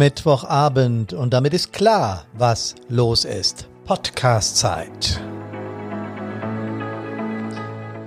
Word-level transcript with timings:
Mittwochabend 0.00 1.12
und 1.12 1.34
damit 1.34 1.52
ist 1.52 1.74
klar, 1.74 2.24
was 2.32 2.74
los 2.88 3.26
ist. 3.26 3.68
Podcast-Zeit. 3.84 5.20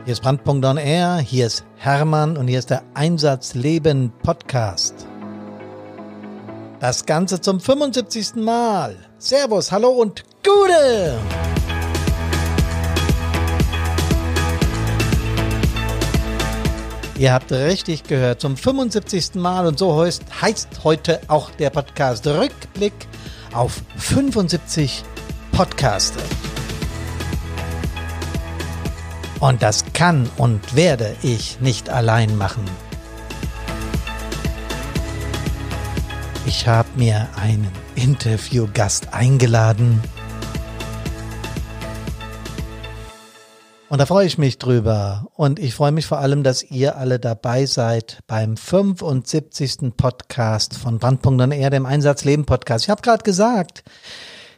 Hier 0.03 0.13
ist 0.13 0.23
Brandpunkt 0.23 0.65
on 0.65 0.77
Air, 0.77 1.17
hier 1.17 1.45
ist 1.45 1.63
Hermann 1.75 2.35
und 2.35 2.47
hier 2.47 2.57
ist 2.57 2.71
der 2.71 2.81
Einsatzleben 2.95 4.11
Podcast. 4.23 5.05
Das 6.79 7.05
Ganze 7.05 7.39
zum 7.41 7.59
75. 7.59 8.37
Mal. 8.37 8.95
Servus, 9.19 9.71
hallo 9.71 9.89
und 9.89 10.23
Gute! 10.43 11.19
Ihr 17.23 17.31
habt 17.31 17.53
richtig 17.53 18.03
gehört, 18.03 18.41
zum 18.41 18.57
75. 18.57 19.35
Mal 19.35 19.65
und 19.65 19.79
so 19.79 19.97
heißt, 20.03 20.41
heißt 20.41 20.83
heute 20.83 21.21
auch 21.29 21.51
der 21.51 21.69
Podcast 21.69 22.27
Rückblick 22.27 22.91
auf 23.53 23.81
75 23.95 25.05
Podcaste. 25.53 26.19
Und 29.39 29.63
das 29.63 29.85
kann 29.93 30.29
und 30.35 30.75
werde 30.75 31.15
ich 31.21 31.61
nicht 31.61 31.89
allein 31.89 32.35
machen. 32.37 32.65
Ich 36.45 36.67
habe 36.67 36.89
mir 36.97 37.29
einen 37.37 37.71
Interviewgast 37.95 39.13
eingeladen. 39.13 40.01
Und 43.93 43.99
da 43.99 44.07
freue 44.07 44.25
ich 44.25 44.39
mich 44.39 44.57
drüber. 44.57 45.27
Und 45.35 45.59
ich 45.59 45.75
freue 45.75 45.91
mich 45.91 46.07
vor 46.07 46.17
allem, 46.17 46.41
dass 46.41 46.63
ihr 46.63 46.97
alle 46.97 47.19
dabei 47.19 47.67
seid 47.67 48.23
beim 48.25 48.57
75. 48.57 49.95
Podcast 49.95 50.79
von 50.79 50.97
Brandpunkt 50.97 51.43
und 51.43 51.51
Erde 51.51 51.77
im 51.77 51.85
Einsatzleben 51.85 52.47
Podcast. 52.47 52.85
Ich 52.85 52.89
habe 52.89 53.03
gerade 53.03 53.21
gesagt, 53.21 53.83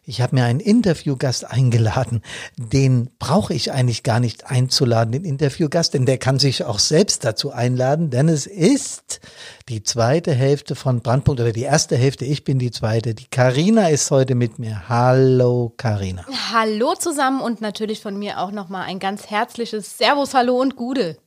ich 0.08 0.22
habe 0.22 0.36
mir 0.36 0.45
einen 0.45 0.59
Interviewgast 0.59 1.50
eingeladen. 1.50 2.22
Den 2.58 3.09
brauche 3.17 3.53
ich 3.53 3.72
eigentlich 3.72 4.03
gar 4.03 4.20
nicht 4.20 4.45
einzuladen, 4.45 5.12
den 5.12 5.25
Interviewgast, 5.25 5.95
denn 5.95 6.06
der 6.06 6.20
kann 6.20 6.38
sich 6.38 6.64
auch 6.64 6.80
selbst 6.80 7.25
dazu 7.25 7.52
einladen, 7.52 8.12
denn 8.12 8.30
es 8.30 8.45
ist 8.45 9.20
die 9.67 9.81
zweite 9.81 10.34
Hälfte 10.34 10.75
von 10.75 11.02
Brandpunkt 11.02 11.42
oder 11.42 11.52
die 11.52 11.64
erste 11.64 11.97
Hälfte, 11.97 12.25
ich 12.25 12.44
bin 12.44 12.59
die 12.59 12.70
zweite. 12.70 13.16
Die 13.16 13.25
Karina 13.25 13.89
ist 13.89 14.12
heute 14.12 14.36
mit 14.36 14.59
mir. 14.59 14.88
Hallo 14.88 15.73
Karina. 15.75 16.23
Hallo 16.53 16.94
zusammen 16.94 17.42
und 17.42 17.62
natürlich 17.62 18.00
von 18.00 18.17
mir 18.17 18.40
auch 18.40 18.52
nochmal 18.52 18.84
ein 18.88 19.00
ganz 19.00 19.28
herzliches 19.28 19.97
Servus, 19.97 20.36
Hallo 20.36 20.62
und 20.62 20.75
Gude. 20.75 21.17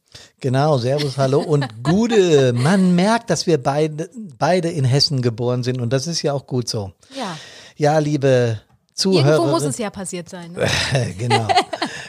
Genau, 0.40 0.78
Servus, 0.78 1.18
Hallo 1.18 1.40
und 1.40 1.82
Gude. 1.82 2.52
Man 2.56 2.94
merkt, 2.94 3.28
dass 3.30 3.46
wir 3.48 3.60
beide, 3.60 4.08
beide 4.38 4.68
in 4.68 4.84
Hessen 4.84 5.20
geboren 5.20 5.64
sind 5.64 5.80
und 5.80 5.92
das 5.92 6.06
ist 6.06 6.22
ja 6.22 6.32
auch 6.32 6.46
gut 6.46 6.68
so. 6.68 6.92
Ja. 7.16 7.36
Ja, 7.76 7.98
liebe 7.98 8.60
Zuhörer. 8.98 9.34
Irgendwo 9.34 9.52
muss 9.52 9.62
es 9.62 9.78
ja 9.78 9.90
passiert 9.90 10.28
sein. 10.28 10.52
Ne? 10.52 10.66
genau. 11.18 11.46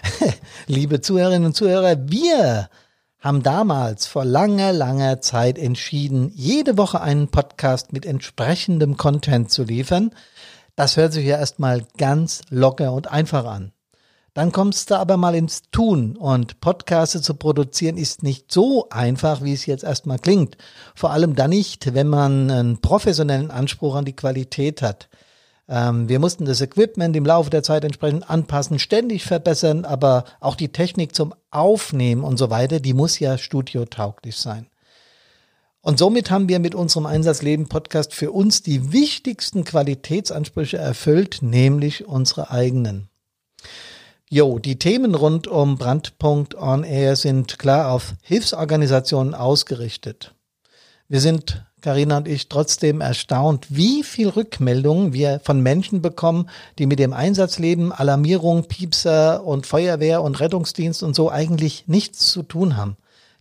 Liebe 0.67 1.01
Zuhörerinnen 1.01 1.45
und 1.45 1.55
Zuhörer, 1.55 1.97
wir 2.09 2.67
haben 3.19 3.43
damals 3.43 4.07
vor 4.07 4.25
langer, 4.25 4.73
langer 4.73 5.21
Zeit 5.21 5.59
entschieden, 5.59 6.31
jede 6.33 6.77
Woche 6.77 6.99
einen 6.99 7.27
Podcast 7.27 7.93
mit 7.93 8.07
entsprechendem 8.07 8.97
Content 8.97 9.51
zu 9.51 9.63
liefern. 9.63 10.11
Das 10.75 10.97
hört 10.97 11.13
sich 11.13 11.25
ja 11.25 11.37
erstmal 11.37 11.85
ganz 11.97 12.41
locker 12.49 12.93
und 12.93 13.11
einfach 13.11 13.45
an. 13.45 13.71
Dann 14.33 14.51
kommst 14.51 14.89
du 14.89 14.95
aber 14.95 15.17
mal 15.17 15.35
ins 15.35 15.69
Tun 15.69 16.15
und 16.15 16.59
Podcasts 16.59 17.21
zu 17.21 17.33
produzieren 17.35 17.97
ist 17.97 18.23
nicht 18.23 18.51
so 18.51 18.87
einfach, 18.89 19.43
wie 19.43 19.53
es 19.53 19.67
jetzt 19.67 19.83
erstmal 19.83 20.17
klingt. 20.17 20.57
Vor 20.95 21.11
allem 21.11 21.35
dann 21.35 21.51
nicht, 21.51 21.93
wenn 21.93 22.07
man 22.07 22.49
einen 22.49 22.81
professionellen 22.81 23.51
Anspruch 23.51 23.95
an 23.95 24.05
die 24.05 24.15
Qualität 24.15 24.81
hat. 24.81 25.07
Ähm, 25.69 26.09
wir 26.09 26.17
mussten 26.19 26.45
das 26.45 26.61
Equipment 26.61 27.15
im 27.15 27.25
Laufe 27.25 27.51
der 27.51 27.61
Zeit 27.61 27.83
entsprechend 27.83 28.27
anpassen, 28.29 28.79
ständig 28.79 29.23
verbessern, 29.23 29.85
aber 29.85 30.25
auch 30.39 30.55
die 30.55 30.69
Technik 30.69 31.15
zum 31.15 31.35
Aufnehmen 31.51 32.23
und 32.23 32.37
so 32.37 32.49
weiter, 32.49 32.79
die 32.79 32.93
muss 32.93 33.19
ja 33.19 33.37
studiotauglich 33.37 34.35
sein. 34.35 34.65
Und 35.81 35.99
somit 35.99 36.31
haben 36.31 36.49
wir 36.49 36.59
mit 36.59 36.75
unserem 36.75 37.05
Einsatzleben-Podcast 37.05 38.13
für 38.13 38.31
uns 38.31 38.63
die 38.63 38.91
wichtigsten 38.91 39.63
Qualitätsansprüche 39.63 40.77
erfüllt, 40.77 41.39
nämlich 41.41 42.05
unsere 42.05 42.51
eigenen. 42.51 43.07
Jo, 44.27 44.59
die 44.59 44.77
Themen 44.77 45.15
rund 45.15 45.47
um 45.47 45.77
Brandpunkt 45.77 46.55
On 46.55 46.83
Air 46.83 47.15
sind 47.15 47.59
klar 47.59 47.91
auf 47.91 48.15
Hilfsorganisationen 48.21 49.33
ausgerichtet. 49.33 50.35
Wir 51.07 51.21
sind 51.21 51.63
Carina 51.81 52.17
und 52.17 52.27
ich 52.27 52.49
trotzdem 52.49 53.01
erstaunt, 53.01 53.67
wie 53.69 54.03
viel 54.03 54.29
Rückmeldungen 54.29 55.13
wir 55.13 55.39
von 55.43 55.61
Menschen 55.61 56.01
bekommen, 56.01 56.49
die 56.77 56.85
mit 56.85 56.99
dem 56.99 57.13
Einsatzleben, 57.13 57.91
Alarmierung, 57.91 58.65
Piepser 58.65 59.45
und 59.45 59.65
Feuerwehr 59.65 60.21
und 60.21 60.39
Rettungsdienst 60.39 61.03
und 61.03 61.15
so 61.15 61.29
eigentlich 61.31 61.85
nichts 61.87 62.31
zu 62.31 62.43
tun 62.43 62.77
haben. 62.77 62.97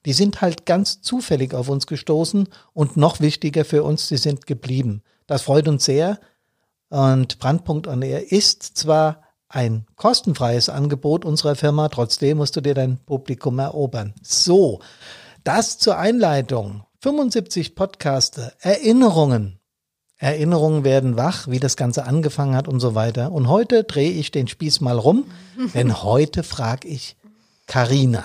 Die 0.07 0.13
sind 0.13 0.41
halt 0.41 0.67
ganz 0.67 1.03
zufällig 1.03 1.55
auf 1.55 1.69
uns 1.69 1.87
gestoßen 1.87 2.49
und 2.73 2.97
noch 2.97 3.21
wichtiger 3.21 3.65
für 3.65 3.83
uns, 3.83 4.09
sie 4.09 4.17
sind 4.17 4.47
geblieben. 4.47 5.03
Das 5.27 5.43
freut 5.43 5.69
uns 5.69 5.85
sehr. 5.85 6.19
Und 6.89 7.39
Brandpunkt 7.39 7.87
on 7.87 8.03
Air 8.03 8.33
ist 8.33 8.63
zwar 8.63 9.23
ein 9.49 9.87
kostenfreies 9.97 10.69
Angebot 10.69 11.25
unserer 11.25 11.57
Firma, 11.57 11.89
trotzdem 11.89 12.39
musst 12.39 12.57
du 12.57 12.61
dir 12.61 12.75
dein 12.75 12.99
Publikum 12.99 13.59
erobern. 13.59 14.15
So, 14.23 14.81
das 15.45 15.79
zur 15.79 15.99
Einleitung. 15.99 16.85
75 17.01 17.77
Podcaster, 17.77 18.53
Erinnerungen. 18.61 19.61
Erinnerungen 20.17 20.83
werden 20.83 21.17
wach, 21.17 21.47
wie 21.47 21.61
das 21.61 21.77
Ganze 21.77 22.05
angefangen 22.05 22.57
hat 22.57 22.67
und 22.67 22.81
so 22.81 22.97
weiter. 22.97 23.31
Und 23.31 23.47
heute 23.47 23.85
drehe 23.85 24.11
ich 24.11 24.33
den 24.33 24.49
Spieß 24.49 24.81
mal 24.81 24.99
rum, 24.99 25.31
denn 25.75 26.03
heute 26.03 26.43
frage 26.43 26.89
ich 26.89 27.17
Karina. 27.69 28.25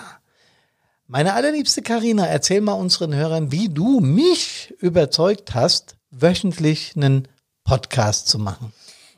Meine 1.06 1.34
allerliebste 1.34 1.82
Karina, 1.82 2.26
erzähl 2.26 2.62
mal 2.62 2.72
unseren 2.72 3.14
Hörern, 3.14 3.52
wie 3.52 3.68
du 3.68 4.00
mich 4.00 4.74
überzeugt 4.80 5.54
hast, 5.54 5.94
wöchentlich 6.10 6.94
einen 6.96 7.28
Podcast 7.62 8.26
zu 8.26 8.40
machen. 8.40 8.72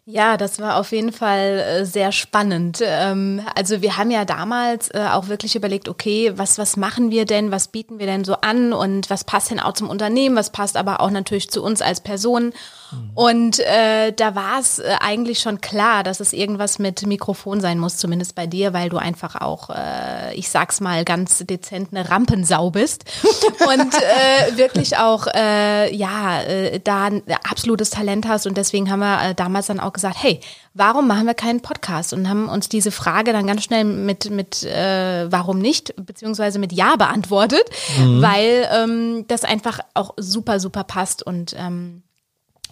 Ja, 0.09 0.37
das 0.37 0.61
war 0.61 0.77
auf 0.77 0.93
jeden 0.93 1.11
Fall 1.11 1.59
äh, 1.59 1.85
sehr 1.85 2.13
spannend. 2.13 2.79
Ähm, 2.81 3.45
also 3.57 3.83
wir 3.83 3.97
haben 3.97 4.13
ja 4.13 4.25
damals 4.25 4.89
äh, 4.91 5.05
auch 5.11 5.27
wirklich 5.27 5.57
überlegt, 5.57 5.89
okay, 5.89 6.31
was, 6.37 6.59
was 6.59 6.77
machen 6.77 7.11
wir 7.11 7.25
denn, 7.25 7.51
was 7.51 7.67
bieten 7.67 7.99
wir 7.99 8.07
denn 8.07 8.23
so 8.23 8.35
an 8.35 8.73
und 8.73 9.11
was 9.11 9.25
passt 9.25 9.51
denn 9.51 9.59
auch 9.59 9.73
zum 9.73 9.91
Unternehmen, 9.91 10.37
was 10.37 10.53
passt 10.53 10.77
aber 10.77 11.01
auch 11.01 11.11
natürlich 11.11 11.51
zu 11.51 11.61
uns 11.61 11.83
als 11.83 12.01
Personen. 12.01 12.53
Mhm. 12.93 13.11
Und 13.15 13.59
äh, 13.61 14.13
da 14.13 14.35
war 14.35 14.61
es 14.61 14.79
äh, 14.79 14.97
eigentlich 15.01 15.41
schon 15.41 15.61
klar, 15.61 16.03
dass 16.03 16.21
es 16.21 16.33
irgendwas 16.33 16.79
mit 16.79 17.07
Mikrofon 17.07 17.61
sein 17.61 17.79
muss, 17.79 17.97
zumindest 17.97 18.35
bei 18.35 18.47
dir, 18.47 18.73
weil 18.73 18.89
du 18.89 18.99
einfach 18.99 19.37
auch, 19.41 19.71
äh, 19.71 20.35
ich 20.35 20.49
sag's 20.49 20.81
mal 20.81 21.05
ganz 21.05 21.39
dezent, 21.47 21.89
eine 21.93 22.09
Rampensau 22.11 22.71
bist 22.71 23.05
und 23.69 23.95
äh, 23.95 24.57
wirklich 24.57 24.99
auch, 24.99 25.27
äh, 25.35 25.95
ja, 25.95 26.43
äh, 26.43 26.81
da 26.81 27.07
ein 27.07 27.23
absolutes 27.49 27.91
Talent 27.91 28.29
hast. 28.29 28.47
Und 28.47 28.57
deswegen 28.57 28.91
haben 28.91 29.01
wir 29.01 29.31
äh, 29.31 29.35
damals 29.35 29.67
dann 29.67 29.81
auch 29.81 29.93
gesagt, 29.93 30.17
hey, 30.21 30.41
warum 30.75 31.09
machen 31.09 31.27
wir 31.27 31.35
keinen 31.35 31.61
Podcast? 31.61 32.13
Und 32.13 32.29
haben 32.29 32.49
uns 32.49 32.69
diese 32.69 32.91
Frage 32.91 33.33
dann 33.33 33.47
ganz 33.47 33.65
schnell 33.65 33.85
mit, 33.85 34.31
mit 34.31 34.63
äh, 34.65 35.31
warum 35.31 35.59
nicht, 35.59 35.95
beziehungsweise 35.97 36.59
mit 36.59 36.73
Ja 36.73 36.97
beantwortet, 36.97 37.65
mhm. 37.99 38.23
weil 38.23 38.69
ähm, 38.73 39.25
das 39.29 39.45
einfach 39.45 39.81
auch 39.95 40.15
super, 40.17 40.61
super 40.61 40.85
passt 40.85 41.23
und 41.23 41.55
ähm, 41.59 42.03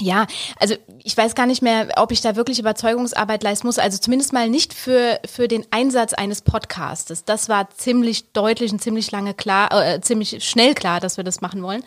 ja, 0.00 0.26
also 0.58 0.74
ich 1.02 1.16
weiß 1.16 1.34
gar 1.34 1.46
nicht 1.46 1.62
mehr, 1.62 1.88
ob 1.96 2.10
ich 2.10 2.20
da 2.20 2.36
wirklich 2.36 2.58
Überzeugungsarbeit 2.58 3.42
leisten 3.42 3.66
muss. 3.66 3.78
Also 3.78 3.98
zumindest 3.98 4.32
mal 4.32 4.48
nicht 4.48 4.74
für, 4.74 5.20
für 5.24 5.46
den 5.46 5.64
Einsatz 5.70 6.14
eines 6.14 6.42
Podcastes. 6.42 7.24
Das 7.24 7.48
war 7.48 7.70
ziemlich 7.70 8.32
deutlich 8.32 8.72
und 8.72 8.80
ziemlich 8.82 9.10
lange 9.12 9.34
klar, 9.34 9.72
äh, 9.72 10.00
ziemlich 10.00 10.44
schnell 10.44 10.74
klar, 10.74 11.00
dass 11.00 11.16
wir 11.16 11.24
das 11.24 11.40
machen 11.40 11.62
wollen. 11.62 11.84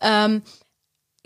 Ähm, 0.00 0.42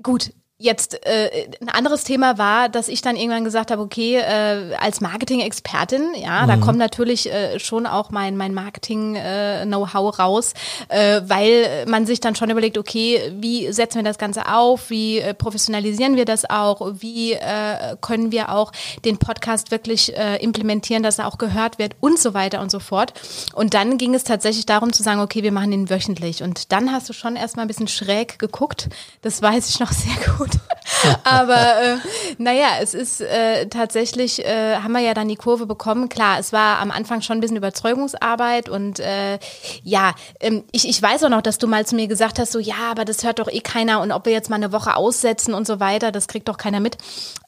gut, 0.02 0.30
Jetzt 0.56 1.04
äh, 1.04 1.48
ein 1.60 1.68
anderes 1.68 2.04
Thema 2.04 2.38
war, 2.38 2.68
dass 2.68 2.86
ich 2.86 3.02
dann 3.02 3.16
irgendwann 3.16 3.42
gesagt 3.42 3.72
habe, 3.72 3.82
okay, 3.82 4.18
äh, 4.18 4.76
als 4.78 5.00
Marketing-Expertin, 5.00 6.14
ja, 6.14 6.42
mhm. 6.42 6.46
da 6.46 6.56
kommt 6.58 6.78
natürlich 6.78 7.28
äh, 7.28 7.58
schon 7.58 7.86
auch 7.88 8.12
mein 8.12 8.36
mein 8.36 8.54
Marketing-Know-how 8.54 10.16
raus, 10.16 10.54
äh, 10.90 11.22
weil 11.24 11.86
man 11.88 12.06
sich 12.06 12.20
dann 12.20 12.36
schon 12.36 12.50
überlegt, 12.50 12.78
okay, 12.78 13.32
wie 13.36 13.72
setzen 13.72 13.96
wir 13.96 14.04
das 14.04 14.16
Ganze 14.16 14.46
auf, 14.46 14.90
wie 14.90 15.18
äh, 15.18 15.34
professionalisieren 15.34 16.14
wir 16.14 16.24
das 16.24 16.48
auch, 16.48 16.88
wie 17.00 17.32
äh, 17.32 17.96
können 18.00 18.30
wir 18.30 18.50
auch 18.50 18.70
den 19.04 19.18
Podcast 19.18 19.72
wirklich 19.72 20.16
äh, 20.16 20.36
implementieren, 20.36 21.02
dass 21.02 21.18
er 21.18 21.26
auch 21.26 21.38
gehört 21.38 21.80
wird 21.80 21.96
und 21.98 22.20
so 22.20 22.32
weiter 22.32 22.60
und 22.60 22.70
so 22.70 22.78
fort. 22.78 23.12
Und 23.56 23.74
dann 23.74 23.98
ging 23.98 24.14
es 24.14 24.22
tatsächlich 24.22 24.66
darum 24.66 24.92
zu 24.92 25.02
sagen, 25.02 25.18
okay, 25.18 25.42
wir 25.42 25.50
machen 25.50 25.72
ihn 25.72 25.90
wöchentlich. 25.90 26.44
Und 26.44 26.70
dann 26.70 26.92
hast 26.92 27.08
du 27.08 27.12
schon 27.12 27.34
erstmal 27.34 27.64
ein 27.64 27.68
bisschen 27.68 27.88
schräg 27.88 28.38
geguckt, 28.38 28.88
das 29.22 29.42
weiß 29.42 29.68
ich 29.68 29.80
noch 29.80 29.90
sehr 29.90 30.14
gut 30.38 30.43
gut. 30.44 30.60
Aber 31.24 31.82
äh, 31.82 31.96
naja, 32.38 32.68
es 32.80 32.94
ist 32.94 33.20
äh, 33.20 33.66
tatsächlich, 33.68 34.44
äh, 34.44 34.76
haben 34.76 34.92
wir 34.92 35.00
ja 35.00 35.14
dann 35.14 35.28
die 35.28 35.36
Kurve 35.36 35.66
bekommen. 35.66 36.08
Klar, 36.08 36.38
es 36.38 36.52
war 36.52 36.78
am 36.78 36.90
Anfang 36.90 37.22
schon 37.22 37.38
ein 37.38 37.40
bisschen 37.40 37.56
Überzeugungsarbeit 37.56 38.68
und 38.68 39.00
äh, 39.00 39.38
ja, 39.82 40.14
ähm, 40.40 40.64
ich, 40.72 40.88
ich 40.88 41.00
weiß 41.00 41.24
auch 41.24 41.28
noch, 41.28 41.42
dass 41.42 41.58
du 41.58 41.66
mal 41.66 41.86
zu 41.86 41.94
mir 41.94 42.06
gesagt 42.06 42.38
hast, 42.38 42.52
so 42.52 42.58
ja, 42.58 42.90
aber 42.90 43.04
das 43.04 43.24
hört 43.24 43.38
doch 43.38 43.50
eh 43.50 43.60
keiner 43.60 44.00
und 44.00 44.12
ob 44.12 44.26
wir 44.26 44.32
jetzt 44.32 44.50
mal 44.50 44.56
eine 44.56 44.72
Woche 44.72 44.96
aussetzen 44.96 45.54
und 45.54 45.66
so 45.66 45.80
weiter, 45.80 46.12
das 46.12 46.28
kriegt 46.28 46.48
doch 46.48 46.58
keiner 46.58 46.80
mit. 46.80 46.98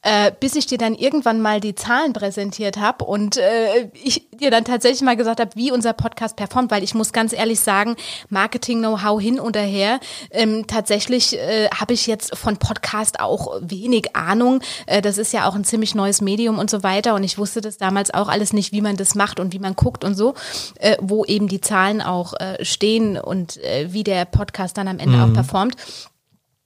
Äh, 0.03 0.31
bis 0.39 0.55
ich 0.55 0.67
dir 0.67 0.77
dann 0.77 0.95
irgendwann 0.95 1.41
mal 1.41 1.59
die 1.59 1.75
Zahlen 1.75 2.13
präsentiert 2.13 2.77
habe 2.77 3.05
und 3.05 3.37
äh, 3.37 3.89
ich 3.93 4.29
dir 4.31 4.51
dann 4.51 4.63
tatsächlich 4.63 5.01
mal 5.01 5.17
gesagt 5.17 5.39
habe, 5.39 5.51
wie 5.55 5.71
unser 5.71 5.93
Podcast 5.93 6.35
performt, 6.35 6.71
weil 6.71 6.83
ich 6.83 6.93
muss 6.93 7.11
ganz 7.13 7.33
ehrlich 7.33 7.59
sagen, 7.59 7.95
Marketing-Know-how 8.29 9.19
hin 9.21 9.39
und 9.39 9.57
her. 9.57 9.99
Ähm, 10.31 10.67
tatsächlich 10.67 11.37
äh, 11.37 11.69
habe 11.69 11.93
ich 11.93 12.07
jetzt 12.07 12.37
von 12.37 12.57
Podcast 12.87 13.19
auch 13.19 13.59
wenig 13.61 14.15
Ahnung. 14.15 14.61
Äh, 14.85 15.01
das 15.01 15.17
ist 15.17 15.33
ja 15.33 15.47
auch 15.47 15.55
ein 15.55 15.65
ziemlich 15.65 15.93
neues 15.93 16.21
Medium 16.21 16.57
und 16.57 16.69
so 16.69 16.83
weiter. 16.83 17.15
Und 17.15 17.23
ich 17.23 17.37
wusste 17.37 17.59
das 17.59 17.77
damals 17.77 18.13
auch 18.13 18.29
alles 18.29 18.53
nicht, 18.53 18.71
wie 18.71 18.81
man 18.81 18.95
das 18.95 19.13
macht 19.13 19.39
und 19.39 19.53
wie 19.53 19.59
man 19.59 19.75
guckt 19.75 20.05
und 20.05 20.15
so, 20.15 20.35
äh, 20.79 20.95
wo 21.01 21.25
eben 21.25 21.47
die 21.49 21.59
Zahlen 21.59 22.01
auch 22.01 22.33
äh, 22.39 22.63
stehen 22.63 23.17
und 23.17 23.59
wie 23.87 24.03
der 24.03 24.25
Podcast 24.25 24.77
dann 24.77 24.87
am 24.87 24.99
Ende 24.99 25.17
mhm. 25.17 25.23
auch 25.23 25.33
performt. 25.33 25.75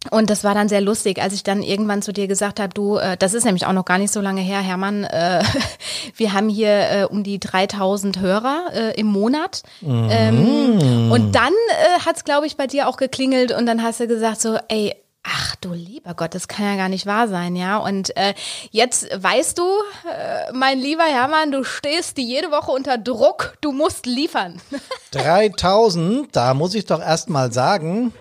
Und 0.10 0.32
das 0.32 0.44
war 0.44 0.56
dann 0.56 0.68
sehr 0.68 0.82
lustig, 0.82 1.22
als 1.22 1.34
ich 1.34 1.44
dann 1.44 1.62
irgendwann 1.62 2.02
zu 2.02 2.12
dir 2.12 2.28
gesagt 2.28 2.60
habe, 2.60 2.74
du, 2.74 2.98
äh, 2.98 3.18
das 3.18 3.36
ist 3.36 3.44
nämlich 3.44 3.68
auch 3.68 3.74
noch 3.74 3.86
gar 3.86 4.00
nicht 4.00 4.12
so 4.12 4.20
lange 4.20 4.42
her, 4.42 4.60
Hermann, 4.60 5.04
äh, 5.04 5.44
wir 6.16 6.34
haben 6.34 6.50
hier 6.50 6.70
äh, 6.70 7.06
um 7.06 7.24
die 7.24 7.40
3000 7.40 8.20
Hörer 8.20 8.94
im 8.96 9.08
Monat. 9.08 9.62
Mhm. 9.82 10.08
Ähm, 10.10 11.12
und 11.12 11.36
dann 11.36 11.54
äh, 11.70 12.00
hat 12.06 12.18
es, 12.18 12.24
glaube 12.24 12.48
ich, 12.48 12.58
bei 12.58 12.68
dir 12.68 12.88
auch 12.88 12.98
geklingelt 12.98 13.52
und 13.52 13.66
dann 13.66 13.84
hast 13.84 14.00
du 14.00 14.08
gesagt 14.08 14.42
so, 14.42 14.58
ey, 14.70 14.96
Ach 15.24 15.56
du 15.58 15.74
lieber 15.74 16.16
Gott, 16.16 16.34
das 16.34 16.48
kann 16.48 16.66
ja 16.66 16.76
gar 16.76 16.90
nicht 16.90 17.06
wahr 17.06 17.28
sein, 17.28 17.56
ja. 17.56 17.78
Und 17.78 18.16
äh, 18.18 18.34
jetzt 18.72 19.08
weißt 19.14 19.58
du, 19.58 19.64
äh, 20.10 20.52
mein 20.52 20.80
lieber 20.80 21.04
Hermann, 21.04 21.52
du 21.52 21.64
stehst 21.64 22.18
jede 22.18 22.50
Woche 22.50 22.72
unter 22.72 22.98
Druck, 22.98 23.56
du 23.62 23.72
musst 23.72 24.08
liefern. 24.08 24.60
3000, 25.12 26.36
da 26.36 26.54
muss 26.56 26.74
ich 26.74 26.86
doch 26.86 27.00
erst 27.02 27.30
mal 27.30 27.52
sagen, 27.52 28.14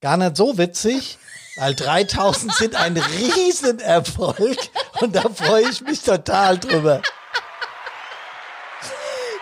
gar 0.00 0.16
nicht 0.16 0.36
so 0.36 0.56
witzig, 0.56 1.18
weil 1.56 1.74
3000 1.74 2.54
sind 2.54 2.74
ein 2.76 2.96
Riesenerfolg 2.96 4.56
und 5.00 5.14
da 5.14 5.28
freue 5.28 5.68
ich 5.68 5.82
mich 5.82 6.00
total 6.02 6.58
drüber. 6.58 7.02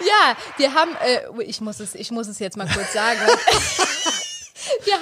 Ja, 0.01 0.37
wir 0.57 0.75
haben, 0.75 0.97
äh, 1.05 1.43
ich 1.45 1.61
muss 1.61 1.79
es, 1.79 1.95
ich 1.95 2.11
muss 2.11 2.27
es 2.27 2.41
jetzt 2.41 2.57
mal 2.57 2.67
kurz 2.67 2.93
sagen. 2.93 3.21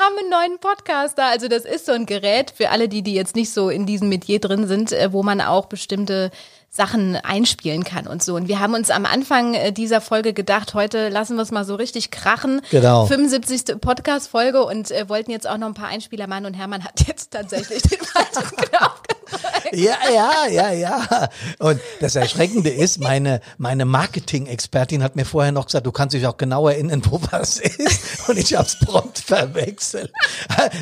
Haben 0.09 0.19
einen 0.21 0.31
neuen 0.31 0.59
Podcaster. 0.59 1.27
Also 1.27 1.49
das 1.49 1.67
ist 1.67 1.85
so 1.85 1.93
ein 1.93 2.07
Gerät 2.07 2.51
für 2.51 2.71
alle, 2.71 2.89
die, 2.89 3.03
die 3.03 3.13
jetzt 3.13 3.37
nicht 3.37 3.53
so 3.53 3.69
in 3.69 3.85
diesem 3.85 4.09
Metier 4.09 4.41
drin 4.41 4.67
sind, 4.67 4.91
äh, 4.91 5.13
wo 5.13 5.23
man 5.23 5.43
auch 5.43 5.67
bestimmte 5.67 6.31
Sachen 6.71 7.17
einspielen 7.17 7.85
kann 7.85 8.07
und 8.07 8.23
so. 8.23 8.35
Und 8.37 8.49
wir 8.49 8.61
haben 8.61 8.75
uns 8.75 8.91
am 8.91 9.07
Anfang 9.07 9.55
äh, 9.55 9.73
dieser 9.73 10.01
Folge 10.01 10.33
gedacht, 10.33 10.75
heute 10.75 11.09
lassen 11.09 11.37
wir 11.37 11.43
es 11.43 11.51
mal 11.51 11.65
so 11.65 11.75
richtig 11.75 12.11
krachen. 12.11 12.61
Genau. 12.71 13.07
75. 13.07 13.81
Podcast-Folge 13.81 14.65
und 14.65 14.91
äh, 14.91 15.09
wollten 15.09 15.31
jetzt 15.31 15.49
auch 15.49 15.59
noch 15.59 15.67
ein 15.67 15.75
paar 15.75 15.89
Einspieler 15.89 16.27
machen 16.27 16.47
und 16.47 16.55
Hermann 16.55 16.85
hat 16.85 17.07
jetzt 17.07 17.33
tatsächlich 17.33 17.83
den 17.83 18.01
falschen 18.01 18.57
Knopf 18.57 19.03
ja, 19.73 19.97
ja, 20.13 20.47
ja, 20.51 20.73
ja. 20.73 21.29
Und 21.59 21.81
das 22.01 22.17
Erschreckende 22.17 22.71
ist, 22.71 23.01
meine, 23.01 23.41
meine 23.57 23.85
Marketing-Expertin 23.85 25.03
hat 25.03 25.17
mir 25.17 25.25
vorher 25.25 25.53
noch 25.53 25.67
gesagt, 25.67 25.87
du 25.87 25.93
kannst 25.93 26.15
dich 26.15 26.27
auch 26.27 26.37
genau 26.37 26.69
erinnern, 26.69 27.03
wo 27.09 27.21
was 27.31 27.59
ist. 27.59 28.29
Und 28.29 28.39
ich 28.39 28.55
habe 28.55 28.67
es 28.67 28.79
prompt 28.79 29.19
verwechselt. 29.19 30.13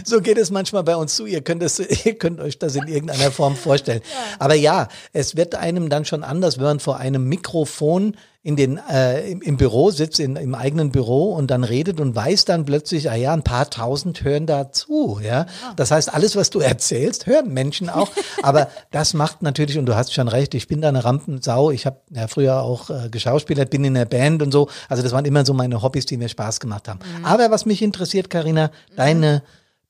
So 0.04 0.20
geht 0.20 0.38
es 0.38 0.50
manchmal 0.50 0.84
bei 0.84 0.96
uns 0.96 1.16
zu. 1.16 1.26
Ihr 1.26 1.42
könnt, 1.42 1.62
es, 1.62 1.78
ihr 1.78 2.18
könnt 2.18 2.40
euch 2.40 2.58
das 2.58 2.74
in 2.74 2.86
irgendeiner 2.86 3.30
Form 3.30 3.56
vorstellen. 3.56 4.02
Aber 4.38 4.54
ja, 4.54 4.88
es 5.12 5.36
wird 5.36 5.54
einem 5.76 5.88
dann 5.88 6.04
schon 6.04 6.24
anders, 6.24 6.58
wenn 6.58 6.64
man 6.64 6.80
vor 6.80 6.96
einem 6.98 7.24
Mikrofon 7.24 8.16
in 8.42 8.54
den, 8.54 8.78
äh, 8.88 9.28
im, 9.28 9.42
im, 9.42 9.56
Büro 9.56 9.90
sitzt, 9.90 10.20
in, 10.20 10.36
im 10.36 10.54
eigenen 10.54 10.92
Büro 10.92 11.32
und 11.32 11.50
dann 11.50 11.64
redet 11.64 11.98
und 11.98 12.14
weiß 12.14 12.44
dann 12.44 12.64
plötzlich, 12.64 13.10
ah 13.10 13.16
ja, 13.16 13.32
ein 13.32 13.42
paar 13.42 13.68
tausend 13.70 14.22
hören 14.22 14.46
dazu, 14.46 15.18
ja. 15.20 15.46
Das 15.74 15.90
heißt, 15.90 16.14
alles, 16.14 16.36
was 16.36 16.50
du 16.50 16.60
erzählst, 16.60 17.26
hören 17.26 17.52
Menschen 17.52 17.90
auch. 17.90 18.08
Aber 18.42 18.68
das 18.92 19.14
macht 19.14 19.42
natürlich, 19.42 19.78
und 19.78 19.86
du 19.86 19.96
hast 19.96 20.14
schon 20.14 20.28
recht, 20.28 20.54
ich 20.54 20.68
bin 20.68 20.80
da 20.80 20.88
eine 20.88 21.04
Rampensau. 21.04 21.72
Ich 21.72 21.86
habe 21.86 22.00
ja 22.10 22.28
früher 22.28 22.62
auch 22.62 22.88
äh, 22.88 23.08
geschauspielert, 23.10 23.70
bin 23.70 23.84
in 23.84 23.94
der 23.94 24.04
Band 24.04 24.42
und 24.42 24.52
so. 24.52 24.68
Also 24.88 25.02
das 25.02 25.10
waren 25.10 25.24
immer 25.24 25.44
so 25.44 25.52
meine 25.52 25.82
Hobbys, 25.82 26.06
die 26.06 26.16
mir 26.16 26.28
Spaß 26.28 26.60
gemacht 26.60 26.86
haben. 26.86 27.00
Mhm. 27.18 27.24
Aber 27.24 27.50
was 27.50 27.66
mich 27.66 27.82
interessiert, 27.82 28.30
Karina, 28.30 28.68
mhm. 28.68 28.96
deine 28.96 29.42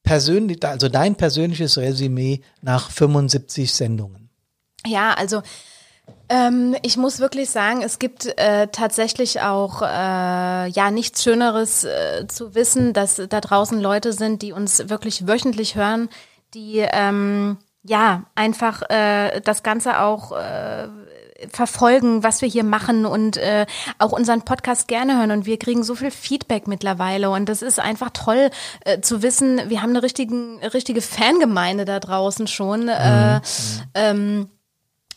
persönlich, 0.02 0.64
also 0.64 0.88
dein 0.88 1.16
persönliches 1.16 1.76
Resümee 1.76 2.40
nach 2.62 2.90
75 2.90 3.70
Sendungen. 3.70 4.30
Ja, 4.86 5.12
also 5.12 5.42
ähm, 6.28 6.76
ich 6.82 6.96
muss 6.96 7.20
wirklich 7.20 7.50
sagen, 7.50 7.82
es 7.82 7.98
gibt 7.98 8.26
äh, 8.38 8.68
tatsächlich 8.68 9.40
auch 9.42 9.82
äh, 9.82 10.68
ja 10.68 10.90
nichts 10.90 11.22
Schöneres 11.22 11.84
äh, 11.84 12.26
zu 12.26 12.54
wissen, 12.54 12.92
dass 12.92 13.16
da 13.16 13.40
draußen 13.40 13.80
Leute 13.80 14.12
sind, 14.12 14.42
die 14.42 14.52
uns 14.52 14.88
wirklich 14.88 15.28
wöchentlich 15.28 15.76
hören, 15.76 16.08
die 16.54 16.78
ähm, 16.78 17.58
ja 17.84 18.24
einfach 18.34 18.82
äh, 18.90 19.40
das 19.40 19.62
Ganze 19.62 20.00
auch 20.00 20.32
äh, 20.32 20.88
verfolgen, 21.52 22.22
was 22.22 22.42
wir 22.42 22.48
hier 22.48 22.64
machen 22.64 23.06
und 23.06 23.36
äh, 23.36 23.66
auch 23.98 24.12
unseren 24.12 24.42
Podcast 24.42 24.88
gerne 24.88 25.18
hören. 25.18 25.30
Und 25.30 25.46
wir 25.46 25.58
kriegen 25.58 25.84
so 25.84 25.94
viel 25.94 26.10
Feedback 26.10 26.66
mittlerweile. 26.66 27.30
Und 27.30 27.48
das 27.48 27.62
ist 27.62 27.78
einfach 27.78 28.10
toll 28.10 28.50
äh, 28.84 29.00
zu 29.00 29.22
wissen, 29.22 29.60
wir 29.68 29.82
haben 29.82 29.90
eine 29.90 30.02
richtigen, 30.02 30.58
richtige 30.64 31.02
Fangemeinde 31.02 31.84
da 31.84 32.00
draußen 32.00 32.46
schon. 32.46 32.88
Äh, 32.88 33.36
mhm. 33.36 33.40
ähm, 33.94 34.48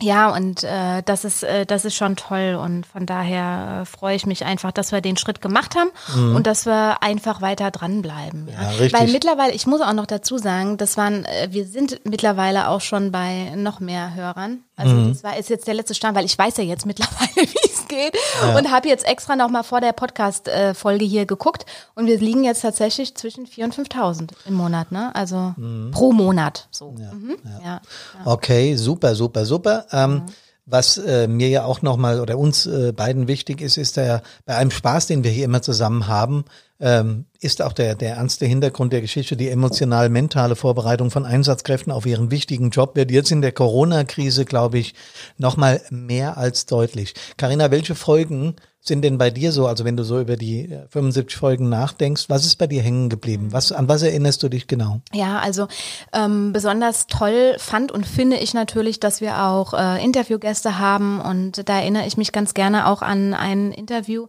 ja, 0.01 0.33
und 0.33 0.63
äh, 0.63 1.03
das 1.03 1.25
ist 1.25 1.43
äh, 1.43 1.65
das 1.65 1.83
ist 1.83 1.95
schon 1.95 2.15
toll 2.15 2.57
und 2.61 2.85
von 2.85 3.05
daher 3.05 3.81
äh, 3.81 3.85
freue 3.85 4.15
ich 4.15 4.25
mich 4.25 4.45
einfach, 4.45 4.71
dass 4.71 4.93
wir 4.93 5.01
den 5.01 5.17
Schritt 5.17 5.41
gemacht 5.41 5.75
haben 5.75 5.89
mhm. 6.15 6.37
und 6.37 6.47
dass 6.47 6.65
wir 6.65 7.03
einfach 7.03 7.41
weiter 7.41 7.69
dranbleiben. 7.69 8.47
Ja, 8.47 8.61
ja. 8.61 8.69
Richtig. 8.69 8.93
Weil 8.93 9.07
mittlerweile, 9.09 9.51
ich 9.51 9.67
muss 9.67 9.81
auch 9.81 9.93
noch 9.93 10.05
dazu 10.05 10.37
sagen, 10.37 10.77
das 10.77 10.95
waren, 10.95 11.25
äh, 11.25 11.49
wir 11.51 11.65
sind 11.65 11.99
mittlerweile 12.05 12.69
auch 12.69 12.79
schon 12.81 13.11
bei 13.11 13.51
noch 13.55 13.81
mehr 13.81 14.15
Hörern. 14.15 14.59
Also 14.77 14.95
mhm. 14.95 15.09
das 15.09 15.23
war 15.23 15.37
ist 15.37 15.49
jetzt 15.49 15.67
der 15.67 15.73
letzte 15.73 15.95
Stand, 15.95 16.15
weil 16.15 16.25
ich 16.25 16.37
weiß 16.37 16.55
ja 16.57 16.63
jetzt 16.63 16.85
mittlerweile, 16.85 17.35
wie 17.35 17.68
geht 17.89 18.15
ja. 18.41 18.57
und 18.57 18.71
habe 18.71 18.87
jetzt 18.87 19.05
extra 19.05 19.35
noch 19.35 19.49
mal 19.49 19.63
vor 19.63 19.81
der 19.81 19.91
Podcast-Folge 19.91 21.03
hier 21.03 21.25
geguckt 21.25 21.65
und 21.95 22.07
wir 22.07 22.17
liegen 22.17 22.45
jetzt 22.45 22.61
tatsächlich 22.61 23.15
zwischen 23.15 23.45
4.000 23.45 23.63
und 23.63 23.75
5.000 23.75 24.29
im 24.45 24.53
Monat, 24.53 24.91
ne? 24.91 25.13
Also 25.13 25.53
mhm. 25.57 25.91
pro 25.91 26.13
Monat 26.13 26.67
so. 26.71 26.95
Ja. 26.97 27.11
Mhm. 27.11 27.37
Ja. 27.63 27.81
Okay, 28.23 28.75
super, 28.75 29.15
super, 29.15 29.45
super. 29.45 29.85
Ähm, 29.91 30.23
was 30.65 30.97
äh, 30.97 31.27
mir 31.27 31.49
ja 31.49 31.65
auch 31.65 31.81
nochmal 31.81 32.21
oder 32.21 32.37
uns 32.37 32.67
äh, 32.67 32.91
beiden 32.91 33.27
wichtig 33.27 33.59
ist, 33.59 33.77
ist 33.77 33.97
der 33.97 34.21
bei 34.45 34.55
einem 34.55 34.71
Spaß, 34.71 35.07
den 35.07 35.23
wir 35.23 35.31
hier 35.31 35.45
immer 35.45 35.63
zusammen 35.63 36.07
haben, 36.07 36.45
ähm, 36.79 37.25
ist 37.41 37.61
auch 37.61 37.73
der, 37.73 37.95
der 37.95 38.15
ernste 38.15 38.45
Hintergrund 38.45 38.93
der 38.93 39.01
Geschichte, 39.01 39.35
die 39.35 39.49
emotional-mentale 39.49 40.55
Vorbereitung 40.55 41.11
von 41.11 41.25
Einsatzkräften 41.25 41.91
auf 41.91 42.05
ihren 42.05 42.31
wichtigen 42.31 42.69
Job 42.69 42.95
wird 42.95 43.11
jetzt 43.11 43.31
in 43.31 43.41
der 43.41 43.51
Corona-Krise, 43.51 44.45
glaube 44.45 44.79
ich, 44.79 44.93
nochmal 45.37 45.81
mehr 45.89 46.37
als 46.37 46.65
deutlich. 46.65 47.13
Karina, 47.37 47.71
welche 47.71 47.95
Folgen 47.95 48.55
sind 48.81 49.03
denn 49.03 49.17
bei 49.17 49.29
dir 49.29 49.51
so, 49.51 49.67
also 49.67 49.83
wenn 49.83 49.97
du 49.97 50.03
so 50.03 50.19
über 50.21 50.37
die 50.37 50.73
75 50.89 51.35
äh, 51.35 51.39
Folgen 51.39 51.69
nachdenkst, 51.69 52.29
was 52.29 52.45
ist 52.45 52.55
bei 52.55 52.67
dir 52.67 52.81
hängen 52.81 53.09
geblieben? 53.09 53.49
Was, 53.51 53.71
an 53.71 53.89
was 53.89 54.01
erinnerst 54.01 54.41
du 54.41 54.49
dich 54.49 54.67
genau? 54.67 55.01
Ja, 55.13 55.39
also 55.39 55.67
ähm, 56.13 56.53
besonders 56.53 57.07
toll 57.07 57.55
fand 57.57 57.91
und 57.91 58.07
finde 58.07 58.37
ich 58.37 58.53
natürlich, 58.53 58.99
dass 58.99 59.19
wir 59.19 59.43
auch 59.43 59.73
äh, 59.73 60.03
Interviewgäste 60.03 60.79
haben 60.79 61.19
und 61.19 61.67
da 61.67 61.79
erinnere 61.79 62.07
ich 62.07 62.15
mich 62.15 62.31
ganz 62.31 62.53
gerne 62.53 62.87
auch 62.87 63.01
an 63.01 63.33
ein 63.33 63.71
Interview 63.71 64.27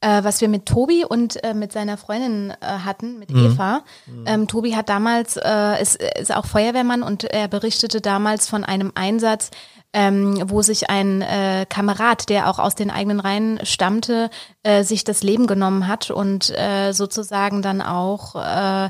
äh, 0.00 0.24
was 0.24 0.40
wir 0.40 0.48
mit 0.48 0.66
Tobi 0.66 1.04
und 1.04 1.42
äh, 1.44 1.54
mit 1.54 1.72
seiner 1.72 1.96
Freundin 1.96 2.50
äh, 2.50 2.66
hatten, 2.66 3.18
mit 3.18 3.30
mhm. 3.30 3.46
Eva. 3.46 3.82
Mhm. 4.06 4.24
Ähm, 4.26 4.48
Tobi 4.48 4.74
hat 4.74 4.88
damals, 4.88 5.36
äh, 5.36 5.80
ist, 5.80 5.96
ist 5.96 6.34
auch 6.34 6.46
Feuerwehrmann 6.46 7.02
und 7.02 7.24
er 7.24 7.48
berichtete 7.48 8.00
damals 8.00 8.48
von 8.48 8.64
einem 8.64 8.92
Einsatz, 8.94 9.50
ähm, 9.92 10.42
wo 10.46 10.62
sich 10.62 10.88
ein 10.88 11.22
äh, 11.22 11.66
Kamerad, 11.68 12.28
der 12.28 12.48
auch 12.48 12.58
aus 12.58 12.74
den 12.74 12.90
eigenen 12.90 13.20
Reihen 13.20 13.60
stammte, 13.64 14.30
äh, 14.62 14.84
sich 14.84 15.04
das 15.04 15.22
Leben 15.22 15.46
genommen 15.46 15.88
hat 15.88 16.10
und 16.10 16.50
äh, 16.50 16.92
sozusagen 16.92 17.60
dann 17.60 17.82
auch 17.82 18.36
äh, 18.36 18.88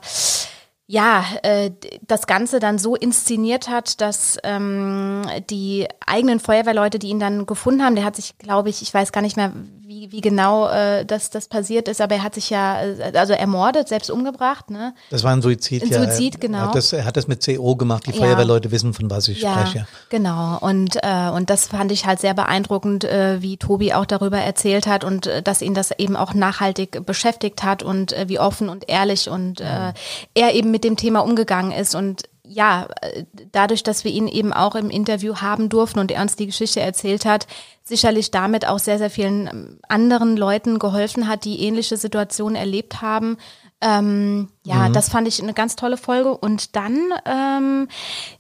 ja, 0.87 1.25
äh, 1.45 1.71
das 2.09 2.27
Ganze 2.27 2.59
dann 2.59 2.77
so 2.77 2.97
inszeniert 2.97 3.69
hat, 3.69 4.01
dass 4.01 4.39
ähm, 4.43 5.23
die 5.49 5.87
eigenen 6.05 6.41
Feuerwehrleute, 6.41 6.99
die 6.99 7.11
ihn 7.11 7.21
dann 7.21 7.47
gefunden 7.47 7.85
haben, 7.85 7.95
der 7.95 8.05
hat 8.05 8.17
sich, 8.17 8.37
glaube 8.39 8.71
ich, 8.71 8.83
ich 8.83 8.93
weiß 8.93 9.13
gar 9.13 9.21
nicht 9.21 9.37
mehr, 9.37 9.53
wie 10.01 10.13
wie, 10.13 10.21
genau 10.23 10.69
äh, 10.69 11.05
das, 11.05 11.29
das 11.31 11.49
passiert 11.49 11.87
ist, 11.89 12.01
aber 12.01 12.15
er 12.17 12.23
hat 12.23 12.35
sich 12.35 12.49
ja, 12.49 12.83
äh, 12.83 13.13
also 13.15 13.35
ermordet, 13.35 13.89
selbst 13.89 14.11
umgebracht, 14.11 14.71
ne? 14.71 14.95
Das 15.11 15.25
war 15.25 15.33
ein 15.33 15.43
Suizid, 15.43 15.83
ein 15.83 15.91
ja. 15.91 16.03
Suizid, 16.03 16.41
genau. 16.41 16.59
Er 16.59 16.67
hat, 16.69 16.75
das, 16.75 16.93
er 16.93 17.05
hat 17.05 17.17
das 17.17 17.29
mit 17.29 17.45
CO 17.45 17.77
gemacht. 17.77 18.07
Die 18.07 18.13
Ja. 18.13 18.17
Feuerwehrleute 18.17 18.71
wissen, 18.71 18.95
von 18.95 19.11
was 19.11 19.29
ich 19.29 19.43
Ja, 19.43 19.67
spreche. 19.67 19.87
genau. 20.09 20.59
Und, 20.61 20.97
äh, 21.03 21.29
und 21.35 21.51
das 21.51 21.69
fand 21.69 21.93
ich 21.93 22.07
halt 22.07 22.19
sehr 22.21 22.33
beeindruckend, 22.35 23.05
äh, 23.05 23.43
wie 23.43 23.57
Tobi 23.59 23.93
auch 23.93 24.07
darüber 24.07 24.39
erzählt 24.39 24.87
hat 24.87 25.05
und 25.05 25.27
äh, 25.27 25.43
dass 25.43 25.61
ihn 25.61 25.75
das 25.75 25.91
eben 25.99 26.17
auch 26.17 26.33
nachhaltig 26.33 27.05
beschäftigt 27.05 27.63
hat 27.63 27.83
und 27.83 28.13
äh, 28.13 28.29
wie 28.29 28.39
offen 28.39 28.69
und 28.69 28.89
ehrlich 28.89 29.29
und 29.29 29.61
äh, 29.61 29.93
er 30.35 30.55
eben 30.55 30.71
mit 30.71 30.85
dem 30.85 30.97
Thema 30.97 31.21
umgegangen 31.21 31.73
ist. 31.73 31.95
Und 31.95 32.23
ja, 32.51 32.89
äh, 33.01 33.25
dadurch, 33.53 33.83
dass 33.83 34.03
wir 34.05 34.11
ihn 34.11 34.27
eben 34.27 34.53
auch 34.53 34.75
im 34.75 34.91
Interview 34.91 35.37
haben 35.37 35.69
durften 35.69 36.01
und 36.01 36.11
er 36.11 36.21
uns 36.21 36.35
die 36.35 36.47
Geschichte 36.47 36.81
erzählt 36.81 37.25
hat, 37.25 37.47
sicherlich 37.85 38.33
damit 38.33 38.67
auch 38.67 38.81
sehr, 38.81 38.99
sehr 38.99 39.11
vielen 39.11 39.47
ähm, 39.47 39.79
anderen 39.89 40.37
Leuten 40.37 40.79
geholfen 40.79 41.29
hat, 41.29 41.45
die 41.45 41.61
ähnliche 41.61 41.97
Situationen 41.97 42.57
erlebt 42.57 43.03
haben. 43.03 43.39
Ähm, 43.83 44.49
ja, 44.63 44.91
das 44.91 45.09
fand 45.09 45.27
ich 45.27 45.43
eine 45.43 45.55
ganz 45.55 45.75
tolle 45.75 45.97
Folge. 45.97 46.37
Und 46.37 46.77
dann, 46.77 46.99
ähm, 47.25 47.89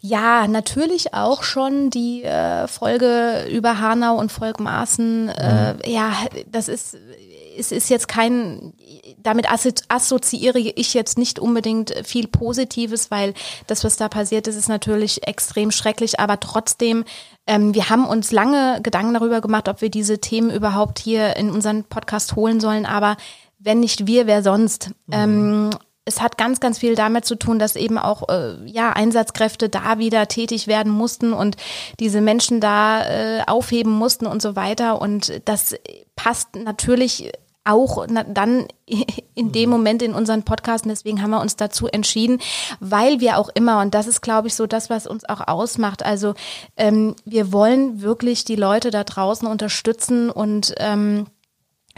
ja, 0.00 0.46
natürlich 0.46 1.14
auch 1.14 1.42
schon 1.44 1.88
die 1.88 2.24
äh, 2.24 2.66
Folge 2.66 3.46
über 3.50 3.80
Hanau 3.80 4.16
und 4.16 4.30
Volkmaßen. 4.30 5.30
Äh, 5.30 5.90
ja, 5.90 6.12
das 6.46 6.68
ist, 6.68 6.98
es 7.56 7.72
ist 7.72 7.90
jetzt 7.90 8.08
kein, 8.08 8.72
damit 9.18 9.50
assozi 9.50 9.84
assoziiere 9.88 10.58
ich 10.58 10.94
jetzt 10.94 11.18
nicht 11.18 11.38
unbedingt 11.38 11.94
viel 12.04 12.28
Positives, 12.28 13.10
weil 13.10 13.34
das, 13.66 13.84
was 13.84 13.96
da 13.96 14.08
passiert 14.08 14.46
ist, 14.46 14.56
ist 14.56 14.68
natürlich 14.68 15.26
extrem 15.26 15.70
schrecklich, 15.70 16.20
aber 16.20 16.40
trotzdem, 16.40 17.04
ähm, 17.46 17.74
wir 17.74 17.90
haben 17.90 18.06
uns 18.06 18.32
lange 18.32 18.80
Gedanken 18.82 19.14
darüber 19.14 19.40
gemacht, 19.40 19.68
ob 19.68 19.80
wir 19.80 19.90
diese 19.90 20.20
Themen 20.20 20.50
überhaupt 20.50 20.98
hier 20.98 21.36
in 21.36 21.50
unseren 21.50 21.84
Podcast 21.84 22.36
holen 22.36 22.60
sollen, 22.60 22.86
aber 22.86 23.16
wenn 23.58 23.80
nicht 23.80 24.06
wir, 24.06 24.26
wer 24.26 24.42
sonst? 24.42 24.90
Ähm, 25.12 25.70
es 26.04 26.20
hat 26.20 26.38
ganz, 26.38 26.60
ganz 26.60 26.78
viel 26.78 26.94
damit 26.94 27.24
zu 27.24 27.36
tun, 27.36 27.58
dass 27.58 27.76
eben 27.76 27.98
auch 27.98 28.28
äh, 28.28 28.56
ja 28.66 28.90
Einsatzkräfte 28.92 29.68
da 29.68 29.98
wieder 29.98 30.28
tätig 30.28 30.66
werden 30.66 30.92
mussten 30.92 31.32
und 31.32 31.56
diese 32.00 32.20
Menschen 32.20 32.60
da 32.60 33.04
äh, 33.04 33.42
aufheben 33.46 33.92
mussten 33.92 34.26
und 34.26 34.42
so 34.42 34.56
weiter. 34.56 35.00
Und 35.00 35.42
das 35.44 35.74
passt 36.16 36.56
natürlich 36.56 37.32
auch 37.64 38.06
dann 38.06 38.66
in 39.34 39.52
dem 39.52 39.70
Moment 39.70 40.02
in 40.02 40.14
unseren 40.14 40.42
Podcast. 40.42 40.84
Und 40.84 40.90
deswegen 40.90 41.22
haben 41.22 41.30
wir 41.30 41.40
uns 41.40 41.56
dazu 41.56 41.86
entschieden, 41.86 42.40
weil 42.80 43.20
wir 43.20 43.38
auch 43.38 43.50
immer, 43.54 43.80
und 43.80 43.94
das 43.94 44.06
ist, 44.06 44.22
glaube 44.22 44.48
ich, 44.48 44.54
so 44.54 44.66
das, 44.66 44.90
was 44.90 45.06
uns 45.06 45.28
auch 45.28 45.46
ausmacht. 45.46 46.04
Also 46.04 46.34
ähm, 46.76 47.14
wir 47.24 47.52
wollen 47.52 48.00
wirklich 48.02 48.44
die 48.44 48.56
Leute 48.56 48.90
da 48.90 49.04
draußen 49.04 49.46
unterstützen 49.46 50.30
und 50.30 50.74
ähm, 50.78 51.26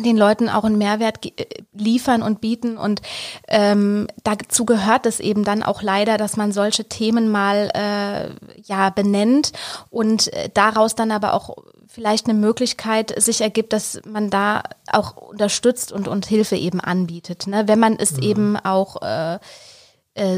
den 0.03 0.17
Leuten 0.17 0.49
auch 0.49 0.65
einen 0.65 0.79
Mehrwert 0.79 1.25
äh, 1.25 1.47
liefern 1.73 2.23
und 2.23 2.41
bieten. 2.41 2.77
Und 2.77 3.03
ähm, 3.49 4.09
dazu 4.25 4.65
gehört 4.65 5.07
es 5.07 5.21
eben 5.21 5.45
dann 5.45 5.63
auch 5.63 5.83
leider, 5.83 6.17
dass 6.17 6.37
man 6.37 6.53
solche 6.53 6.85
Themen 6.85 7.31
mal 7.31 7.71
äh, 7.75 8.61
ja 8.63 8.91
benennt 8.91 9.53
und 9.91 10.33
äh, 10.33 10.49
daraus 10.53 10.95
dann 10.95 11.11
aber 11.11 11.35
auch 11.35 11.57
vielleicht 11.93 12.27
eine 12.27 12.39
Möglichkeit 12.39 13.13
sich 13.23 13.43
ergibt, 13.43 13.73
dass 13.73 14.01
man 14.07 14.31
da 14.31 14.63
auch 14.91 15.17
unterstützt 15.17 15.93
und, 15.93 16.09
und 16.09 16.25
Hilfe 16.27 16.57
eben 16.57 16.81
anbietet. 16.81 17.47
Ne? 17.47 17.69
Wenn 17.69 17.79
man 17.79 17.97
es 17.97 18.19
eben 18.19 18.57
auch 18.57 19.03
äh, 19.03 19.39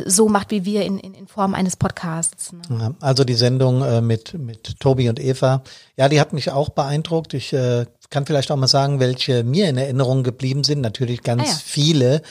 so 0.06 0.28
macht 0.28 0.50
wie 0.50 0.64
wir 0.64 0.84
in, 0.84 0.98
in, 0.98 1.14
in 1.14 1.26
Form 1.26 1.54
eines 1.54 1.76
Podcasts. 1.76 2.52
Ne? 2.68 2.94
Also 3.00 3.24
die 3.24 3.34
Sendung 3.34 3.82
äh, 3.82 4.00
mit, 4.00 4.34
mit 4.34 4.78
Tobi 4.78 5.08
und 5.08 5.18
Eva, 5.18 5.62
ja, 5.96 6.08
die 6.08 6.20
hat 6.20 6.32
mich 6.32 6.50
auch 6.50 6.68
beeindruckt. 6.68 7.34
Ich 7.34 7.52
äh, 7.52 7.86
kann 8.10 8.24
vielleicht 8.24 8.52
auch 8.52 8.56
mal 8.56 8.68
sagen, 8.68 9.00
welche 9.00 9.42
mir 9.42 9.68
in 9.68 9.76
Erinnerung 9.76 10.22
geblieben 10.22 10.62
sind. 10.62 10.80
Natürlich 10.80 11.22
ganz 11.22 11.42
Ah 11.42 11.46
ja. 11.46 11.58
viele, 11.64 12.22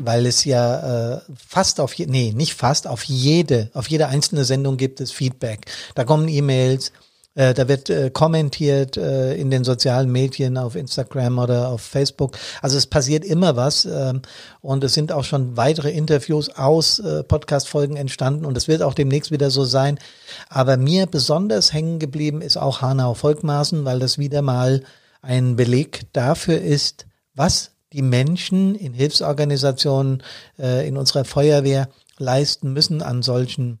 weil 0.00 0.26
es 0.26 0.44
ja 0.44 1.14
äh, 1.14 1.20
fast 1.36 1.78
auf, 1.78 1.94
je, 1.94 2.06
nee, 2.06 2.32
nicht 2.34 2.54
fast, 2.54 2.88
auf 2.88 3.04
jede, 3.04 3.70
auf 3.74 3.88
jede 3.88 4.08
einzelne 4.08 4.44
Sendung 4.44 4.76
gibt 4.76 5.00
es 5.00 5.12
Feedback. 5.12 5.66
Da 5.94 6.04
kommen 6.04 6.26
E-Mails, 6.26 6.92
äh, 7.38 7.54
da 7.54 7.68
wird 7.68 7.88
äh, 7.88 8.10
kommentiert 8.10 8.96
äh, 8.96 9.34
in 9.34 9.48
den 9.52 9.62
sozialen 9.62 10.10
Medien, 10.10 10.58
auf 10.58 10.74
Instagram 10.74 11.38
oder 11.38 11.68
auf 11.68 11.82
Facebook. 11.82 12.36
Also 12.62 12.76
es 12.76 12.86
passiert 12.88 13.24
immer 13.24 13.54
was 13.54 13.84
ähm, 13.84 14.22
und 14.60 14.82
es 14.82 14.94
sind 14.94 15.12
auch 15.12 15.22
schon 15.22 15.56
weitere 15.56 15.92
Interviews 15.92 16.50
aus 16.50 16.98
äh, 16.98 17.22
Podcast-Folgen 17.22 17.96
entstanden 17.96 18.44
und 18.44 18.56
es 18.56 18.66
wird 18.66 18.82
auch 18.82 18.92
demnächst 18.92 19.30
wieder 19.30 19.50
so 19.50 19.64
sein. 19.64 20.00
Aber 20.48 20.76
mir 20.76 21.06
besonders 21.06 21.72
hängen 21.72 22.00
geblieben 22.00 22.42
ist 22.42 22.56
auch 22.56 22.82
Hanau 22.82 23.14
Volkmaßen, 23.14 23.84
weil 23.84 24.00
das 24.00 24.18
wieder 24.18 24.42
mal 24.42 24.82
ein 25.22 25.54
Beleg 25.54 26.12
dafür 26.12 26.60
ist, 26.60 27.06
was 27.36 27.70
die 27.92 28.02
Menschen 28.02 28.74
in 28.74 28.94
Hilfsorganisationen, 28.94 30.24
äh, 30.58 30.88
in 30.88 30.96
unserer 30.96 31.24
Feuerwehr 31.24 31.88
leisten 32.18 32.72
müssen 32.72 33.00
an 33.00 33.22
solchen 33.22 33.78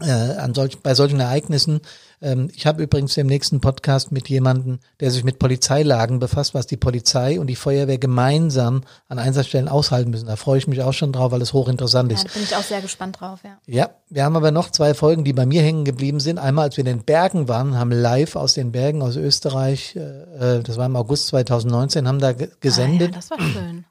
äh, 0.00 0.10
an 0.10 0.54
solch, 0.54 0.80
bei 0.80 0.94
solchen 0.94 1.20
Ereignissen. 1.20 1.80
Ähm, 2.24 2.48
ich 2.54 2.66
habe 2.66 2.82
übrigens 2.82 3.16
im 3.18 3.26
nächsten 3.26 3.60
Podcast 3.60 4.10
mit 4.10 4.28
jemandem, 4.28 4.80
der 5.00 5.10
sich 5.10 5.22
mit 5.22 5.38
Polizeilagen 5.38 6.18
befasst, 6.18 6.54
was 6.54 6.66
die 6.66 6.76
Polizei 6.78 7.38
und 7.38 7.46
die 7.48 7.54
Feuerwehr 7.56 7.98
gemeinsam 7.98 8.82
an 9.08 9.18
Einsatzstellen 9.18 9.68
aushalten 9.68 10.10
müssen. 10.10 10.26
Da 10.26 10.36
freue 10.36 10.58
ich 10.58 10.66
mich 10.66 10.80
auch 10.82 10.92
schon 10.94 11.12
drauf, 11.12 11.30
weil 11.32 11.42
es 11.42 11.52
hochinteressant 11.52 12.10
Ja, 12.10 12.18
ist. 12.18 12.24
da 12.26 12.32
bin 12.32 12.42
ich 12.42 12.56
auch 12.56 12.62
sehr 12.62 12.80
gespannt 12.80 13.20
drauf, 13.20 13.40
ja. 13.44 13.58
Ja, 13.66 13.90
wir 14.08 14.24
haben 14.24 14.36
aber 14.36 14.50
noch 14.50 14.70
zwei 14.70 14.94
Folgen, 14.94 15.22
die 15.24 15.32
bei 15.34 15.44
mir 15.46 15.62
hängen 15.62 15.84
geblieben 15.84 16.18
sind. 16.18 16.38
Einmal, 16.38 16.64
als 16.64 16.76
wir 16.76 16.86
in 16.86 16.96
den 16.98 17.04
Bergen 17.04 17.46
waren, 17.46 17.78
haben 17.78 17.92
live 17.92 18.36
aus 18.36 18.54
den 18.54 18.72
Bergen 18.72 19.02
aus 19.02 19.16
Österreich, 19.16 19.94
äh, 19.96 20.62
das 20.62 20.76
war 20.78 20.86
im 20.86 20.96
August 20.96 21.26
2019, 21.28 22.08
haben 22.08 22.18
da 22.18 22.32
ge- 22.32 22.48
gesendet. 22.60 23.10
Ah, 23.12 23.14
ja, 23.14 23.16
das 23.20 23.30
war 23.30 23.38
schön. 23.40 23.84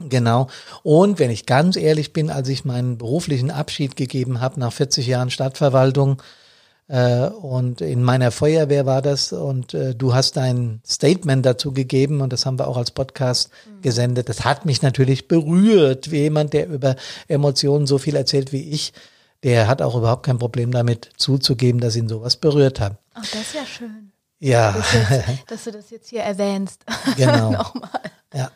Genau. 0.00 0.46
Und 0.84 1.18
wenn 1.18 1.30
ich 1.30 1.44
ganz 1.46 1.74
ehrlich 1.76 2.12
bin, 2.12 2.30
als 2.30 2.48
ich 2.48 2.64
meinen 2.64 2.98
beruflichen 2.98 3.50
Abschied 3.50 3.96
gegeben 3.96 4.40
habe 4.40 4.60
nach 4.60 4.72
40 4.72 5.06
Jahren 5.08 5.30
Stadtverwaltung 5.30 6.20
äh, 6.20 6.24
und 6.88 7.82
in 7.82 8.02
meiner 8.02 8.30
Feuerwehr 8.30 8.86
war 8.86 9.02
das 9.02 9.32
und 9.32 9.74
äh, 9.74 9.94
du 9.94 10.14
hast 10.14 10.38
dein 10.38 10.80
Statement 10.86 11.44
dazu 11.44 11.72
gegeben 11.72 12.22
und 12.22 12.32
das 12.32 12.46
haben 12.46 12.58
wir 12.58 12.66
auch 12.66 12.78
als 12.78 12.90
Podcast 12.90 13.50
gesendet. 13.82 14.30
Das 14.30 14.44
hat 14.44 14.64
mich 14.64 14.80
natürlich 14.80 15.28
berührt, 15.28 16.10
wie 16.10 16.20
jemand, 16.20 16.54
der 16.54 16.66
über 16.66 16.96
Emotionen 17.26 17.86
so 17.86 17.98
viel 17.98 18.16
erzählt 18.16 18.52
wie 18.52 18.70
ich. 18.70 18.94
Der 19.42 19.68
hat 19.68 19.82
auch 19.82 19.94
überhaupt 19.96 20.24
kein 20.24 20.38
Problem 20.38 20.72
damit 20.72 21.10
zuzugeben, 21.18 21.80
dass 21.80 21.94
ihn 21.94 22.08
sowas 22.08 22.36
berührt 22.36 22.80
hat. 22.80 22.96
Ach, 23.12 23.20
das 23.20 23.40
ist 23.40 23.54
ja 23.54 23.66
schön. 23.66 24.12
Ja. 24.40 24.74
dass 25.46 25.64
du 25.64 25.72
das 25.72 25.90
jetzt 25.90 26.08
hier 26.10 26.22
erwähnst. 26.22 26.84
Genau. 27.16 27.52
Nochmal. 27.52 28.00
Ja. 28.32 28.50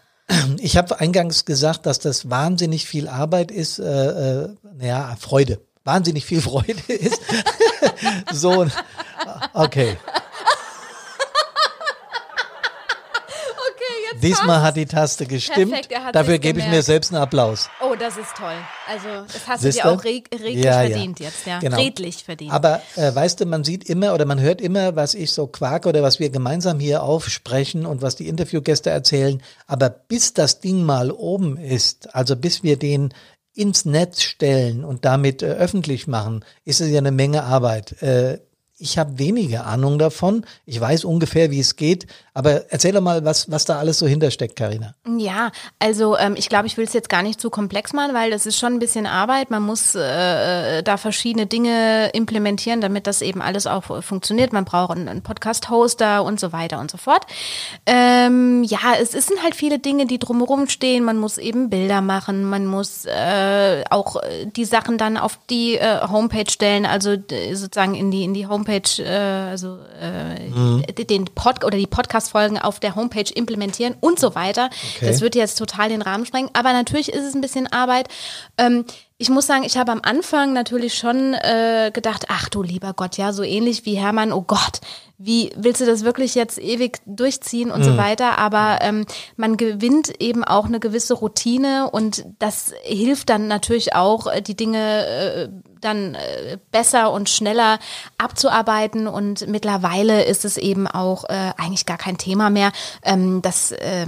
Ich 0.58 0.78
habe 0.78 0.98
eingangs 1.00 1.44
gesagt, 1.44 1.84
dass 1.84 1.98
das 1.98 2.30
wahnsinnig 2.30 2.86
viel 2.86 3.08
Arbeit 3.08 3.50
ist, 3.50 3.78
äh, 3.78 4.44
äh, 4.44 4.48
naja, 4.74 5.14
Freude. 5.20 5.60
Wahnsinnig 5.84 6.24
viel 6.24 6.40
Freude 6.40 6.92
ist. 6.92 7.20
so, 8.32 8.66
okay. 9.52 9.96
Diesmal 14.22 14.62
hat 14.62 14.76
die 14.76 14.86
Taste 14.86 15.26
gestimmt. 15.26 15.72
Perfekt, 15.72 15.92
er 15.92 16.12
Dafür 16.12 16.38
gebe 16.38 16.60
ich 16.60 16.68
mir 16.68 16.82
selbst 16.82 17.12
einen 17.12 17.22
Applaus. 17.22 17.68
Oh, 17.80 17.94
das 17.98 18.16
ist 18.16 18.34
toll. 18.36 18.54
Also, 18.88 19.08
das 19.32 19.48
hast 19.48 19.64
du 19.64 19.70
dir 19.70 19.86
auch 19.86 20.04
reg 20.04 20.28
redlich 20.32 20.64
Ja, 20.64 20.82
ja. 20.82 20.90
verdient 20.90 21.20
jetzt, 21.20 21.46
ja. 21.46 21.58
Genau. 21.58 21.76
Redlich 21.76 22.24
verdient. 22.24 22.52
Aber 22.52 22.80
äh, 22.96 23.14
weißt 23.14 23.40
du, 23.40 23.46
man 23.46 23.64
sieht 23.64 23.88
immer 23.88 24.14
oder 24.14 24.24
man 24.24 24.40
hört 24.40 24.60
immer, 24.60 24.96
was 24.96 25.14
ich 25.14 25.32
so 25.32 25.46
quake 25.46 25.88
oder 25.88 26.02
was 26.02 26.20
wir 26.20 26.30
gemeinsam 26.30 26.78
hier 26.78 27.02
aufsprechen 27.02 27.86
und 27.86 28.02
was 28.02 28.16
die 28.16 28.28
Interviewgäste 28.28 28.90
erzählen. 28.90 29.42
Aber 29.66 29.90
bis 29.90 30.34
das 30.34 30.60
Ding 30.60 30.84
mal 30.84 31.10
oben 31.10 31.56
ist, 31.56 32.14
also 32.14 32.36
bis 32.36 32.62
wir 32.62 32.78
den 32.78 33.12
ins 33.54 33.85
Netz 33.85 34.23
stellen 34.23 34.85
und 34.85 35.04
damit 35.04 35.42
äh, 35.42 35.47
öffentlich 35.47 36.06
machen, 36.06 36.44
ist 36.64 36.80
es 36.80 36.90
ja 36.90 36.99
eine 36.99 37.12
Menge 37.12 37.44
Arbeit. 37.44 38.00
Äh, 38.02 38.38
ich 38.78 38.99
habe 38.99 39.18
wenige 39.18 39.64
Ahnung 39.64 39.99
davon. 39.99 40.44
Ich 40.66 40.80
weiß 40.80 41.04
ungefähr, 41.04 41.52
wie 41.52 41.61
es 41.61 41.76
geht. 41.76 42.06
Aber 42.34 42.72
erzähl 42.72 42.92
doch 42.92 43.02
mal, 43.02 43.24
was, 43.26 43.50
was 43.50 43.66
da 43.66 43.78
alles 43.78 43.98
so 43.98 44.06
hintersteckt, 44.06 44.56
Karina. 44.56 44.94
Ja, 45.18 45.52
also 45.78 46.16
ähm, 46.16 46.34
ich 46.36 46.48
glaube, 46.48 46.66
ich 46.66 46.78
will 46.78 46.86
es 46.86 46.94
jetzt 46.94 47.10
gar 47.10 47.22
nicht 47.22 47.38
zu 47.38 47.50
komplex 47.50 47.92
machen, 47.92 48.14
weil 48.14 48.30
das 48.30 48.46
ist 48.46 48.58
schon 48.58 48.72
ein 48.72 48.78
bisschen 48.78 49.06
Arbeit. 49.06 49.50
Man 49.50 49.62
muss 49.62 49.94
äh, 49.94 50.82
da 50.82 50.96
verschiedene 50.96 51.46
Dinge 51.46 52.08
implementieren, 52.14 52.80
damit 52.80 53.06
das 53.06 53.20
eben 53.20 53.42
alles 53.42 53.66
auch 53.66 53.90
äh, 53.90 54.00
funktioniert. 54.00 54.54
Man 54.54 54.64
braucht 54.64 54.96
einen, 54.96 55.20
Podcast-Hoster 55.20 56.24
und 56.24 56.40
so 56.40 56.52
weiter 56.52 56.80
und 56.80 56.90
so 56.90 56.96
fort. 56.96 57.26
Ähm, 57.84 58.64
ja, 58.64 58.78
es, 58.98 59.12
sind 59.12 59.42
halt 59.42 59.54
viele 59.54 59.78
Dinge, 59.78 60.06
die 60.06 60.18
drumherum 60.18 60.68
stehen. 60.68 61.04
Man 61.04 61.18
muss 61.18 61.36
eben 61.36 61.68
Bilder 61.68 62.00
machen, 62.00 62.44
man 62.44 62.66
muss 62.66 63.04
äh, 63.04 63.84
auch 63.90 64.16
äh, 64.16 64.46
die 64.46 64.64
Sachen 64.64 64.96
dann 64.96 65.18
auf 65.18 65.38
die 65.50 65.76
äh, 65.76 66.08
Homepage 66.08 66.50
stellen, 66.50 66.86
also 66.86 67.10
äh, 67.10 67.54
sozusagen 67.54 67.94
in 67.94 68.10
die 68.10 68.24
in 68.24 68.32
die 68.32 68.46
Homepage, 68.46 69.02
äh, 69.02 69.50
also 69.50 69.78
äh, 70.00 71.04
den 71.04 71.26
Pod 71.26 71.64
oder 71.64 71.76
die 71.76 71.86
Podcast-Folgen 72.22 72.58
auf 72.58 72.80
der 72.80 72.94
Homepage 72.94 73.30
implementieren 73.34 73.96
und 74.00 74.18
so 74.18 74.34
weiter. 74.34 74.70
Okay. 74.96 75.06
Das 75.06 75.20
wird 75.20 75.34
jetzt 75.34 75.56
total 75.56 75.88
den 75.88 76.02
Rahmen 76.02 76.26
sprengen. 76.26 76.50
Aber 76.52 76.72
natürlich 76.72 77.12
ist 77.12 77.24
es 77.24 77.34
ein 77.34 77.40
bisschen 77.40 77.66
Arbeit. 77.66 78.08
Ähm, 78.58 78.84
ich 79.22 79.30
muss 79.30 79.46
sagen, 79.46 79.62
ich 79.62 79.76
habe 79.76 79.92
am 79.92 80.00
Anfang 80.02 80.52
natürlich 80.52 80.94
schon 80.94 81.34
äh, 81.34 81.92
gedacht, 81.94 82.26
ach 82.28 82.48
du 82.48 82.60
lieber 82.60 82.92
Gott, 82.92 83.18
ja, 83.18 83.32
so 83.32 83.44
ähnlich 83.44 83.86
wie 83.86 83.94
Hermann, 83.94 84.32
oh 84.32 84.42
Gott, 84.42 84.80
wie 85.16 85.52
willst 85.54 85.80
du 85.80 85.86
das 85.86 86.02
wirklich 86.02 86.34
jetzt 86.34 86.58
ewig 86.58 86.98
durchziehen 87.06 87.70
und 87.70 87.82
mhm. 87.82 87.84
so 87.84 87.96
weiter. 87.96 88.38
Aber 88.38 88.78
ähm, 88.80 89.06
man 89.36 89.56
gewinnt 89.56 90.20
eben 90.20 90.42
auch 90.42 90.64
eine 90.64 90.80
gewisse 90.80 91.14
Routine 91.14 91.88
und 91.88 92.24
das 92.40 92.74
hilft 92.82 93.28
dann 93.28 93.46
natürlich 93.46 93.94
auch, 93.94 94.26
äh, 94.26 94.42
die 94.42 94.56
Dinge 94.56 95.06
äh, 95.06 95.48
dann 95.80 96.16
äh, 96.16 96.58
besser 96.72 97.12
und 97.12 97.28
schneller 97.28 97.78
abzuarbeiten. 98.18 99.06
Und 99.06 99.46
mittlerweile 99.46 100.24
ist 100.24 100.44
es 100.44 100.56
eben 100.56 100.88
auch 100.88 101.28
äh, 101.28 101.52
eigentlich 101.56 101.86
gar 101.86 101.98
kein 101.98 102.18
Thema 102.18 102.50
mehr. 102.50 102.72
Ähm, 103.04 103.40
das 103.40 103.70
äh, 103.70 104.06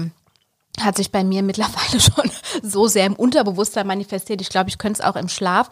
hat 0.81 0.97
sich 0.97 1.13
bei 1.13 1.23
mir 1.23 1.43
mittlerweile 1.43 2.01
schon 2.01 2.31
so 2.63 2.87
sehr 2.87 3.07
im 3.07 3.15
Unterbewusstsein 3.15 3.87
manifestiert. 3.87 4.41
Ich 4.41 4.49
glaube, 4.49 4.71
ich 4.71 4.79
könnte 4.79 5.01
es 5.01 5.07
auch 5.07 5.17
im 5.17 5.29
Schlaf. 5.29 5.71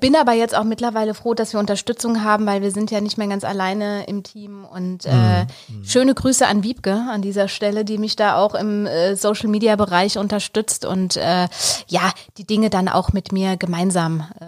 Bin 0.00 0.14
aber 0.16 0.32
jetzt 0.32 0.56
auch 0.56 0.64
mittlerweile 0.64 1.14
froh, 1.14 1.34
dass 1.34 1.52
wir 1.52 1.60
Unterstützung 1.60 2.22
haben, 2.22 2.46
weil 2.46 2.62
wir 2.62 2.70
sind 2.70 2.90
ja 2.90 3.00
nicht 3.00 3.18
mehr 3.18 3.26
ganz 3.26 3.44
alleine 3.44 4.06
im 4.06 4.22
Team. 4.22 4.64
Und 4.64 5.06
äh, 5.06 5.44
mhm. 5.44 5.84
schöne 5.84 6.14
Grüße 6.14 6.46
an 6.46 6.62
Wiebke 6.62 7.06
an 7.10 7.22
dieser 7.22 7.48
Stelle, 7.48 7.84
die 7.84 7.98
mich 7.98 8.16
da 8.16 8.36
auch 8.36 8.54
im 8.54 8.86
äh, 8.86 9.16
Social 9.16 9.48
Media 9.48 9.76
Bereich 9.76 10.18
unterstützt 10.18 10.84
und 10.84 11.16
äh, 11.16 11.48
ja, 11.88 12.12
die 12.38 12.46
Dinge 12.46 12.70
dann 12.70 12.88
auch 12.88 13.12
mit 13.12 13.32
mir 13.32 13.56
gemeinsam 13.56 14.26
äh, 14.40 14.46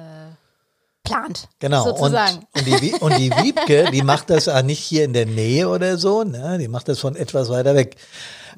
plant. 1.09 1.49
Genau. 1.59 1.85
Sozusagen. 1.85 2.47
Und, 2.55 2.69
und, 2.69 2.81
die, 2.83 2.93
und 2.95 3.19
die 3.19 3.31
Wiebke, 3.31 3.90
die 3.93 4.02
macht 4.02 4.31
das 4.31 4.49
auch 4.49 4.62
nicht 4.62 4.81
hier 4.81 5.05
in 5.05 5.12
der 5.12 5.26
Nähe 5.26 5.69
oder 5.69 5.99
so, 5.99 6.23
ne? 6.23 6.59
Die 6.59 6.69
macht 6.69 6.88
das 6.88 7.00
von 7.00 7.17
etwas 7.17 7.49
weiter 7.49 7.75
weg. 7.75 7.97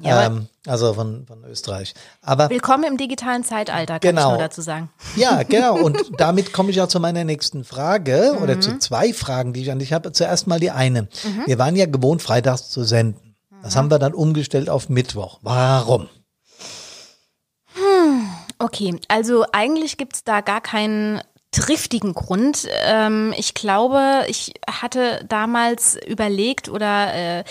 Ähm, 0.03 0.47
also 0.67 0.93
von, 0.93 1.25
von 1.25 1.43
Österreich. 1.45 1.93
Aber 2.21 2.49
Willkommen 2.49 2.83
im 2.83 2.97
digitalen 2.97 3.43
Zeitalter, 3.43 3.99
kann 3.99 4.15
genau, 4.15 4.33
ich 4.33 4.37
nur 4.37 4.37
dazu 4.37 4.61
sagen. 4.61 4.89
Ja, 5.15 5.43
genau. 5.47 5.77
Und 5.77 5.97
damit 6.17 6.53
komme 6.53 6.71
ich 6.71 6.81
auch 6.81 6.87
zu 6.87 6.99
meiner 6.99 7.23
nächsten 7.23 7.63
Frage 7.63 8.33
mhm. 8.35 8.43
oder 8.43 8.59
zu 8.59 8.77
zwei 8.79 9.13
Fragen, 9.13 9.53
die 9.53 9.61
ich 9.61 9.71
an 9.71 9.79
dich 9.79 9.93
habe. 9.93 10.11
Zuerst 10.11 10.47
mal 10.47 10.59
die 10.59 10.71
eine. 10.71 11.03
Mhm. 11.03 11.43
Wir 11.45 11.59
waren 11.59 11.75
ja 11.75 11.85
gewohnt, 11.85 12.21
freitags 12.21 12.69
zu 12.69 12.83
senden. 12.83 13.35
Das 13.63 13.75
mhm. 13.75 13.79
haben 13.79 13.91
wir 13.91 13.99
dann 13.99 14.13
umgestellt 14.13 14.69
auf 14.69 14.89
Mittwoch. 14.89 15.39
Warum? 15.41 16.09
Hm, 17.73 18.29
okay, 18.59 18.99
also 19.07 19.45
eigentlich 19.51 19.97
gibt's 19.97 20.23
da 20.23 20.41
gar 20.41 20.61
keinen 20.61 21.21
triftigen 21.51 22.13
Grund. 22.13 22.67
Ähm, 22.85 23.33
ich 23.37 23.53
glaube, 23.53 24.25
ich 24.27 24.53
hatte 24.69 25.23
damals 25.27 25.97
überlegt 26.07 26.69
oder 26.69 27.13
äh, 27.13 27.43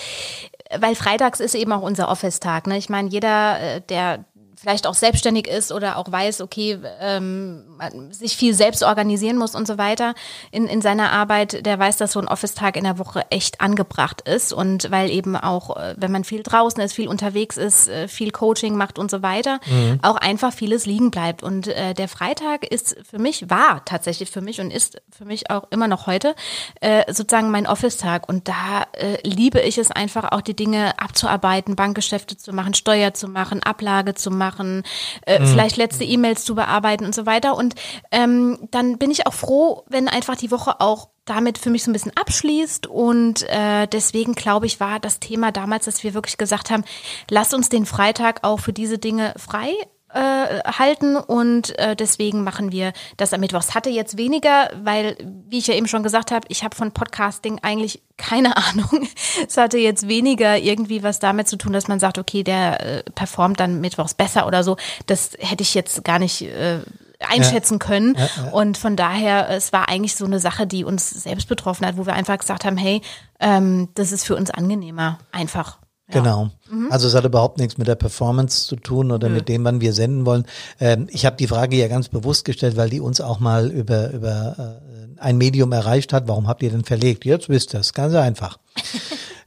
weil 0.79 0.95
freitags 0.95 1.41
ist 1.41 1.55
eben 1.55 1.73
auch 1.73 1.83
unser 1.83 2.09
Office-Tag. 2.09 2.67
Ne? 2.67 2.79
Ich 2.79 2.89
meine, 2.89 3.09
jeder, 3.09 3.61
äh, 3.61 3.81
der 3.81 4.25
vielleicht 4.61 4.87
auch 4.87 4.95
selbstständig 4.95 5.49
ist 5.49 5.73
oder 5.73 5.97
auch 5.97 6.13
weiß, 6.13 6.43
okay, 6.43 6.79
ähm, 7.01 7.65
sich 8.11 8.37
viel 8.37 8.53
selbst 8.53 8.83
organisieren 8.83 9.39
muss 9.39 9.55
und 9.55 9.67
so 9.67 9.79
weiter 9.79 10.15
in, 10.51 10.67
in 10.67 10.83
seiner 10.83 11.13
Arbeit, 11.13 11.65
der 11.65 11.79
weiß, 11.79 11.97
dass 11.97 12.13
so 12.13 12.21
ein 12.21 12.29
Office-Tag 12.29 12.77
in 12.77 12.85
der 12.85 12.99
Woche 12.99 13.25
echt 13.31 13.63
angebracht 13.63 14.21
ist. 14.29 14.53
Und 14.53 14.91
weil 14.91 15.09
eben 15.09 15.35
auch, 15.35 15.79
äh, 15.79 15.95
wenn 15.97 16.13
man 16.13 16.25
viel 16.25 16.43
draußen 16.43 16.83
ist, 16.83 16.93
viel 16.93 17.09
unterwegs 17.09 17.57
ist, 17.57 17.89
äh, 17.89 18.07
viel 18.07 18.33
Coaching 18.33 18.77
macht 18.77 18.99
und 18.99 19.11
so 19.11 19.23
weiter, 19.23 19.61
mhm. 19.65 19.99
auch 20.03 20.17
einfach 20.17 20.53
vieles 20.53 20.85
liegen 20.85 21.11
bleibt. 21.11 21.43
Und 21.43 21.69
äh, 21.69 21.95
der 21.95 22.09
Freitag 22.09 22.71
ist 22.71 22.97
für 23.09 23.19
mich, 23.19 23.49
war 23.49 23.83
tatsächlich 23.87 24.31
für 24.31 24.43
mich 24.43 24.61
und 24.61 24.71
ist 24.71 25.01
für 25.11 25.25
mich 25.25 25.51
auch 25.51 25.69
immer 25.71 25.89
noch 25.89 26.07
heute 26.07 26.35
äh, 26.83 27.11
sozusagen 27.11 27.51
mein 27.51 27.67
Office-Tag. 27.67 28.29
Und 28.29 28.47
da 28.47 28.85
äh, 28.93 29.27
liebe 29.27 29.61
ich 29.61 29.79
es 29.79 29.91
einfach 29.91 30.33
auch, 30.33 30.43
die 30.43 30.55
Dinge 30.55 30.99
abzuarbeiten, 30.99 31.77
Bankgeschäfte 31.77 32.37
zu 32.37 32.53
machen, 32.53 32.75
Steuer 32.75 33.15
zu 33.15 33.27
machen, 33.27 33.63
Ablage 33.63 34.15
zu 34.15 34.31
machen 34.31 34.50
machen, 34.51 34.83
äh, 35.27 35.39
mhm. 35.39 35.47
vielleicht 35.47 35.77
letzte 35.77 36.05
E-Mails 36.05 36.45
zu 36.45 36.55
bearbeiten 36.55 37.05
und 37.05 37.15
so 37.15 37.27
weiter. 37.27 37.57
Und 37.57 37.75
ähm, 38.11 38.59
dann 38.71 38.99
bin 38.99 39.11
ich 39.11 39.27
auch 39.27 39.35
froh, 39.35 39.85
wenn 39.89 40.09
einfach 40.09 40.37
die 40.37 40.51
Woche 40.51 40.81
auch 40.81 41.09
damit 41.25 41.59
für 41.59 41.71
mich 41.71 41.85
so 41.85 41.91
ein 41.91 41.93
bisschen 41.93 42.17
abschließt. 42.17 42.87
Und 42.89 43.49
äh, 43.49 43.87
deswegen 43.87 44.35
glaube 44.35 44.67
ich, 44.67 44.81
war 44.81 44.99
das 44.99 45.21
Thema 45.21 45.53
damals, 45.53 45.85
dass 45.85 46.03
wir 46.03 46.15
wirklich 46.15 46.39
gesagt 46.39 46.71
haben, 46.71 46.85
lass 47.31 47.55
uns 47.55 47.69
den 47.69 47.87
Freitag 47.87 48.41
auch 48.43 48.61
für 48.61 48.73
diese 48.73 48.99
Dinge 48.99 49.35
frei 49.37 49.73
äh, 50.13 50.61
halten 50.65 51.17
und 51.17 51.79
äh, 51.79 51.95
deswegen 51.95 52.43
machen 52.43 52.73
wir 52.73 52.93
das 53.17 53.33
am 53.33 53.41
Mittwoch. 53.41 53.61
Es 53.61 53.75
hatte 53.75 53.91
jetzt 53.91 54.17
weniger, 54.17 54.71
weil, 54.83 55.17
wie 55.49 55.59
ich 55.59 55.67
ja 55.67 55.75
eben 55.75 55.87
schon 55.87 56.03
gesagt 56.03 56.31
habe, 56.33 56.47
ich 56.49 56.65
habe 56.65 56.75
von 56.75 56.93
Podcasting 56.93 57.61
eigentlich 57.63 58.03
keine 58.17 58.57
Ahnung. 58.57 59.09
Es 59.47 59.57
hatte 59.57 59.79
jetzt 59.79 60.09
weniger 60.09 60.59
irgendwie 60.59 61.03
was 61.03 61.19
damit 61.19 61.49
zu 61.49 61.57
tun, 61.57 61.73
dass 61.73 61.89
man 61.89 62.01
sagt, 62.01 62.19
okay, 62.19 62.43
der 62.43 62.81
äh, 62.81 63.03
performt 63.15 63.61
dann 63.61 63.81
Mittwochs 63.81 64.15
besser 64.15 64.47
oder 64.47 64.65
so. 64.65 64.77
Das 65.07 65.31
hätte 65.39 65.63
ich 65.63 65.75
jetzt 65.75 66.05
gar 66.05 66.19
nicht 66.19 66.43
äh, 66.43 66.81
einschätzen 67.21 67.75
ja. 67.75 67.87
können. 67.87 68.17
Ja, 68.17 68.29
ja. 68.45 68.51
Und 68.51 68.79
von 68.79 68.97
daher, 68.97 69.49
es 69.51 69.73
war 69.73 69.89
eigentlich 69.89 70.17
so 70.17 70.25
eine 70.25 70.41
Sache, 70.41 70.67
die 70.67 70.85
uns 70.85 71.11
selbst 71.11 71.49
betroffen 71.49 71.87
hat, 71.87 71.97
wo 71.97 72.07
wir 72.07 72.15
einfach 72.15 72.39
gesagt 72.39 72.65
haben, 72.65 72.77
hey, 72.77 73.03
ähm, 73.39 73.89
das 73.95 74.13
ist 74.13 74.25
für 74.25 74.37
uns 74.37 74.51
angenehmer, 74.51 75.19
einfach. 75.33 75.79
Genau. 76.11 76.51
Mhm. 76.71 76.91
Also 76.91 77.09
es 77.09 77.15
hat 77.15 77.25
überhaupt 77.25 77.59
nichts 77.59 77.79
mit 77.79 77.89
der 77.89 77.95
Performance 77.95 78.67
zu 78.67 78.77
tun 78.77 79.11
oder 79.11 79.29
mhm. 79.29 79.35
mit 79.35 79.49
dem, 79.49 79.65
wann 79.65 79.81
wir 79.81 79.93
senden 79.93 80.27
wollen. 80.27 80.45
Ähm, 80.79 81.07
ich 81.11 81.27
habe 81.27 81.37
die 81.37 81.47
Frage 81.47 81.77
ja 81.77 81.89
ganz 81.89 82.09
bewusst 82.09 82.45
gestellt, 82.45 82.77
weil 82.77 82.91
die 82.91 83.01
uns 83.01 83.21
auch 83.21 83.41
mal 83.41 83.71
über, 83.71 84.11
über 84.11 84.81
äh, 84.81 85.21
ein 85.21 85.39
Medium 85.39 85.73
erreicht 85.73 86.13
hat. 86.13 86.29
Warum 86.29 86.49
habt 86.49 86.63
ihr 86.63 86.71
denn 86.71 86.85
verlegt? 86.85 87.25
Jetzt 87.25 87.49
wisst 87.49 87.75
ihr 87.75 87.81
es, 87.81 87.93
ganz 87.93 88.15
einfach. 88.15 88.59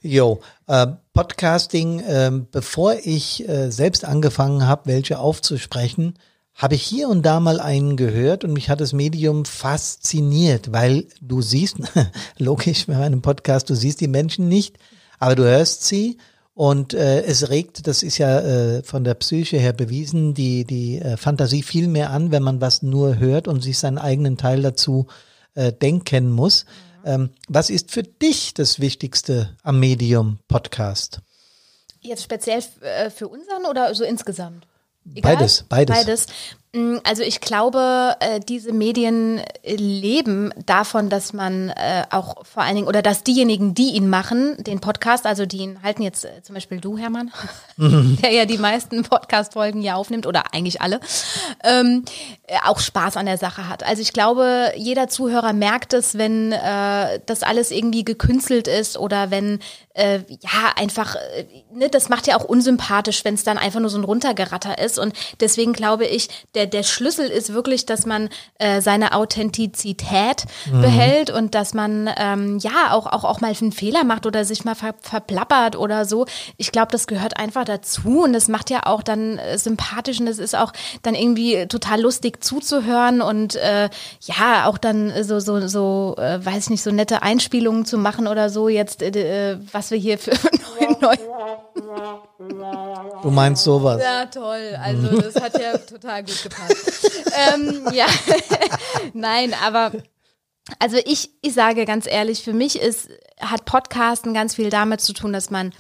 Jo, 0.06 0.42
äh, 0.68 0.88
Podcasting, 1.14 2.02
äh, 2.02 2.30
bevor 2.52 2.96
ich 3.06 3.48
äh, 3.48 3.72
selbst 3.72 4.04
angefangen 4.04 4.68
habe, 4.68 4.88
welche 4.88 5.18
aufzusprechen, 5.18 6.16
habe 6.56 6.76
ich 6.76 6.84
hier 6.84 7.08
und 7.08 7.26
da 7.26 7.40
mal 7.40 7.62
einen 7.62 7.96
gehört 7.96 8.44
und 8.44 8.52
mich 8.52 8.70
hat 8.70 8.82
das 8.82 8.92
Medium 8.92 9.46
fasziniert, 9.46 10.74
weil 10.74 11.08
du 11.22 11.42
siehst, 11.42 11.78
logisch 12.38 12.86
bei 12.86 12.98
meinem 12.98 13.22
Podcast, 13.22 13.70
du 13.70 13.76
siehst 13.76 14.02
die 14.02 14.10
Menschen 14.10 14.50
nicht, 14.50 14.78
aber 15.20 15.36
du 15.36 15.44
hörst 15.44 15.86
sie 15.86 16.18
und 16.56 16.94
äh, 16.94 17.24
es 17.24 17.50
regt, 17.50 17.88
das 17.88 18.04
ist 18.04 18.20
ja 18.20 18.40
äh, 18.40 18.84
von 18.84 19.04
der 19.04 19.16
Psyche 19.16 19.58
her 19.58 19.74
bewiesen, 19.74 20.34
die, 20.36 20.66
die 20.66 21.00
äh, 21.00 21.18
Fantasie 21.18 21.64
viel 21.64 21.88
mehr 21.88 22.12
an, 22.12 22.32
wenn 22.32 22.44
man 22.44 22.62
was 22.62 22.84
nur 22.84 23.18
hört 23.18 23.48
und 23.48 23.62
sich 23.62 23.80
seinen 23.80 23.98
eigenen 23.98 24.38
Teil 24.38 24.62
dazu 24.62 25.08
äh, 25.56 25.74
denken 25.74 26.30
muss. 26.30 26.66
Mhm. 26.66 27.10
Ähm, 27.10 27.30
was 27.48 27.70
ist 27.70 27.92
für 27.92 28.04
dich 28.04 28.54
das 28.54 28.80
Wichtigste 28.80 29.58
am 29.64 29.80
Medium 29.80 30.40
Podcast? 30.48 31.22
Jetzt 32.02 32.24
speziell 32.24 32.64
äh, 32.82 33.10
für 33.10 33.28
unseren 33.28 33.66
oder 33.66 33.94
so 33.96 34.04
insgesamt? 34.04 34.68
Egal? 35.16 35.36
Beides, 35.36 35.66
beides. 35.68 35.96
Beides. 35.96 36.28
Mm, 36.76 36.98
also 37.04 37.22
ich 37.22 37.40
glaube, 37.40 38.16
äh, 38.20 38.40
diese 38.40 38.74
Medien 38.74 39.42
leben 39.64 40.52
davon, 40.66 41.10
dass 41.10 41.32
man 41.32 41.70
äh, 41.70 42.04
auch 42.10 42.44
vor 42.46 42.64
allen 42.64 42.76
Dingen, 42.76 42.88
oder 42.88 43.04
dass 43.04 43.24
diejenigen, 43.24 43.76
die 43.76 43.92
ihn 43.92 44.10
machen, 44.10 44.56
den 44.58 44.80
Podcast, 44.80 45.28
also 45.28 45.46
die 45.46 45.58
ihn 45.58 45.84
halten 45.84 46.02
jetzt 46.02 46.26
äh, 46.26 46.42
zum 46.42 46.56
Beispiel 46.56 46.80
du, 46.80 46.98
Hermann, 46.98 47.32
mhm. 47.78 48.18
der 48.24 48.32
ja 48.32 48.46
die 48.46 48.58
meisten 48.58 49.04
Podcast-Folgen 49.04 49.82
hier 49.82 49.96
aufnimmt, 49.96 50.26
oder 50.26 50.52
eigentlich 50.52 50.82
alle, 50.82 51.00
ähm, 51.64 52.06
auch 52.66 52.80
Spaß 52.80 53.18
an 53.18 53.28
der 53.28 53.38
Sache 53.38 53.70
hat. 53.70 53.84
Also 53.84 54.02
ich 54.02 54.12
glaube, 54.12 54.72
jeder 54.76 55.08
Zuhörer 55.08 55.54
merkt 55.54 55.94
es, 55.94 56.18
wenn 56.18 56.54
äh, 56.54 57.20
das 57.28 57.44
alles 57.44 57.70
irgendwie 57.70 58.04
gekünstelt 58.04 58.68
ist 58.68 58.98
oder 58.98 59.30
wenn 59.30 59.60
äh, 59.94 60.20
ja 60.42 60.74
einfach, 60.76 61.16
äh, 61.16 61.46
ne, 61.72 61.90
das 61.90 62.10
macht 62.10 62.26
ja 62.26 62.36
auch 62.36 62.46
unsympathisch, 62.46 63.24
wenn 63.26 63.36
es 63.36 63.44
dann 63.44 63.58
einfach 63.60 63.80
nur 63.80 63.90
so 63.90 63.98
ein 63.98 64.04
Runtergeratter 64.04 64.80
ist. 64.80 64.98
Und 64.98 65.14
deswegen 65.40 65.74
glaube 65.74 66.06
ich, 66.06 66.30
der 66.56 66.63
der, 66.64 66.68
der 66.68 66.84
Schlüssel 66.84 67.28
ist 67.28 67.54
wirklich, 67.54 67.86
dass 67.86 68.06
man 68.06 68.30
äh, 68.60 68.82
seine 68.82 69.14
Authentizität 69.14 70.46
mhm. 70.72 70.82
behält 70.82 71.30
und 71.30 71.56
dass 71.56 71.74
man 71.74 72.10
ähm, 72.18 72.58
ja 72.60 72.92
auch, 72.92 73.08
auch, 73.08 73.24
auch 73.24 73.42
mal 73.42 73.54
einen 73.54 73.72
Fehler 73.72 74.04
macht 74.04 74.26
oder 74.26 74.46
sich 74.46 74.66
mal 74.66 74.76
ver, 74.76 74.96
verplappert 75.02 75.76
oder 75.76 76.06
so. 76.06 76.26
Ich 76.58 76.72
glaube, 76.72 76.92
das 76.92 77.08
gehört 77.08 77.38
einfach 77.38 77.66
dazu 77.66 78.24
und 78.24 78.34
das 78.34 78.48
macht 78.48 78.70
ja 78.70 78.86
auch 78.86 79.04
dann 79.04 79.38
äh, 79.38 79.58
sympathisch 79.58 80.20
und 80.20 80.28
es 80.28 80.40
ist 80.40 80.56
auch 80.56 80.72
dann 81.02 81.16
irgendwie 81.16 81.68
total 81.68 82.02
lustig 82.02 82.44
zuzuhören 82.44 83.22
und 83.22 83.56
äh, 83.56 83.90
ja, 84.22 84.66
auch 84.68 84.78
dann 84.78 85.12
so, 85.24 85.40
so, 85.40 85.68
so, 85.68 86.16
äh, 86.18 86.44
weiß 86.44 86.66
ich 86.66 86.70
nicht, 86.70 86.84
so 86.84 86.92
nette 86.92 87.22
Einspielungen 87.22 87.86
zu 87.86 87.98
machen 87.98 88.28
oder 88.28 88.50
so 88.50 88.70
jetzt, 88.70 89.02
äh, 89.02 89.54
äh 89.54 89.58
was 89.72 89.92
wir 89.92 89.98
hier 89.98 90.18
für 90.18 90.32
neu, 91.04 91.16
Du 93.22 93.32
meinst 93.32 93.64
sowas? 93.64 94.02
Ja, 94.02 94.26
toll. 94.26 94.78
Also 94.82 95.22
das 95.22 95.42
hat 95.42 95.60
ja 95.60 95.78
total 95.78 96.24
gut 96.24 96.44
gepasst. 96.44 97.10
ähm, 97.54 97.88
ja, 97.94 98.08
nein, 99.14 99.54
aber 99.64 99.92
also 100.80 100.98
ich, 101.06 101.30
ich 101.42 101.54
sage 101.54 101.86
ganz 101.86 102.08
ehrlich, 102.08 102.44
für 102.44 102.54
mich 102.54 102.80
ist, 102.82 103.10
hat 103.40 103.66
Podcasten 103.66 104.34
ganz 104.34 104.56
viel 104.56 104.70
damit 104.70 105.02
zu 105.02 105.14
tun, 105.14 105.34
dass 105.34 105.50
man 105.50 105.74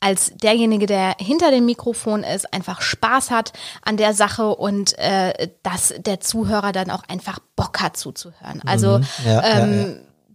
als 0.00 0.32
derjenige, 0.34 0.86
der 0.86 1.14
hinter 1.20 1.50
dem 1.50 1.64
Mikrofon 1.64 2.24
ist, 2.24 2.52
einfach 2.52 2.80
Spaß 2.80 3.30
hat 3.30 3.52
an 3.82 3.96
der 3.96 4.14
Sache 4.14 4.48
und 4.56 4.98
äh, 4.98 5.48
dass 5.62 5.94
der 5.96 6.18
Zuhörer 6.18 6.72
dann 6.72 6.90
auch 6.90 7.04
einfach 7.08 7.38
Bock 7.54 7.80
hat 7.80 7.96
zuzuhören. 7.96 8.60
Also 8.66 8.98
mhm. 8.98 9.06
ja, 9.24 9.44
ähm, 9.44 9.72
ja, 9.72 9.86
ja 9.86 9.94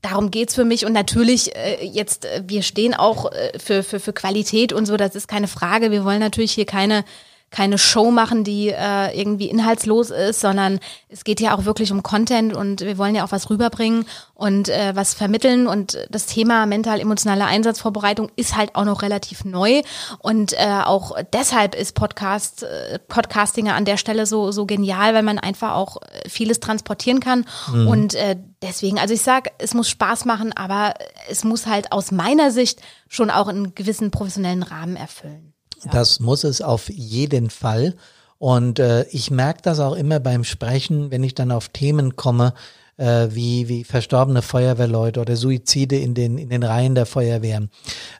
darum 0.10 0.32
geht's 0.32 0.56
für 0.56 0.66
mich. 0.66 0.86
Und 0.86 0.94
natürlich, 0.94 1.56
äh, 1.56 1.86
jetzt, 1.86 2.26
äh, 2.26 2.44
wir 2.46 2.64
stehen 2.64 2.94
auch 2.94 3.32
äh, 3.32 3.58
für, 3.60 3.84
für, 3.84 4.00
für 4.00 4.14
Qualität 4.14 4.74
und 4.74 4.86
so, 4.86 4.98
das 4.98 5.16
ist 5.16 5.28
keine 5.28 5.48
Frage. 5.48 5.92
Wir 5.92 6.04
wollen 6.04 6.20
natürlich 6.20 6.54
hier 6.54 6.66
keine 6.66 7.04
keine 7.50 7.78
Show 7.78 8.12
machen, 8.12 8.44
die 8.44 8.70
äh, 8.70 9.18
irgendwie 9.18 9.50
inhaltslos 9.50 10.10
ist, 10.10 10.42
sondern 10.42 10.80
es 11.08 11.24
geht 11.24 11.40
ja 11.40 11.56
auch 11.56 11.64
wirklich 11.64 11.92
um 11.92 12.04
Content 12.04 12.54
und 12.54 12.82
wir 12.82 12.98
wollen 12.98 13.16
ja 13.16 13.24
auch 13.24 13.32
was 13.32 13.50
rüberbringen 13.50 14.06
und 14.34 14.68
äh, 14.68 14.92
was 14.96 15.14
vermitteln 15.14 15.66
und 15.66 15.98
das 16.10 16.26
Thema 16.26 16.66
mental-emotionale 16.66 17.46
Einsatzvorbereitung 17.46 18.30
ist 18.36 18.58
halt 18.58 18.76
auch 18.76 18.84
noch 18.84 19.02
relativ 19.02 19.46
neu 19.46 19.82
und 20.20 20.54
äh, 20.54 20.82
auch 20.84 21.16
deshalb 21.32 21.74
ist 21.74 21.96
Podcast, 21.96 22.64
äh, 22.64 23.00
Podcasting 23.08 23.70
an 23.70 23.86
der 23.86 23.98
Stelle 23.98 24.26
so, 24.26 24.52
so 24.52 24.66
genial, 24.66 25.14
weil 25.14 25.24
man 25.24 25.40
einfach 25.40 25.74
auch 25.74 25.98
vieles 26.28 26.60
transportieren 26.60 27.22
kann 27.22 27.46
mhm. 27.72 27.88
und 27.88 28.16
äh, 28.16 28.36
deswegen, 28.62 29.00
also 29.00 29.14
ich 29.14 29.22
sag, 29.22 29.52
es 29.58 29.74
muss 29.74 29.90
Spaß 29.90 30.26
machen, 30.26 30.52
aber 30.52 30.96
es 31.30 31.46
muss 31.46 31.66
halt 31.66 31.94
aus 31.94 32.12
meiner 32.12 32.52
Sicht 32.52 32.82
schon 33.08 33.30
auch 33.30 33.48
einen 33.48 33.74
gewissen 33.74 34.12
professionellen 34.12 34.64
Rahmen 34.64 34.98
erfüllen. 34.98 35.54
Das 35.92 36.20
muss 36.20 36.44
es 36.44 36.62
auf 36.62 36.90
jeden 36.90 37.50
Fall. 37.50 37.96
Und 38.40 38.80
äh, 38.80 39.04
ich 39.10 39.32
merke 39.32 39.62
das 39.64 39.80
auch 39.80 39.96
immer 39.96 40.20
beim 40.20 40.44
Sprechen, 40.44 41.12
wenn 41.12 41.24
ich 41.24 41.34
dann 41.34 41.52
auf 41.52 41.70
Themen 41.70 42.16
komme, 42.16 42.54
äh, 42.98 43.28
wie, 43.32 43.68
wie 43.68 43.84
verstorbene 43.84 44.42
Feuerwehrleute 44.42 45.20
oder 45.20 45.36
Suizide 45.36 45.98
in 45.98 46.14
den, 46.14 46.38
in 46.38 46.50
den 46.50 46.64
Reihen 46.64 46.96
der 46.96 47.06
Feuerwehren, 47.06 47.70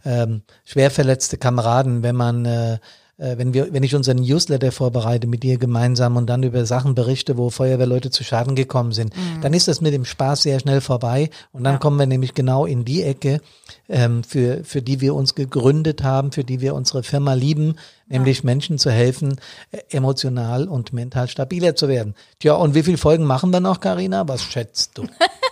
ähm, 0.06 0.42
schwer 0.66 0.92
verletzte 0.92 1.38
Kameraden, 1.38 2.04
wenn 2.04 2.16
man 2.16 2.46
äh, 2.46 2.80
äh, 3.18 3.38
wenn 3.38 3.54
wir, 3.54 3.74
wenn 3.74 3.84
ich 3.84 3.96
unseren 3.96 4.18
Newsletter 4.18 4.72
vorbereite 4.72 5.28
mit 5.28 5.44
dir 5.44 5.58
gemeinsam 5.58 6.18
und 6.18 6.28
dann 6.28 6.44
über 6.44 6.66
Sachen 6.66 6.96
berichte, 6.96 7.38
wo 7.38 7.50
Feuerwehrleute 7.50 8.12
zu 8.12 8.24
Schaden 8.24 8.56
gekommen 8.56 8.92
sind, 8.92 9.16
mhm. 9.16 9.42
dann 9.42 9.54
ist 9.54 9.68
das 9.68 9.82
mit 9.82 9.94
dem 9.94 10.06
Spaß 10.06 10.44
sehr 10.44 10.60
schnell 10.60 10.82
vorbei 10.82 11.30
und 11.52 11.64
dann 11.64 11.76
ja. 11.76 11.80
kommen 11.80 11.98
wir 11.98 12.06
nämlich 12.06 12.34
genau 12.34 12.66
in 12.66 12.86
die 12.86 13.04
Ecke, 13.04 13.42
ähm, 13.90 14.24
für, 14.24 14.64
für 14.64 14.82
die 14.82 15.02
wir 15.02 15.16
uns 15.16 15.36
gegründet 15.36 16.04
haben, 16.04 16.32
für 16.32 16.44
die 16.44 16.62
wir 16.62 16.76
unsere 16.76 17.04
Firma 17.04 17.34
lieben, 17.34 17.76
nämlich 18.08 18.40
ja. 18.40 18.46
Menschen 18.46 18.78
zu 18.78 18.92
helfen, 18.92 19.40
äh, 19.72 19.80
emotional 19.90 20.68
und 20.68 20.94
mental 20.94 21.28
stabiler 21.28 21.76
zu 21.76 21.88
werden. 21.88 22.14
Tja, 22.40 22.54
und 22.54 22.76
wie 22.76 22.84
viele 22.84 22.98
Folgen 22.98 23.26
machen 23.26 23.52
wir 23.52 23.60
noch, 23.60 23.80
Karina? 23.80 24.28
Was 24.28 24.44
schätzt 24.44 24.98
du? 24.98 25.08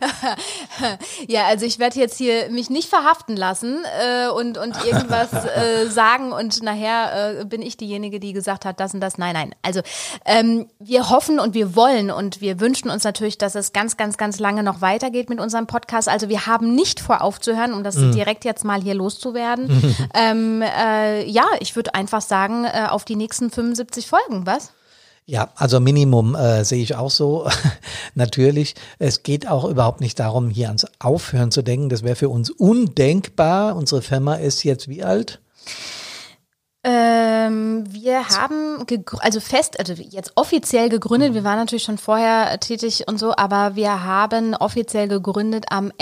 ja, 1.28 1.46
also 1.46 1.66
ich 1.66 1.78
werde 1.78 1.98
jetzt 1.98 2.16
hier 2.16 2.50
mich 2.50 2.70
nicht 2.70 2.88
verhaften 2.88 3.36
lassen 3.36 3.84
äh, 4.00 4.28
und, 4.28 4.58
und 4.58 4.84
irgendwas 4.84 5.32
äh, 5.56 5.86
sagen 5.88 6.32
und 6.32 6.62
nachher 6.62 7.40
äh, 7.40 7.44
bin 7.44 7.62
ich 7.62 7.76
diejenige, 7.76 8.20
die 8.20 8.32
gesagt 8.32 8.64
hat, 8.64 8.80
das 8.80 8.94
und 8.94 9.00
das. 9.00 9.18
Nein, 9.18 9.34
nein. 9.34 9.54
Also 9.62 9.80
ähm, 10.24 10.68
wir 10.78 11.10
hoffen 11.10 11.40
und 11.40 11.54
wir 11.54 11.74
wollen 11.74 12.10
und 12.10 12.40
wir 12.40 12.60
wünschen 12.60 12.90
uns 12.90 13.04
natürlich, 13.04 13.38
dass 13.38 13.54
es 13.54 13.72
ganz, 13.72 13.96
ganz, 13.96 14.16
ganz 14.16 14.38
lange 14.38 14.62
noch 14.62 14.80
weitergeht 14.80 15.28
mit 15.30 15.40
unserem 15.40 15.66
Podcast. 15.66 16.08
Also 16.08 16.28
wir 16.28 16.46
haben 16.46 16.74
nicht 16.74 17.00
vor 17.00 17.22
aufzuhören, 17.22 17.72
um 17.72 17.84
das 17.84 17.96
mhm. 17.96 18.12
direkt 18.12 18.44
jetzt 18.44 18.64
mal 18.64 18.80
hier 18.80 18.94
loszuwerden. 18.94 19.96
ähm, 20.14 20.62
äh, 20.62 21.24
ja, 21.28 21.46
ich 21.60 21.76
würde 21.76 21.94
einfach 21.94 22.20
sagen, 22.20 22.64
äh, 22.64 22.86
auf 22.88 23.04
die 23.04 23.16
nächsten 23.16 23.50
75 23.50 24.06
Folgen, 24.06 24.46
was? 24.46 24.72
Ja, 25.30 25.50
also 25.54 25.78
Minimum 25.78 26.34
äh, 26.34 26.64
sehe 26.64 26.82
ich 26.82 26.96
auch 26.96 27.08
so. 27.08 27.48
Natürlich, 28.16 28.74
es 28.98 29.22
geht 29.22 29.46
auch 29.46 29.64
überhaupt 29.64 30.00
nicht 30.00 30.18
darum, 30.18 30.50
hier 30.50 30.66
ans 30.66 30.88
Aufhören 30.98 31.52
zu 31.52 31.62
denken. 31.62 31.88
Das 31.88 32.02
wäre 32.02 32.16
für 32.16 32.28
uns 32.28 32.50
undenkbar. 32.50 33.76
Unsere 33.76 34.02
Firma 34.02 34.34
ist 34.34 34.64
jetzt 34.64 34.88
wie 34.88 35.04
alt? 35.04 35.40
Ähm, 36.82 37.84
wir 37.92 38.28
haben 38.28 38.84
also 39.20 39.38
fest, 39.38 39.78
also 39.78 39.92
jetzt 39.92 40.32
offiziell 40.34 40.88
gegründet, 40.88 41.34
wir 41.34 41.44
waren 41.44 41.58
natürlich 41.58 41.84
schon 41.84 41.98
vorher 41.98 42.58
tätig 42.58 43.04
und 43.06 43.20
so, 43.20 43.32
aber 43.36 43.76
wir 43.76 44.02
haben 44.02 44.54
offiziell 44.56 45.06
gegründet 45.06 45.66
am 45.70 45.92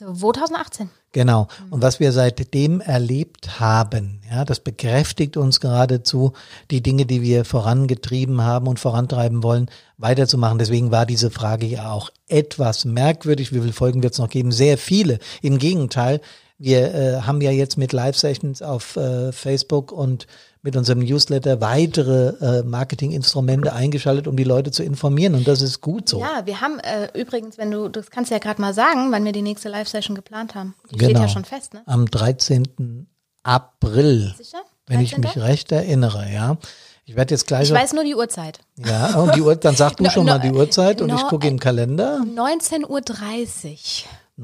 1.7.2018. 0.00 0.88
Genau. 1.12 1.48
Und 1.70 1.82
was 1.82 2.00
wir 2.00 2.12
seitdem 2.12 2.80
erlebt 2.80 3.58
haben, 3.60 4.20
ja, 4.30 4.44
das 4.44 4.60
bekräftigt 4.60 5.36
uns 5.36 5.60
geradezu, 5.60 6.32
die 6.70 6.82
Dinge, 6.82 7.06
die 7.06 7.22
wir 7.22 7.44
vorangetrieben 7.44 8.42
haben 8.42 8.66
und 8.66 8.78
vorantreiben 8.78 9.42
wollen, 9.42 9.70
weiterzumachen. 9.96 10.58
Deswegen 10.58 10.90
war 10.90 11.06
diese 11.06 11.30
Frage 11.30 11.66
ja 11.66 11.90
auch 11.90 12.10
etwas 12.28 12.84
merkwürdig. 12.84 13.52
Wie 13.52 13.60
viele 13.60 13.72
Folgen 13.72 14.02
wird 14.02 14.12
es 14.12 14.18
noch 14.18 14.28
geben? 14.28 14.52
Sehr 14.52 14.76
viele. 14.76 15.18
Im 15.40 15.58
Gegenteil, 15.58 16.20
wir 16.58 16.94
äh, 16.94 17.20
haben 17.22 17.40
ja 17.40 17.50
jetzt 17.50 17.78
mit 17.78 17.92
Live-Sessions 17.92 18.60
auf 18.60 18.96
äh, 18.96 19.32
Facebook 19.32 19.92
und 19.92 20.26
mit 20.66 20.74
unserem 20.74 20.98
Newsletter 20.98 21.60
weitere 21.60 22.58
äh, 22.58 22.62
Marketinginstrumente 22.64 23.72
eingeschaltet, 23.72 24.26
um 24.26 24.36
die 24.36 24.42
Leute 24.42 24.72
zu 24.72 24.82
informieren. 24.82 25.36
Und 25.36 25.46
das 25.46 25.62
ist 25.62 25.80
gut 25.80 26.08
so. 26.08 26.18
Ja, 26.18 26.44
wir 26.44 26.60
haben 26.60 26.80
äh, 26.80 27.08
übrigens, 27.14 27.56
wenn 27.56 27.70
du, 27.70 27.88
das 27.88 28.10
kannst 28.10 28.32
du 28.32 28.34
ja 28.34 28.40
gerade 28.40 28.60
mal 28.60 28.74
sagen, 28.74 29.12
wann 29.12 29.24
wir 29.24 29.30
die 29.30 29.42
nächste 29.42 29.68
Live-Session 29.68 30.16
geplant 30.16 30.56
haben. 30.56 30.74
Die 30.90 30.96
genau. 30.96 31.10
steht 31.10 31.22
ja 31.22 31.28
schon 31.28 31.44
fest, 31.44 31.72
ne? 31.72 31.82
Am 31.86 32.06
13. 32.10 33.06
April. 33.44 34.34
Sicher? 34.36 34.58
13. 34.58 34.64
Wenn 34.88 35.00
ich 35.00 35.16
mich 35.16 35.36
recht 35.38 35.70
erinnere, 35.70 36.28
ja. 36.32 36.56
Ich 37.04 37.14
werde 37.14 37.32
jetzt 37.32 37.46
gleich. 37.46 37.68
Ich 37.68 37.74
weiß 37.74 37.92
nur 37.92 38.02
die 38.02 38.16
Uhrzeit. 38.16 38.58
Ja, 38.84 39.14
und 39.20 39.36
die 39.36 39.42
Uhr, 39.42 39.54
dann 39.54 39.76
sag 39.76 39.96
du 39.96 40.02
no, 40.02 40.10
schon 40.10 40.26
no, 40.26 40.32
mal 40.32 40.38
die 40.40 40.50
Uhrzeit 40.50 41.00
und 41.00 41.10
no, 41.10 41.14
ich 41.14 41.22
gucke 41.28 41.46
im 41.46 41.60
Kalender. 41.60 42.24
19.30 42.24 42.88
Uhr. 42.88 42.98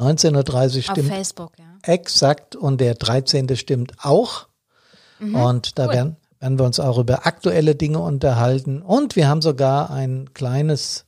19.30 0.01 0.77
Uhr 0.77 0.83
stimmt. 0.83 0.99
Auf 1.11 1.17
Facebook, 1.17 1.53
ja. 1.59 1.65
Exakt. 1.83 2.55
Und 2.55 2.81
der 2.81 2.95
13. 2.95 3.57
stimmt 3.57 3.95
auch. 4.01 4.47
Mhm. 5.23 5.35
Und 5.35 5.79
da 5.79 5.87
cool. 5.87 5.93
werden, 5.93 6.17
werden 6.41 6.59
wir 6.59 6.67
uns 6.67 6.81
auch 6.81 6.99
über 6.99 7.27
aktuelle 7.27 7.75
Dinge 7.75 8.01
unterhalten. 8.01 8.83
Und 8.83 9.17
wir 9.17 9.29
haben 9.29 9.43
sogar 9.43 9.91
ein 9.91 10.35
kleines, 10.35 11.07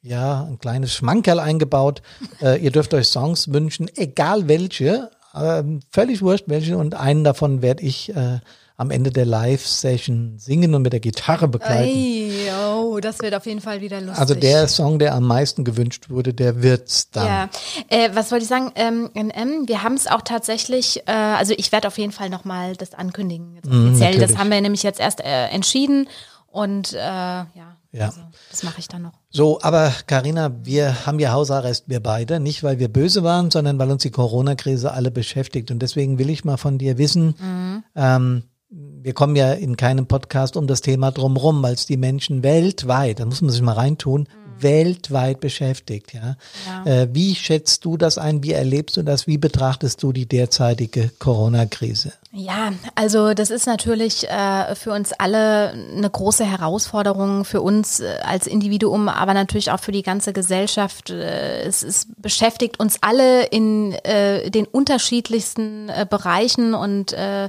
ja, 0.00 0.44
ein 0.44 0.58
kleines 0.58 0.94
Schmankerl 0.94 1.40
eingebaut. 1.40 2.02
äh, 2.40 2.62
ihr 2.62 2.70
dürft 2.70 2.94
euch 2.94 3.08
Songs 3.08 3.52
wünschen, 3.52 3.90
egal 3.96 4.48
welche. 4.48 5.10
Äh, 5.34 5.64
völlig 5.90 6.22
wurscht 6.22 6.44
welche. 6.46 6.78
Und 6.78 6.94
einen 6.94 7.24
davon 7.24 7.62
werde 7.62 7.82
ich 7.82 8.14
äh, 8.14 8.38
am 8.78 8.92
Ende 8.92 9.10
der 9.10 9.26
Live-Session 9.26 10.38
singen 10.38 10.72
und 10.72 10.82
mit 10.82 10.92
der 10.92 11.00
Gitarre 11.00 11.48
begleiten. 11.48 11.88
Ey, 11.88 12.48
oh, 12.72 13.00
das 13.00 13.18
wird 13.18 13.34
auf 13.34 13.44
jeden 13.44 13.60
Fall 13.60 13.80
wieder 13.80 14.00
lustig. 14.00 14.20
Also 14.20 14.36
der 14.36 14.68
Song, 14.68 15.00
der 15.00 15.16
am 15.16 15.24
meisten 15.24 15.64
gewünscht 15.64 16.10
wurde, 16.10 16.32
der 16.32 16.62
wird's 16.62 17.10
dann. 17.10 17.26
Ja, 17.26 17.48
äh, 17.88 18.10
was 18.14 18.30
wollte 18.30 18.44
ich 18.44 18.48
sagen? 18.48 18.70
Ähm, 18.76 19.10
NM, 19.14 19.66
wir 19.66 19.82
haben 19.82 19.96
es 19.96 20.06
auch 20.06 20.22
tatsächlich, 20.22 21.02
äh, 21.06 21.10
also 21.10 21.54
ich 21.58 21.72
werde 21.72 21.88
auf 21.88 21.98
jeden 21.98 22.12
Fall 22.12 22.30
nochmal 22.30 22.76
das 22.76 22.94
ankündigen, 22.94 23.56
jetzt 23.56 23.68
mhm, 23.68 23.88
offiziell. 23.88 24.16
Mm, 24.16 24.20
das 24.20 24.38
haben 24.38 24.50
wir 24.50 24.60
nämlich 24.60 24.84
jetzt 24.84 25.00
erst 25.00 25.20
äh, 25.22 25.48
entschieden 25.48 26.08
und 26.46 26.92
äh, 26.92 26.96
ja. 26.98 27.48
Ja. 27.90 28.06
Also, 28.06 28.20
das 28.50 28.62
mache 28.62 28.78
ich 28.80 28.86
dann 28.86 29.02
noch. 29.02 29.14
So, 29.30 29.60
aber 29.62 29.92
Karina, 30.06 30.52
wir 30.62 31.06
haben 31.06 31.18
ja 31.18 31.32
Hausarrest, 31.32 31.84
wir 31.88 32.00
beide, 32.00 32.38
nicht 32.38 32.62
weil 32.62 32.78
wir 32.78 32.88
böse 32.88 33.24
waren, 33.24 33.50
sondern 33.50 33.78
weil 33.78 33.90
uns 33.90 34.02
die 34.02 34.10
Corona-Krise 34.10 34.92
alle 34.92 35.10
beschäftigt. 35.10 35.70
Und 35.70 35.80
deswegen 35.80 36.18
will 36.18 36.28
ich 36.28 36.44
mal 36.44 36.58
von 36.58 36.76
dir 36.76 36.98
wissen, 36.98 37.34
mhm. 37.40 37.84
ähm, 37.96 38.42
wir 38.70 39.14
kommen 39.14 39.36
ja 39.36 39.52
in 39.52 39.76
keinem 39.76 40.06
Podcast 40.06 40.56
um 40.56 40.66
das 40.66 40.82
Thema 40.82 41.10
drumherum, 41.10 41.62
weil 41.62 41.74
es 41.74 41.86
die 41.86 41.96
Menschen 41.96 42.42
weltweit, 42.42 43.20
da 43.20 43.24
muss 43.24 43.40
man 43.40 43.50
sich 43.50 43.62
mal 43.62 43.72
reintun, 43.72 44.22
mhm. 44.22 44.62
weltweit 44.62 45.40
beschäftigt. 45.40 46.12
Ja? 46.12 46.36
ja. 46.66 47.02
Äh, 47.02 47.08
wie 47.14 47.34
schätzt 47.34 47.86
du 47.86 47.96
das 47.96 48.18
ein? 48.18 48.42
Wie 48.42 48.52
erlebst 48.52 48.98
du 48.98 49.02
das? 49.02 49.26
Wie 49.26 49.38
betrachtest 49.38 50.02
du 50.02 50.12
die 50.12 50.26
derzeitige 50.26 51.10
Corona-Krise? 51.18 52.12
Ja, 52.30 52.74
also 52.94 53.32
das 53.32 53.48
ist 53.48 53.66
natürlich 53.66 54.28
äh, 54.28 54.74
für 54.74 54.92
uns 54.92 55.14
alle 55.14 55.70
eine 55.70 56.10
große 56.10 56.44
Herausforderung, 56.44 57.46
für 57.46 57.62
uns 57.62 58.00
äh, 58.00 58.18
als 58.22 58.46
Individuum, 58.46 59.08
aber 59.08 59.32
natürlich 59.32 59.70
auch 59.70 59.80
für 59.80 59.92
die 59.92 60.02
ganze 60.02 60.34
Gesellschaft. 60.34 61.08
Äh, 61.08 61.62
es, 61.62 61.82
es 61.82 62.06
beschäftigt 62.18 62.78
uns 62.78 62.98
alle 63.00 63.46
in 63.46 63.92
äh, 64.04 64.50
den 64.50 64.66
unterschiedlichsten 64.66 65.88
äh, 65.88 66.06
Bereichen 66.08 66.74
und 66.74 67.14
äh, 67.14 67.48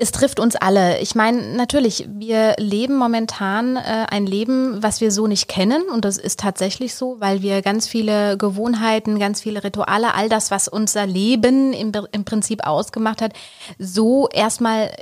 es 0.00 0.12
trifft 0.12 0.38
uns 0.38 0.54
alle. 0.54 1.00
Ich 1.00 1.16
meine, 1.16 1.56
natürlich, 1.56 2.08
wir 2.08 2.54
leben 2.56 2.96
momentan 2.96 3.76
äh, 3.76 4.06
ein 4.08 4.26
Leben, 4.26 4.80
was 4.80 5.00
wir 5.00 5.10
so 5.10 5.26
nicht 5.26 5.48
kennen. 5.48 5.88
Und 5.92 6.04
das 6.04 6.18
ist 6.18 6.38
tatsächlich 6.38 6.94
so, 6.94 7.16
weil 7.18 7.42
wir 7.42 7.62
ganz 7.62 7.88
viele 7.88 8.38
Gewohnheiten, 8.38 9.18
ganz 9.18 9.40
viele 9.40 9.64
Rituale, 9.64 10.14
all 10.14 10.28
das, 10.28 10.52
was 10.52 10.68
unser 10.68 11.04
Leben 11.04 11.72
im, 11.72 11.90
im 12.12 12.24
Prinzip 12.24 12.64
ausgemacht 12.64 13.20
hat, 13.20 13.32
so 13.80 14.28
erstmal 14.28 14.92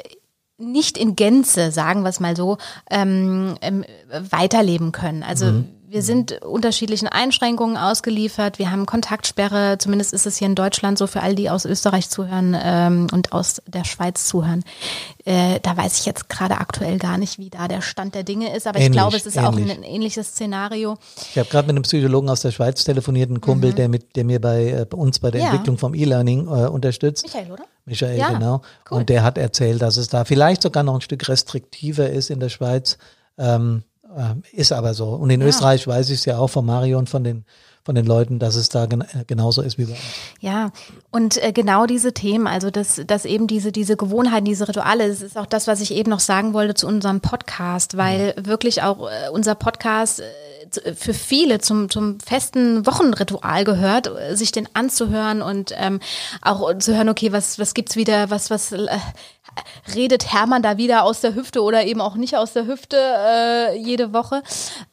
nicht 0.58 0.96
in 0.96 1.14
Gänze, 1.14 1.70
sagen 1.70 2.02
wir 2.02 2.08
es 2.08 2.20
mal 2.20 2.34
so, 2.34 2.56
ähm, 2.90 3.56
ähm, 3.60 3.84
weiterleben 4.30 4.92
können. 4.92 5.22
Also 5.22 5.46
mhm. 5.46 5.68
Wir 5.88 6.02
sind 6.02 6.42
unterschiedlichen 6.42 7.06
Einschränkungen 7.06 7.76
ausgeliefert. 7.76 8.58
Wir 8.58 8.72
haben 8.72 8.86
Kontaktsperre. 8.86 9.78
Zumindest 9.78 10.12
ist 10.12 10.26
es 10.26 10.36
hier 10.36 10.46
in 10.46 10.56
Deutschland 10.56 10.98
so 10.98 11.06
für 11.06 11.22
all 11.22 11.36
die 11.36 11.48
aus 11.48 11.64
Österreich 11.64 12.10
zuhören 12.10 12.56
ähm, 12.60 13.06
und 13.12 13.32
aus 13.32 13.62
der 13.66 13.84
Schweiz 13.84 14.26
zuhören. 14.26 14.64
Äh, 15.24 15.60
da 15.62 15.76
weiß 15.76 15.98
ich 15.98 16.06
jetzt 16.06 16.28
gerade 16.28 16.58
aktuell 16.58 16.98
gar 16.98 17.18
nicht, 17.18 17.38
wie 17.38 17.50
da 17.50 17.68
der 17.68 17.82
Stand 17.82 18.16
der 18.16 18.24
Dinge 18.24 18.54
ist. 18.56 18.66
Aber 18.66 18.78
Ähnlich, 18.78 18.90
ich 18.90 18.92
glaube, 18.92 19.16
es 19.16 19.26
ist 19.26 19.36
ähnlich. 19.36 19.48
auch 19.48 19.56
ein, 19.56 19.70
ein, 19.70 19.82
ähnliches 19.84 20.28
Szenario. 20.28 20.96
Ich 21.30 21.38
habe 21.38 21.48
gerade 21.48 21.66
mit 21.68 21.76
einem 21.76 21.84
Psychologen 21.84 22.28
aus 22.30 22.40
der 22.40 22.50
Schweiz 22.50 22.82
telefoniert, 22.82 23.30
einen 23.30 23.40
Kumpel, 23.40 23.70
mhm. 23.70 23.76
der, 23.76 23.88
mit, 23.88 24.16
der 24.16 24.24
mir 24.24 24.40
bei, 24.40 24.70
äh, 24.70 24.86
bei 24.90 24.98
uns 24.98 25.20
bei 25.20 25.30
der 25.30 25.42
ja. 25.42 25.46
Entwicklung 25.48 25.78
vom 25.78 25.94
E-Learning 25.94 26.48
äh, 26.48 26.66
unterstützt. 26.66 27.24
Michael, 27.24 27.52
oder? 27.52 27.64
Michael, 27.84 28.18
ja, 28.18 28.30
genau. 28.30 28.62
Cool. 28.90 28.98
Und 28.98 29.08
der 29.08 29.22
hat 29.22 29.38
erzählt, 29.38 29.82
dass 29.82 29.96
es 29.96 30.08
da 30.08 30.24
vielleicht 30.24 30.62
sogar 30.62 30.82
noch 30.82 30.94
ein 30.94 31.00
Stück 31.00 31.28
restriktiver 31.28 32.10
ist 32.10 32.30
in 32.30 32.40
der 32.40 32.48
Schweiz. 32.48 32.98
Ähm, 33.38 33.84
Äh, 34.16 34.34
ist 34.52 34.72
aber 34.72 34.94
so. 34.94 35.08
Und 35.10 35.30
in 35.30 35.40
Ja. 35.40 35.46
Österreich 35.46 35.86
weiß 35.86 36.10
ich 36.10 36.20
es 36.20 36.24
ja 36.24 36.38
auch 36.38 36.48
von 36.48 36.64
Mario 36.66 36.98
und 36.98 37.08
von 37.08 37.22
den 37.22 37.44
von 37.84 37.94
den 37.94 38.04
Leuten, 38.04 38.40
dass 38.40 38.56
es 38.56 38.68
da 38.68 38.86
gen 38.86 39.02
äh, 39.02 39.24
genauso 39.28 39.62
ist 39.62 39.78
wie 39.78 39.84
bei 39.84 39.92
uns. 39.92 40.00
Ja, 40.40 40.72
und 41.12 41.40
äh, 41.40 41.52
genau 41.52 41.86
diese 41.86 42.12
Themen, 42.12 42.48
also 42.48 42.72
dass, 42.72 43.00
dass 43.06 43.24
eben 43.24 43.46
diese, 43.46 43.70
diese 43.70 43.96
Gewohnheiten, 43.96 44.44
diese 44.44 44.66
Rituale, 44.66 45.06
das 45.06 45.22
ist 45.22 45.38
auch 45.38 45.46
das, 45.46 45.68
was 45.68 45.80
ich 45.80 45.94
eben 45.94 46.10
noch 46.10 46.18
sagen 46.18 46.52
wollte 46.52 46.74
zu 46.74 46.88
unserem 46.88 47.20
Podcast, 47.20 47.96
weil 47.96 48.34
wirklich 48.42 48.82
auch 48.82 49.08
äh, 49.08 49.28
unser 49.30 49.54
Podcast 49.54 50.20
äh, 50.20 50.94
für 50.96 51.14
viele 51.14 51.60
zum, 51.60 51.88
zum 51.88 52.18
festen 52.18 52.84
Wochenritual 52.86 53.62
gehört, 53.62 54.08
äh, 54.08 54.34
sich 54.34 54.50
den 54.50 54.68
anzuhören 54.74 55.40
und 55.40 55.72
ähm, 55.76 56.00
auch 56.42 56.76
zu 56.78 56.96
hören, 56.96 57.08
okay, 57.08 57.30
was, 57.30 57.60
was 57.60 57.72
gibt's 57.72 57.94
wieder, 57.94 58.30
was, 58.30 58.50
was 58.50 58.72
äh, 58.72 58.88
redet 59.94 60.32
Hermann 60.32 60.62
da 60.62 60.76
wieder 60.76 61.04
aus 61.04 61.20
der 61.20 61.34
Hüfte 61.34 61.62
oder 61.62 61.84
eben 61.84 62.00
auch 62.00 62.16
nicht 62.16 62.36
aus 62.36 62.52
der 62.52 62.66
Hüfte 62.66 62.96
äh, 62.98 63.78
jede 63.78 64.12
Woche. 64.12 64.42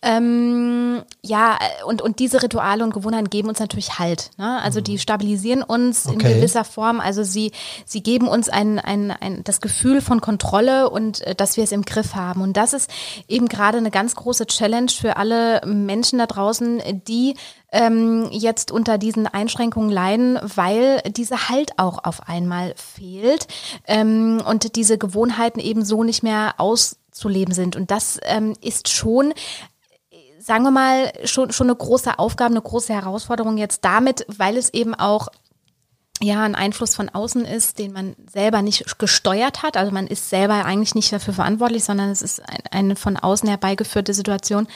Ähm, 0.01 1.03
ja, 1.25 1.55
äh, 1.55 1.83
und, 1.85 2.01
und 2.01 2.19
diese 2.19 2.43
Rituale 2.43 2.83
und 2.83 2.93
Gewohnheiten 2.93 3.29
geben 3.29 3.47
uns 3.47 3.59
natürlich 3.59 3.97
Halt. 3.97 4.31
Ne? 4.37 4.61
Also 4.61 4.81
die 4.81 4.99
stabilisieren 4.99 5.63
uns 5.63 6.05
in 6.05 6.15
Okay. 6.15 6.35
gewisser 6.35 6.65
Form. 6.65 6.99
Also 6.99 7.23
sie, 7.23 7.53
sie 7.85 8.03
geben 8.03 8.27
uns 8.27 8.49
ein, 8.49 8.77
ein, 8.77 9.11
ein, 9.11 9.43
das 9.45 9.61
Gefühl 9.61 10.01
von 10.01 10.19
Kontrolle 10.19 10.89
und 10.89 11.21
äh, 11.21 11.33
dass 11.33 11.55
wir 11.55 11.63
es 11.63 11.71
im 11.71 11.83
Griff 11.83 12.15
haben. 12.15 12.41
Und 12.41 12.57
das 12.57 12.73
ist 12.73 12.89
eben 13.29 13.47
gerade 13.47 13.77
eine 13.77 13.89
ganz 13.91 14.15
große 14.15 14.47
Challenge 14.47 14.91
für 14.91 15.15
alle 15.15 15.61
Menschen 15.65 16.19
da 16.19 16.25
draußen, 16.25 16.81
die 17.07 17.35
ähm, 17.71 18.27
jetzt 18.31 18.71
unter 18.71 18.97
diesen 18.97 19.25
Einschränkungen 19.25 19.89
leiden, 19.89 20.37
weil 20.55 21.01
dieser 21.07 21.47
Halt 21.49 21.79
auch 21.79 22.03
auf 22.03 22.27
einmal 22.27 22.75
fehlt 22.75 23.47
ähm, 23.87 24.41
und 24.45 24.75
diese 24.75 24.97
Gewohnheiten 24.97 25.59
eben 25.59 25.85
so 25.85 26.03
nicht 26.03 26.21
mehr 26.21 26.55
auszuleben 26.57 27.53
sind. 27.53 27.75
Und 27.75 27.91
das 27.91 28.19
ähm, 28.23 28.53
ist 28.61 28.89
schon 28.89 29.33
sagen 30.43 30.63
wir 30.63 30.71
mal, 30.71 31.11
schon, 31.23 31.51
schon 31.51 31.67
eine 31.67 31.75
große 31.75 32.19
Aufgabe, 32.19 32.51
eine 32.51 32.61
große 32.61 32.93
Herausforderung 32.93 33.57
jetzt 33.57 33.85
damit, 33.85 34.25
weil 34.27 34.57
es 34.57 34.73
eben 34.73 34.93
auch 34.93 35.29
ja 36.21 36.43
ein 36.43 36.55
Einfluss 36.55 36.95
von 36.95 37.09
außen 37.09 37.45
ist, 37.45 37.79
den 37.79 37.93
man 37.93 38.15
selber 38.31 38.61
nicht 38.61 38.97
gesteuert 38.99 39.63
hat. 39.63 39.77
Also 39.77 39.91
man 39.91 40.07
ist 40.07 40.29
selber 40.29 40.65
eigentlich 40.65 40.95
nicht 40.95 41.11
dafür 41.11 41.33
verantwortlich, 41.33 41.83
sondern 41.83 42.09
es 42.09 42.21
ist 42.21 42.41
ein, 42.47 42.61
eine 42.71 42.95
von 42.95 43.17
außen 43.17 43.47
herbeigeführte 43.49 44.13
Situation. 44.13 44.67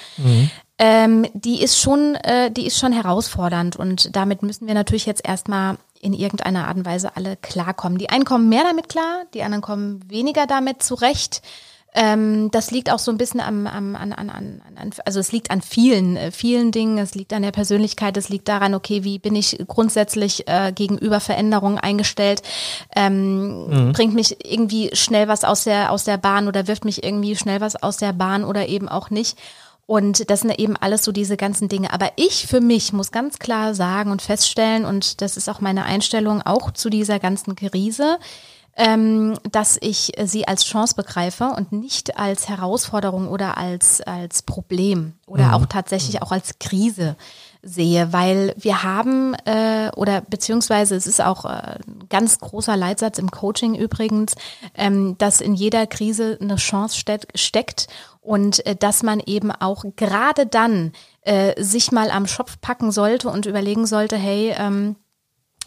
Ähm, 0.79 1.25
die 1.33 1.61
ist 1.61 1.79
schon, 1.79 2.15
äh, 2.15 2.51
die 2.51 2.65
ist 2.67 2.77
schon 2.77 2.91
herausfordernd 2.91 3.75
und 3.77 4.15
damit 4.15 4.43
müssen 4.43 4.67
wir 4.67 4.73
natürlich 4.73 5.05
jetzt 5.05 5.27
erstmal 5.27 5.77
in 5.99 6.13
irgendeiner 6.13 6.67
Art 6.67 6.77
und 6.77 6.85
Weise 6.85 7.15
alle 7.15 7.35
klarkommen. 7.37 7.97
Die 7.97 8.09
einen 8.09 8.25
kommen 8.25 8.49
mehr 8.49 8.63
damit 8.63 8.87
klar, 8.87 9.23
die 9.33 9.41
anderen 9.41 9.63
kommen 9.63 10.07
weniger 10.09 10.45
damit 10.45 10.83
zurecht. 10.83 11.41
Ähm, 11.93 12.51
das 12.51 12.69
liegt 12.69 12.91
auch 12.91 12.99
so 12.99 13.11
ein 13.11 13.17
bisschen 13.17 13.39
am, 13.39 13.65
am 13.65 13.95
an, 13.95 14.13
an, 14.13 14.29
an, 14.29 14.61
an, 14.75 14.91
also 15.05 15.19
es 15.19 15.31
liegt 15.31 15.49
an 15.49 15.61
vielen, 15.61 16.15
äh, 16.15 16.31
vielen 16.31 16.71
Dingen. 16.71 16.97
Es 16.97 17.15
liegt 17.15 17.33
an 17.33 17.41
der 17.41 17.51
Persönlichkeit, 17.51 18.17
es 18.17 18.29
liegt 18.29 18.47
daran, 18.47 18.75
okay, 18.75 19.03
wie 19.03 19.19
bin 19.19 19.35
ich 19.35 19.57
grundsätzlich 19.67 20.47
äh, 20.47 20.71
gegenüber 20.73 21.19
Veränderungen 21.19 21.79
eingestellt? 21.79 22.41
Ähm, 22.95 23.93
Bringt 23.93 24.13
mich 24.13 24.45
irgendwie 24.45 24.91
schnell 24.93 25.27
was 25.27 25.43
aus 25.43 25.63
der, 25.63 25.91
aus 25.91 26.03
der 26.03 26.17
Bahn 26.17 26.47
oder 26.47 26.67
wirft 26.67 26.85
mich 26.85 27.03
irgendwie 27.03 27.35
schnell 27.35 27.61
was 27.61 27.75
aus 27.81 27.97
der 27.97 28.13
Bahn 28.13 28.43
oder 28.43 28.67
eben 28.67 28.89
auch 28.89 29.09
nicht? 29.09 29.37
Und 29.87 30.29
das 30.29 30.41
sind 30.41 30.59
eben 30.59 30.75
alles 30.75 31.05
so 31.05 31.13
diese 31.13 31.37
ganzen 31.37 31.69
Dinge. 31.69 31.93
Aber 31.93 32.11
ich 32.17 32.45
für 32.45 32.59
mich 32.59 32.91
muss 32.91 33.13
ganz 33.13 33.39
klar 33.39 33.73
sagen 33.73 34.11
und 34.11 34.21
feststellen, 34.21 34.83
und 34.83 35.21
das 35.21 35.37
ist 35.37 35.49
auch 35.49 35.61
meine 35.61 35.85
Einstellung 35.85 36.41
auch 36.41 36.71
zu 36.71 36.89
dieser 36.89 37.19
ganzen 37.19 37.55
Krise, 37.55 38.19
ähm, 38.77 39.37
dass 39.51 39.77
ich 39.81 40.13
sie 40.23 40.47
als 40.47 40.63
Chance 40.63 40.95
begreife 40.95 41.53
und 41.57 41.71
nicht 41.71 42.17
als 42.17 42.47
Herausforderung 42.47 43.27
oder 43.27 43.57
als, 43.57 44.01
als 44.01 44.43
Problem 44.43 45.13
oder 45.25 45.55
auch 45.55 45.65
tatsächlich 45.65 46.21
auch 46.21 46.31
als 46.31 46.59
Krise 46.59 47.15
sehe, 47.63 48.13
weil 48.13 48.53
wir 48.57 48.83
haben 48.83 49.33
äh, 49.45 49.89
oder 49.95 50.21
beziehungsweise 50.21 50.95
es 50.95 51.07
ist 51.07 51.21
auch 51.21 51.45
äh, 51.45 51.79
ein 51.87 52.07
ganz 52.07 52.39
großer 52.39 52.77
Leitsatz 52.77 53.17
im 53.17 53.31
Coaching 53.31 53.75
übrigens, 53.75 54.35
ähm, 54.75 55.17
dass 55.17 55.41
in 55.41 55.55
jeder 55.55 55.87
Krise 55.87 56.37
eine 56.39 56.57
Chance 56.57 56.97
steck, 56.97 57.27
steckt 57.33 57.87
und 58.21 58.65
äh, 58.65 58.75
dass 58.75 59.01
man 59.01 59.19
eben 59.25 59.51
auch 59.51 59.85
gerade 59.95 60.45
dann 60.45 60.91
äh, 61.21 61.61
sich 61.61 61.91
mal 61.91 62.11
am 62.11 62.27
Schopf 62.27 62.61
packen 62.61 62.91
sollte 62.91 63.29
und 63.29 63.47
überlegen 63.47 63.87
sollte, 63.87 64.17
hey, 64.17 64.53
ähm, 64.55 64.95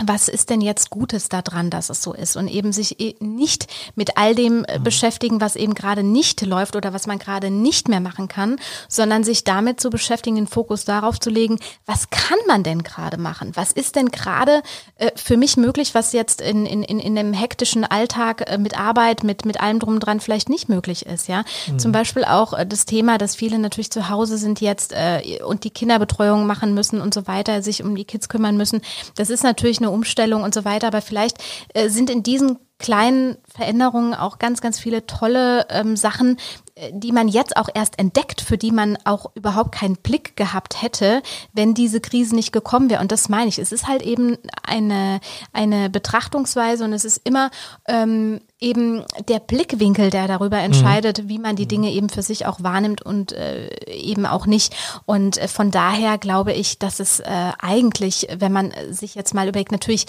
was 0.04 0.28
ist 0.28 0.50
denn 0.50 0.60
jetzt 0.60 0.90
Gutes 0.90 1.28
daran, 1.28 1.70
dass 1.70 1.90
es 1.90 2.02
so 2.02 2.12
ist 2.12 2.36
und 2.36 2.48
eben 2.48 2.72
sich 2.72 3.00
eh 3.00 3.16
nicht 3.20 3.66
mit 3.94 4.16
all 4.16 4.34
dem 4.34 4.64
äh, 4.66 4.78
beschäftigen, 4.78 5.40
was 5.40 5.56
eben 5.56 5.74
gerade 5.74 6.02
nicht 6.02 6.40
läuft 6.40 6.76
oder 6.76 6.92
was 6.92 7.06
man 7.06 7.18
gerade 7.18 7.50
nicht 7.50 7.88
mehr 7.88 8.00
machen 8.00 8.28
kann, 8.28 8.58
sondern 8.88 9.24
sich 9.24 9.44
damit 9.44 9.80
zu 9.80 9.90
beschäftigen, 9.90 10.36
den 10.36 10.46
Fokus 10.46 10.84
darauf 10.84 11.20
zu 11.20 11.30
legen, 11.30 11.58
was 11.86 12.10
kann 12.10 12.38
man 12.46 12.62
denn 12.62 12.82
gerade 12.82 13.18
machen? 13.18 13.52
Was 13.54 13.72
ist 13.72 13.96
denn 13.96 14.10
gerade 14.10 14.62
äh, 14.96 15.10
für 15.16 15.36
mich 15.36 15.56
möglich, 15.56 15.94
was 15.94 16.12
jetzt 16.12 16.40
in, 16.40 16.66
in, 16.66 16.82
in, 16.82 16.98
in 16.98 17.14
dem 17.14 17.32
hektischen 17.32 17.84
Alltag 17.84 18.48
äh, 18.48 18.58
mit 18.58 18.78
Arbeit, 18.78 19.24
mit, 19.24 19.44
mit 19.44 19.60
allem 19.60 19.78
drum 19.78 19.94
und 19.94 20.00
dran 20.00 20.20
vielleicht 20.20 20.48
nicht 20.48 20.68
möglich 20.68 21.06
ist, 21.06 21.28
ja? 21.28 21.44
Zum 21.76 21.92
Beispiel 21.92 22.24
auch 22.24 22.52
äh, 22.52 22.66
das 22.66 22.86
Thema, 22.86 23.18
dass 23.18 23.36
viele 23.36 23.58
natürlich 23.58 23.90
zu 23.90 24.08
Hause 24.08 24.38
sind 24.38 24.60
jetzt 24.60 24.92
äh, 24.92 25.40
und 25.44 25.64
die 25.64 25.70
Kinderbetreuung 25.70 26.46
machen 26.46 26.74
müssen 26.74 27.00
und 27.00 27.14
so 27.14 27.26
weiter, 27.26 27.62
sich 27.62 27.82
um 27.82 27.94
die 27.94 28.04
Kids 28.04 28.28
kümmern 28.28 28.56
müssen. 28.56 28.80
Das 29.14 29.30
ist 29.30 29.42
natürlich 29.42 29.78
eine 29.78 29.89
Umstellung 29.90 30.42
und 30.42 30.54
so 30.54 30.64
weiter, 30.64 30.86
aber 30.86 31.02
vielleicht 31.02 31.38
äh, 31.74 31.88
sind 31.88 32.10
in 32.10 32.22
diesen 32.22 32.58
kleinen 32.80 33.36
Veränderungen 33.54 34.14
auch 34.14 34.38
ganz, 34.38 34.60
ganz 34.60 34.80
viele 34.80 35.06
tolle 35.06 35.66
ähm, 35.70 35.96
Sachen, 35.96 36.38
äh, 36.74 36.90
die 36.92 37.12
man 37.12 37.28
jetzt 37.28 37.56
auch 37.56 37.68
erst 37.72 37.98
entdeckt, 37.98 38.40
für 38.40 38.58
die 38.58 38.72
man 38.72 38.98
auch 39.04 39.30
überhaupt 39.34 39.72
keinen 39.72 39.96
Blick 39.96 40.36
gehabt 40.36 40.82
hätte, 40.82 41.22
wenn 41.52 41.74
diese 41.74 42.00
Krise 42.00 42.34
nicht 42.34 42.52
gekommen 42.52 42.90
wäre. 42.90 43.00
Und 43.00 43.12
das 43.12 43.28
meine 43.28 43.48
ich. 43.48 43.58
Es 43.58 43.70
ist 43.70 43.86
halt 43.86 44.02
eben 44.02 44.36
eine, 44.62 45.20
eine 45.52 45.90
Betrachtungsweise 45.90 46.84
und 46.84 46.92
es 46.92 47.04
ist 47.04 47.20
immer 47.24 47.50
ähm, 47.86 48.40
eben 48.60 49.04
der 49.28 49.40
Blickwinkel, 49.40 50.10
der 50.10 50.28
darüber 50.28 50.58
entscheidet, 50.58 51.28
wie 51.28 51.38
man 51.38 51.56
die 51.56 51.66
Dinge 51.66 51.90
eben 51.90 52.08
für 52.08 52.22
sich 52.22 52.46
auch 52.46 52.62
wahrnimmt 52.62 53.02
und 53.02 53.32
äh, 53.32 53.68
eben 53.90 54.26
auch 54.26 54.46
nicht. 54.46 54.74
Und 55.06 55.38
äh, 55.38 55.48
von 55.48 55.70
daher 55.70 56.18
glaube 56.18 56.52
ich, 56.52 56.78
dass 56.78 57.00
es 57.00 57.20
äh, 57.20 57.52
eigentlich, 57.58 58.28
wenn 58.36 58.52
man 58.52 58.72
sich 58.90 59.14
jetzt 59.14 59.34
mal 59.34 59.48
überlegt, 59.48 59.72
natürlich 59.72 60.06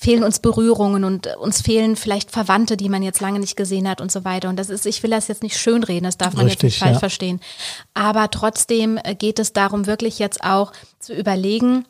fehlen 0.00 0.24
uns 0.24 0.38
Berührungen 0.38 1.04
und 1.04 1.26
äh, 1.26 1.34
uns 1.36 1.60
fehlen 1.60 1.94
vielleicht 1.94 2.30
Verwandte, 2.30 2.78
die 2.78 2.88
man 2.88 3.02
jetzt 3.02 3.20
lange 3.20 3.38
nicht 3.38 3.56
gesehen 3.56 3.86
hat 3.86 4.00
und 4.00 4.10
so 4.10 4.24
weiter. 4.24 4.48
Und 4.48 4.56
das 4.56 4.70
ist, 4.70 4.86
ich 4.86 5.02
will 5.02 5.10
das 5.10 5.28
jetzt 5.28 5.42
nicht 5.42 5.58
schönreden, 5.58 6.04
das 6.04 6.16
darf 6.16 6.32
man 6.32 6.46
jetzt 6.46 6.62
Richtig, 6.62 6.72
nicht 6.72 6.78
falsch 6.78 6.94
ja. 6.94 6.98
verstehen. 7.00 7.40
Aber 7.92 8.30
trotzdem 8.30 8.98
äh, 9.04 9.14
geht 9.14 9.38
es 9.38 9.52
darum, 9.52 9.86
wirklich 9.86 10.18
jetzt 10.18 10.42
auch 10.42 10.72
zu 10.98 11.14
überlegen, 11.14 11.84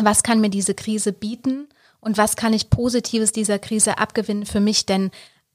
was 0.00 0.22
kann 0.22 0.40
mir 0.40 0.48
diese 0.48 0.74
Krise 0.74 1.12
bieten 1.12 1.68
und 2.00 2.16
was 2.16 2.36
kann 2.36 2.54
ich 2.54 2.70
Positives 2.70 3.32
dieser 3.32 3.58
Krise 3.58 3.98
abgewinnen 3.98 4.46
für 4.46 4.60
mich? 4.60 4.86
Denn 4.86 5.10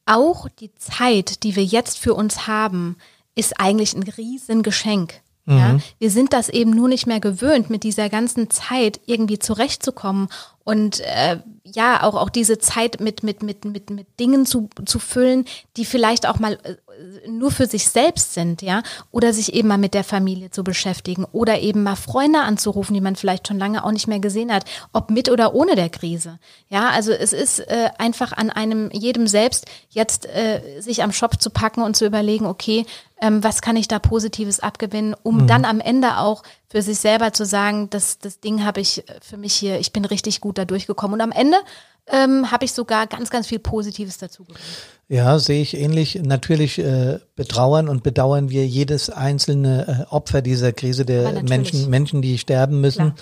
auch 0.05 0.47
die 0.59 0.73
Zeit, 0.75 1.41
die 1.41 1.55
wir 1.55 1.65
jetzt 1.65 1.97
für 1.97 2.13
uns 2.13 2.45
haben, 2.45 2.97
ist 3.33 3.59
eigentlich 3.59 3.95
ein 3.95 4.03
Riesengeschenk. 4.03 5.21
Ja, 5.47 5.77
wir 5.97 6.11
sind 6.11 6.33
das 6.33 6.49
eben 6.49 6.71
nur 6.71 6.87
nicht 6.87 7.07
mehr 7.07 7.19
gewöhnt, 7.19 7.69
mit 7.69 7.83
dieser 7.83 8.09
ganzen 8.09 8.49
Zeit 8.51 8.99
irgendwie 9.07 9.39
zurechtzukommen 9.39 10.29
und 10.63 10.99
äh, 10.99 11.39
ja, 11.63 12.03
auch, 12.03 12.15
auch 12.15 12.29
diese 12.29 12.59
Zeit 12.59 12.99
mit, 12.99 13.23
mit, 13.23 13.41
mit, 13.41 13.65
mit, 13.65 13.89
mit 13.89 14.19
Dingen 14.19 14.45
zu, 14.45 14.69
zu 14.85 14.99
füllen, 14.99 15.45
die 15.77 15.85
vielleicht 15.85 16.27
auch 16.27 16.39
mal 16.39 16.59
äh, 16.63 16.75
nur 17.27 17.51
für 17.51 17.65
sich 17.65 17.87
selbst 17.87 18.33
sind, 18.33 18.61
ja, 18.61 18.83
oder 19.11 19.33
sich 19.33 19.53
eben 19.53 19.67
mal 19.67 19.77
mit 19.77 19.93
der 19.93 20.03
Familie 20.03 20.51
zu 20.51 20.63
beschäftigen 20.63 21.25
oder 21.31 21.59
eben 21.59 21.83
mal 21.83 21.95
Freunde 21.95 22.39
anzurufen, 22.39 22.93
die 22.93 23.01
man 23.01 23.15
vielleicht 23.15 23.47
schon 23.47 23.59
lange 23.59 23.83
auch 23.83 23.91
nicht 23.91 24.07
mehr 24.07 24.19
gesehen 24.19 24.53
hat, 24.53 24.65
ob 24.93 25.09
mit 25.09 25.29
oder 25.29 25.53
ohne 25.53 25.75
der 25.75 25.89
Krise. 25.89 26.39
Ja, 26.69 26.89
also 26.89 27.11
es 27.11 27.33
ist 27.33 27.59
äh, 27.59 27.89
einfach 27.97 28.33
an 28.33 28.49
einem 28.49 28.89
jedem 28.91 29.27
selbst 29.27 29.65
jetzt 29.89 30.25
äh, 30.25 30.79
sich 30.79 31.03
am 31.03 31.11
Shop 31.11 31.41
zu 31.41 31.49
packen 31.49 31.81
und 31.81 31.95
zu 31.95 32.05
überlegen, 32.05 32.45
okay, 32.45 32.85
ähm, 33.21 33.43
was 33.43 33.61
kann 33.61 33.75
ich 33.75 33.87
da 33.87 33.99
Positives 33.99 34.59
abgewinnen, 34.59 35.15
um 35.21 35.45
dann 35.45 35.63
am 35.63 35.79
Ende 35.79 36.17
auch 36.17 36.43
für 36.69 36.81
sich 36.81 36.99
selber 36.99 37.33
zu 37.33 37.45
sagen, 37.45 37.89
das, 37.89 38.17
das 38.17 38.39
Ding 38.39 38.65
habe 38.65 38.81
ich 38.81 39.03
für 39.21 39.37
mich 39.37 39.53
hier, 39.53 39.79
ich 39.79 39.93
bin 39.93 40.05
richtig 40.05 40.41
gut 40.41 40.57
da 40.57 40.65
durchgekommen. 40.65 41.15
Und 41.15 41.21
am 41.21 41.31
Ende 41.31 41.57
ähm, 42.11 42.51
habe 42.51 42.65
ich 42.65 42.73
sogar 42.73 43.07
ganz, 43.07 43.29
ganz 43.29 43.47
viel 43.47 43.59
Positives 43.59 44.17
dazu 44.17 44.43
gewonnen. 44.43 44.59
Ja, 45.07 45.39
sehe 45.39 45.61
ich 45.61 45.75
ähnlich. 45.75 46.15
Natürlich 46.23 46.79
äh, 46.79 47.19
betrauern 47.35 47.89
und 47.89 48.03
bedauern 48.03 48.49
wir 48.49 48.65
jedes 48.65 49.09
einzelne 49.09 50.07
äh, 50.09 50.13
Opfer 50.13 50.41
dieser 50.41 50.71
Krise 50.71 51.05
der. 51.05 51.43
Menschen, 51.43 51.89
Menschen, 51.89 52.21
die 52.21 52.37
sterben 52.37 52.81
müssen 52.81 53.13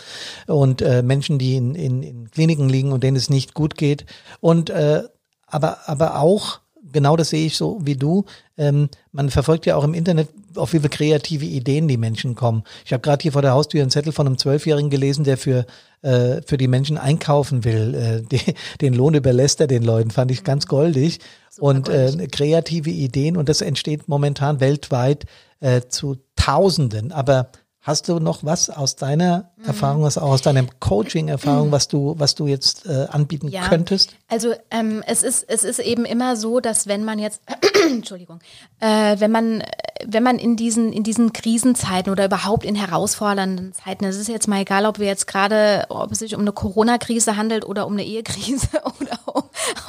und 0.45 0.81
äh, 0.81 1.01
Menschen, 1.01 1.39
die 1.39 1.55
in, 1.55 1.75
in, 1.75 2.03
in 2.03 2.31
Kliniken 2.31 2.69
liegen 2.69 2.91
und 2.91 3.03
denen 3.03 3.17
es 3.17 3.29
nicht 3.29 3.53
gut 3.53 3.75
geht. 3.75 4.05
Und 4.39 4.69
äh, 4.69 5.03
aber 5.47 5.79
aber 5.87 6.19
auch 6.19 6.59
genau 6.91 7.15
das 7.15 7.29
sehe 7.29 7.45
ich 7.45 7.57
so 7.57 7.79
wie 7.81 7.95
du. 7.95 8.25
Ähm, 8.57 8.89
man 9.11 9.29
verfolgt 9.29 9.65
ja 9.65 9.75
auch 9.75 9.83
im 9.83 9.93
Internet, 9.93 10.29
auf 10.55 10.73
wie 10.73 10.79
viele 10.79 10.89
kreative 10.89 11.45
Ideen 11.45 11.87
die 11.87 11.97
Menschen 11.97 12.35
kommen. 12.35 12.63
Ich 12.85 12.93
habe 12.93 13.01
gerade 13.01 13.21
hier 13.21 13.31
vor 13.31 13.41
der 13.41 13.53
Haustür 13.53 13.81
einen 13.81 13.91
Zettel 13.91 14.11
von 14.11 14.27
einem 14.27 14.37
Zwölfjährigen 14.37 14.89
gelesen, 14.89 15.23
der 15.23 15.37
für 15.37 15.65
äh, 16.01 16.41
für 16.45 16.57
die 16.57 16.67
Menschen 16.67 16.97
einkaufen 16.97 17.63
will. 17.65 17.93
Äh, 17.93 18.21
die, 18.31 18.55
den 18.81 18.93
Lohn 18.93 19.13
überlässt 19.13 19.59
er 19.59 19.67
den 19.67 19.83
Leuten, 19.83 20.11
fand 20.11 20.31
ich 20.31 20.43
ganz 20.43 20.67
goldig. 20.67 21.19
und 21.59 21.89
äh, 21.89 22.27
kreative 22.31 22.89
Ideen 22.89 23.35
und 23.35 23.49
das 23.49 23.61
entsteht 23.61 24.07
momentan 24.07 24.59
weltweit 24.59 25.25
äh, 25.59 25.81
zu 25.89 26.17
Tausenden. 26.35 27.11
Aber 27.11 27.49
hast 27.89 28.07
du 28.07 28.19
noch 28.19 28.43
was 28.43 28.69
aus 28.69 28.95
deiner 28.95 29.49
Mhm. 29.57 29.65
Erfahrung, 29.65 30.03
was 30.03 30.17
auch 30.17 30.29
aus 30.29 30.41
deiner 30.41 30.63
Coaching-Erfahrung, 30.79 31.71
was 31.73 31.87
du, 31.89 32.15
was 32.17 32.33
du 32.35 32.47
jetzt 32.47 32.85
äh, 32.85 33.07
anbieten 33.09 33.49
Ja. 33.49 33.67
könntest? 33.67 34.15
Also 34.29 34.53
ähm, 34.71 35.03
es 35.05 35.23
ist 35.23 35.43
es 35.49 35.63
ist 35.63 35.79
eben 35.79 36.05
immer 36.05 36.35
so, 36.37 36.59
dass 36.61 36.87
wenn 36.87 37.03
man 37.03 37.19
jetzt 37.19 37.41
Entschuldigung, 37.89 38.39
äh, 38.79 39.15
wenn 39.19 39.31
man 39.31 39.63
wenn 40.05 40.23
man 40.23 40.39
in 40.39 40.55
diesen 40.55 40.93
in 40.93 41.03
diesen 41.03 41.33
Krisenzeiten 41.33 42.09
oder 42.11 42.23
überhaupt 42.25 42.63
in 42.63 42.75
herausfordernden 42.75 43.73
Zeiten, 43.73 44.05
es 44.05 44.15
ist 44.15 44.29
jetzt 44.29 44.47
mal 44.47 44.61
egal, 44.61 44.85
ob 44.85 44.97
wir 44.99 45.07
jetzt 45.07 45.27
gerade, 45.27 45.85
ob 45.89 46.11
es 46.13 46.19
sich 46.19 46.35
um 46.35 46.41
eine 46.41 46.53
Corona-Krise 46.53 47.35
handelt 47.35 47.65
oder 47.65 47.85
um 47.85 47.93
eine 47.93 48.05
Ehekrise 48.05 48.67
oder 49.01 49.19
um, 49.25 49.43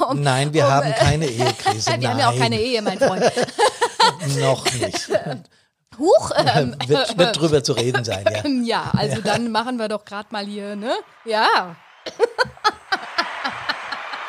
um 0.09 0.21
Nein, 0.21 0.51
wir 0.53 0.65
um, 0.65 0.71
haben 0.71 0.91
keine 0.95 1.25
Ehekrise. 1.29 1.91
wir 1.97 2.09
haben 2.09 2.19
ja 2.19 2.29
auch 2.29 2.37
keine 2.37 2.59
Ehe, 2.59 2.81
mein 2.81 2.97
Freund. 2.99 3.23
Noch 4.39 4.65
nicht. 4.73 5.09
Huch, 5.97 6.31
ähm, 6.55 6.75
wird, 6.87 7.17
wird 7.17 7.37
drüber 7.39 7.63
zu 7.63 7.73
reden 7.73 8.03
sein, 8.03 8.25
ja. 8.25 8.43
ja, 8.63 8.91
also 8.97 9.21
dann 9.21 9.51
machen 9.51 9.77
wir 9.77 9.87
doch 9.87 10.05
gerade 10.05 10.29
mal 10.31 10.45
hier, 10.45 10.75
ne? 10.75 10.93
Ja, 11.25 11.75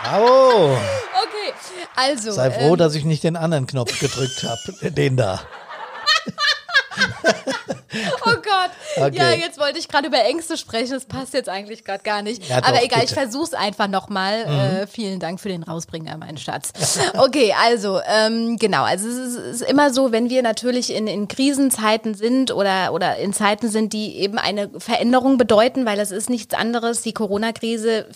Bravo. 0.03 0.73
okay. 0.75 1.53
Also 1.95 2.33
Sei 2.33 2.51
froh, 2.51 2.73
ähm, 2.73 2.77
dass 2.77 2.95
ich 2.95 3.05
nicht 3.05 3.23
den 3.23 3.37
anderen 3.37 3.67
Knopf 3.67 3.99
gedrückt 4.01 4.43
habe, 4.45 4.91
den 4.91 5.17
da. 5.17 5.41
Oh 8.25 8.35
Gott. 8.35 8.71
Okay. 8.97 9.17
Ja, 9.17 9.31
jetzt 9.33 9.59
wollte 9.59 9.79
ich 9.79 9.89
gerade 9.89 10.09
über 10.09 10.25
Ängste 10.25 10.57
sprechen. 10.57 10.93
Das 10.93 11.05
passt 11.05 11.35
jetzt 11.35 11.49
eigentlich 11.49 11.85
gerade 11.85 12.03
gar 12.03 12.23
nicht. 12.23 12.49
Ja, 12.49 12.61
doch, 12.61 12.69
Aber 12.69 12.83
egal, 12.83 13.05
ich 13.05 13.11
bitte. 13.11 13.21
Mhm. 13.21 13.31
versuch's 13.31 13.55
einfach 13.55 13.89
nochmal. 13.89 14.83
Äh, 14.83 14.87
vielen 14.87 15.21
Dank 15.21 15.41
für 15.41 15.49
den 15.49 15.63
Rausbringer, 15.63 16.17
mein 16.17 16.39
Schatz. 16.39 16.73
Okay, 17.17 17.55
also 17.61 18.01
ähm, 18.07 18.57
genau. 18.59 18.83
Also 18.85 19.09
es 19.09 19.17
ist, 19.17 19.37
es 19.37 19.61
ist 19.61 19.71
immer 19.71 19.93
so, 19.93 20.13
wenn 20.13 20.31
wir 20.31 20.43
natürlich 20.43 20.93
in, 20.95 21.07
in 21.07 21.29
Krisenzeiten 21.29 22.15
sind 22.15 22.51
oder, 22.53 22.93
oder 22.93 23.17
in 23.17 23.33
Zeiten 23.33 23.69
sind, 23.69 23.93
die 23.93 24.17
eben 24.19 24.39
eine 24.39 24.71
Veränderung 24.79 25.39
bedeuten, 25.39 25.85
weil 25.85 26.01
es 26.01 26.11
ist 26.11 26.31
nichts 26.31 26.55
anderes. 26.55 27.03
Die 27.03 27.13
Corona-Krise 27.13 28.07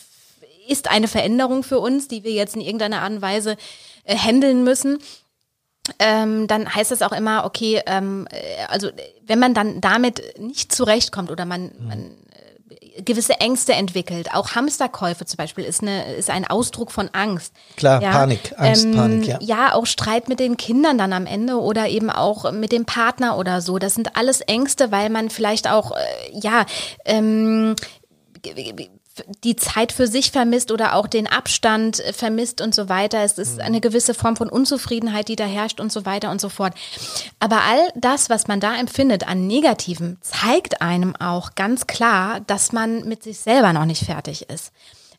ist 0.68 0.90
eine 0.90 1.08
Veränderung 1.08 1.62
für 1.62 1.78
uns, 1.78 2.08
die 2.08 2.24
wir 2.24 2.32
jetzt 2.32 2.56
in 2.56 2.60
irgendeiner 2.60 3.02
Art 3.02 3.12
und 3.12 3.22
Weise 3.22 3.56
äh, 4.04 4.16
handeln 4.16 4.64
müssen 4.64 4.98
ähm, 5.98 6.46
dann 6.46 6.74
heißt 6.74 6.90
das 6.90 7.02
auch 7.02 7.12
immer, 7.12 7.44
okay, 7.44 7.80
ähm, 7.86 8.26
äh, 8.30 8.64
also 8.68 8.88
wenn 9.26 9.38
man 9.38 9.54
dann 9.54 9.80
damit 9.80 10.22
nicht 10.38 10.72
zurechtkommt 10.72 11.30
oder 11.30 11.44
man, 11.44 11.70
man 11.80 12.10
äh, 12.80 13.02
gewisse 13.02 13.34
Ängste 13.40 13.74
entwickelt, 13.74 14.28
auch 14.32 14.54
Hamsterkäufe 14.54 15.24
zum 15.26 15.36
Beispiel 15.36 15.64
ist, 15.64 15.82
eine, 15.82 16.14
ist 16.14 16.30
ein 16.30 16.46
Ausdruck 16.46 16.90
von 16.90 17.08
Angst. 17.12 17.52
Klar, 17.76 18.00
Panik, 18.00 18.54
Angst, 18.56 18.90
Panik, 18.92 19.26
ja. 19.26 19.38
Ja, 19.40 19.74
auch 19.74 19.86
Streit 19.86 20.28
mit 20.28 20.40
den 20.40 20.56
Kindern 20.56 20.98
dann 20.98 21.12
am 21.12 21.26
Ende 21.26 21.60
oder 21.60 21.88
eben 21.88 22.10
auch 22.10 22.52
mit 22.52 22.72
dem 22.72 22.84
Partner 22.84 23.38
oder 23.38 23.60
so. 23.60 23.78
Das 23.78 23.94
sind 23.94 24.16
alles 24.16 24.40
Ängste, 24.40 24.90
weil 24.92 25.10
man 25.10 25.30
vielleicht 25.30 25.68
auch, 25.70 25.92
äh, 25.92 25.96
ja, 26.32 26.66
ähm, 27.04 27.76
die 29.44 29.56
Zeit 29.56 29.92
für 29.92 30.06
sich 30.06 30.30
vermisst 30.30 30.70
oder 30.70 30.94
auch 30.94 31.06
den 31.06 31.26
Abstand 31.26 32.00
äh, 32.00 32.12
vermisst 32.12 32.60
und 32.60 32.74
so 32.74 32.88
weiter. 32.88 33.22
Es 33.22 33.38
ist 33.38 33.60
eine 33.60 33.80
gewisse 33.80 34.14
Form 34.14 34.36
von 34.36 34.48
Unzufriedenheit, 34.48 35.28
die 35.28 35.36
da 35.36 35.44
herrscht 35.44 35.80
und 35.80 35.92
so 35.92 36.06
weiter 36.06 36.30
und 36.30 36.40
so 36.40 36.48
fort. 36.48 36.74
Aber 37.38 37.62
all 37.62 37.80
das, 37.94 38.30
was 38.30 38.46
man 38.46 38.60
da 38.60 38.76
empfindet 38.76 39.26
an 39.28 39.46
Negativen, 39.46 40.18
zeigt 40.20 40.82
einem 40.82 41.16
auch 41.16 41.54
ganz 41.54 41.86
klar, 41.86 42.40
dass 42.40 42.72
man 42.72 43.06
mit 43.08 43.22
sich 43.22 43.38
selber 43.38 43.72
noch 43.72 43.84
nicht 43.84 44.04
fertig 44.04 44.48
ist. 44.50 44.72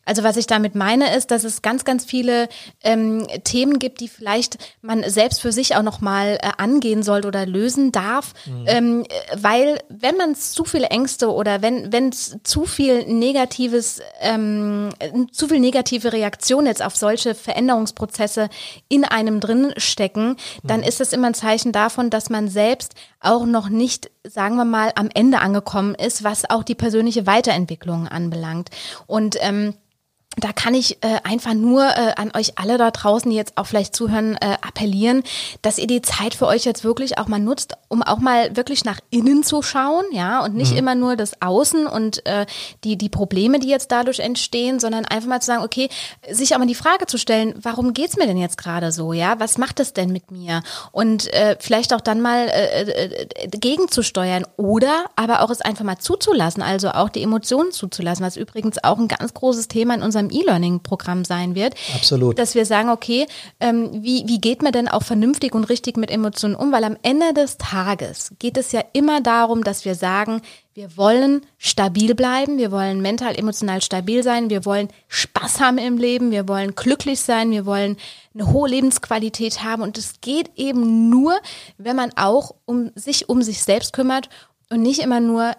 Also 0.08 0.24
was 0.24 0.36
ich 0.36 0.46
damit 0.46 0.74
meine, 0.74 1.14
ist, 1.14 1.30
dass 1.30 1.44
es 1.44 1.62
ganz, 1.62 1.84
ganz 1.84 2.04
viele 2.04 2.48
ähm, 2.82 3.26
Themen 3.44 3.78
gibt, 3.78 4.00
die 4.00 4.08
vielleicht 4.08 4.56
man 4.80 5.08
selbst 5.08 5.42
für 5.42 5.52
sich 5.52 5.76
auch 5.76 5.82
nochmal 5.82 6.38
äh, 6.40 6.50
angehen 6.56 7.02
sollte 7.02 7.28
oder 7.28 7.44
lösen 7.44 7.92
darf. 7.92 8.32
Ähm, 8.66 9.04
äh, 9.04 9.36
weil 9.36 9.78
wenn 9.88 10.16
man 10.16 10.34
zu 10.34 10.64
viele 10.64 10.86
Ängste 10.86 11.30
oder 11.30 11.62
wenn 11.62 11.92
wenn 11.92 12.08
es 12.08 12.38
zu 12.42 12.64
viel 12.64 13.04
negatives, 13.06 14.00
ähm, 14.20 14.90
äh, 14.98 15.10
zu 15.30 15.48
viel 15.48 15.60
negative 15.60 16.12
Reaktion 16.12 16.66
jetzt 16.66 16.82
auf 16.82 16.96
solche 16.96 17.34
Veränderungsprozesse 17.34 18.48
in 18.88 19.04
einem 19.04 19.40
drin 19.40 19.74
stecken, 19.76 20.36
dann 20.64 20.82
ist 20.82 21.00
das 21.00 21.12
immer 21.12 21.28
ein 21.28 21.34
Zeichen 21.34 21.72
davon, 21.72 22.08
dass 22.08 22.30
man 22.30 22.48
selbst 22.48 22.94
auch 23.20 23.44
noch 23.44 23.68
nicht, 23.68 24.10
sagen 24.24 24.56
wir 24.56 24.64
mal, 24.64 24.92
am 24.94 25.10
Ende 25.12 25.40
angekommen 25.40 25.94
ist, 25.94 26.24
was 26.24 26.48
auch 26.48 26.62
die 26.62 26.74
persönliche 26.74 27.26
Weiterentwicklung 27.26 28.08
anbelangt. 28.08 28.70
Und 29.06 29.36
ähm, 29.40 29.74
da 30.38 30.52
kann 30.52 30.74
ich 30.74 31.02
äh, 31.02 31.18
einfach 31.24 31.54
nur 31.54 31.84
äh, 31.84 32.12
an 32.16 32.30
euch 32.34 32.58
alle 32.58 32.78
da 32.78 32.90
draußen, 32.90 33.30
die 33.30 33.36
jetzt 33.36 33.56
auch 33.56 33.66
vielleicht 33.66 33.94
zuhören, 33.94 34.36
äh, 34.36 34.56
appellieren, 34.60 35.22
dass 35.62 35.78
ihr 35.78 35.86
die 35.86 36.02
Zeit 36.02 36.34
für 36.34 36.46
euch 36.46 36.64
jetzt 36.64 36.84
wirklich 36.84 37.18
auch 37.18 37.28
mal 37.28 37.40
nutzt, 37.40 37.74
um 37.88 38.02
auch 38.02 38.18
mal 38.18 38.56
wirklich 38.56 38.84
nach 38.84 39.00
innen 39.10 39.42
zu 39.42 39.62
schauen, 39.62 40.04
ja, 40.12 40.44
und 40.44 40.54
nicht 40.54 40.76
immer 40.76 40.94
nur 40.94 41.16
das 41.16 41.42
Außen 41.42 41.86
und 41.86 42.24
äh, 42.26 42.46
die, 42.84 42.96
die 42.96 43.08
Probleme, 43.08 43.58
die 43.58 43.68
jetzt 43.68 43.90
dadurch 43.90 44.20
entstehen, 44.20 44.80
sondern 44.80 45.04
einfach 45.04 45.28
mal 45.28 45.40
zu 45.40 45.46
sagen, 45.46 45.64
okay, 45.64 45.88
sich 46.30 46.54
auch 46.54 46.58
mal 46.58 46.66
die 46.66 46.74
Frage 46.74 47.06
zu 47.06 47.18
stellen, 47.18 47.54
warum 47.62 47.92
geht's 47.92 48.16
mir 48.16 48.26
denn 48.26 48.36
jetzt 48.36 48.58
gerade 48.58 48.92
so, 48.92 49.12
ja, 49.12 49.40
was 49.40 49.58
macht 49.58 49.80
es 49.80 49.92
denn 49.92 50.10
mit 50.10 50.30
mir? 50.30 50.62
Und 50.92 51.32
äh, 51.32 51.56
vielleicht 51.58 51.92
auch 51.94 52.00
dann 52.00 52.20
mal 52.20 52.48
äh, 52.48 52.82
äh, 52.82 53.48
gegenzusteuern 53.48 54.46
oder 54.56 55.06
aber 55.16 55.42
auch 55.42 55.50
es 55.50 55.60
einfach 55.60 55.84
mal 55.84 55.98
zuzulassen, 55.98 56.62
also 56.62 56.90
auch 56.90 57.08
die 57.08 57.22
Emotionen 57.22 57.72
zuzulassen, 57.72 58.24
was 58.24 58.36
übrigens 58.36 58.82
auch 58.84 58.98
ein 58.98 59.08
ganz 59.08 59.34
großes 59.34 59.68
Thema 59.68 59.94
in 59.94 60.02
unserem 60.02 60.27
E-Learning-Programm 60.30 61.24
sein 61.24 61.54
wird. 61.54 61.74
Absolut. 61.94 62.38
Dass 62.38 62.54
wir 62.54 62.66
sagen, 62.66 62.90
okay, 62.90 63.26
ähm, 63.60 63.90
wie, 64.02 64.24
wie 64.26 64.40
geht 64.40 64.62
man 64.62 64.72
denn 64.72 64.88
auch 64.88 65.02
vernünftig 65.02 65.54
und 65.54 65.64
richtig 65.64 65.96
mit 65.96 66.10
Emotionen 66.10 66.54
um? 66.54 66.72
Weil 66.72 66.84
am 66.84 66.96
Ende 67.02 67.32
des 67.34 67.58
Tages 67.58 68.32
geht 68.38 68.56
es 68.56 68.72
ja 68.72 68.82
immer 68.92 69.20
darum, 69.20 69.64
dass 69.64 69.84
wir 69.84 69.94
sagen, 69.94 70.42
wir 70.74 70.96
wollen 70.96 71.44
stabil 71.56 72.14
bleiben, 72.14 72.56
wir 72.56 72.70
wollen 72.70 73.00
mental, 73.00 73.36
emotional 73.36 73.82
stabil 73.82 74.22
sein, 74.22 74.48
wir 74.48 74.64
wollen 74.64 74.88
Spaß 75.08 75.58
haben 75.58 75.76
im 75.76 75.98
Leben, 75.98 76.30
wir 76.30 76.46
wollen 76.46 76.76
glücklich 76.76 77.20
sein, 77.20 77.50
wir 77.50 77.66
wollen 77.66 77.96
eine 78.32 78.52
hohe 78.52 78.68
Lebensqualität 78.68 79.64
haben 79.64 79.82
und 79.82 79.98
es 79.98 80.20
geht 80.20 80.52
eben 80.54 81.10
nur, 81.10 81.36
wenn 81.78 81.96
man 81.96 82.12
auch 82.14 82.54
um 82.64 82.92
sich 82.94 83.28
um 83.28 83.42
sich 83.42 83.64
selbst 83.64 83.92
kümmert 83.92 84.28
und 84.70 84.82
nicht 84.82 85.00
immer 85.00 85.18
nur 85.18 85.56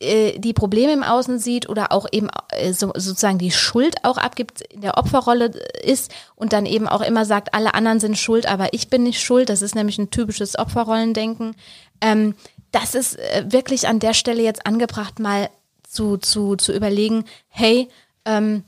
die 0.00 0.54
Probleme 0.54 0.92
im 0.92 1.02
Außen 1.02 1.38
sieht 1.38 1.68
oder 1.68 1.92
auch 1.92 2.06
eben 2.10 2.28
äh, 2.48 2.72
so, 2.72 2.90
sozusagen 2.94 3.38
die 3.38 3.50
Schuld 3.50 3.96
auch 4.02 4.16
abgibt, 4.16 4.62
in 4.62 4.80
der 4.80 4.96
Opferrolle 4.96 5.52
ist 5.84 6.10
und 6.36 6.54
dann 6.54 6.64
eben 6.64 6.88
auch 6.88 7.02
immer 7.02 7.26
sagt, 7.26 7.52
alle 7.52 7.74
anderen 7.74 8.00
sind 8.00 8.16
schuld, 8.16 8.46
aber 8.46 8.72
ich 8.72 8.88
bin 8.88 9.02
nicht 9.02 9.20
schuld. 9.20 9.50
Das 9.50 9.60
ist 9.60 9.74
nämlich 9.74 9.98
ein 9.98 10.10
typisches 10.10 10.58
Opferrollendenken. 10.58 11.54
Ähm, 12.00 12.34
das 12.72 12.94
ist 12.94 13.18
äh, 13.18 13.44
wirklich 13.48 13.88
an 13.88 13.98
der 13.98 14.14
Stelle 14.14 14.42
jetzt 14.42 14.66
angebracht, 14.66 15.18
mal 15.18 15.50
zu, 15.82 16.16
zu, 16.16 16.56
zu 16.56 16.72
überlegen, 16.72 17.24
hey, 17.48 17.88
ähm, 18.24 18.64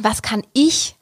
was 0.00 0.22
kann 0.22 0.44
ich 0.52 0.94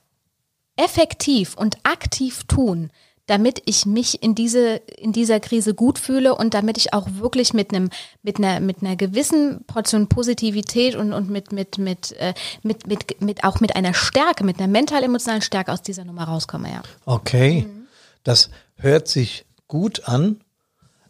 effektiv 0.77 1.57
und 1.57 1.77
aktiv 1.83 2.45
tun, 2.45 2.91
damit 3.29 3.63
ich 3.67 3.87
mich 3.87 4.23
in 4.23 4.35
diese 4.35 4.77
in 4.99 5.13
dieser 5.13 5.39
Krise 5.39 5.75
gut 5.75 5.99
fühle 6.01 6.35
und 6.35 6.55
damit 6.55 6.77
ich 6.79 6.93
auch 6.95 7.07
wirklich 7.19 7.53
mit 7.55 7.73
einem 7.73 7.91
mit 8.23 8.39
einer 8.39 8.59
mit 8.59 8.83
einer 8.83 8.97
gewissen 8.97 9.65
Portion 9.67 10.09
Positivität 10.09 10.97
und 10.97 11.13
und 11.13 11.31
mit 11.31 11.53
mit 11.53 11.79
mit 11.79 12.13
äh, 12.19 12.35
mit 12.65 12.87
mit 12.89 13.21
mit 13.21 13.45
auch 13.45 13.61
mit 13.61 13.77
einer 13.77 13.95
Stärke, 13.95 14.43
mit 14.45 14.59
einer 14.59 14.67
mental 14.69 15.03
emotionalen 15.05 15.43
Stärke 15.43 15.73
aus 15.73 15.83
dieser 15.83 16.05
Nummer 16.05 16.25
rauskomme, 16.25 16.69
ja. 16.73 16.83
Okay, 17.05 17.67
Mhm. 17.69 17.87
das 18.25 18.51
hört 18.77 19.07
sich 19.09 19.45
gut 19.69 20.09
an. 20.09 20.41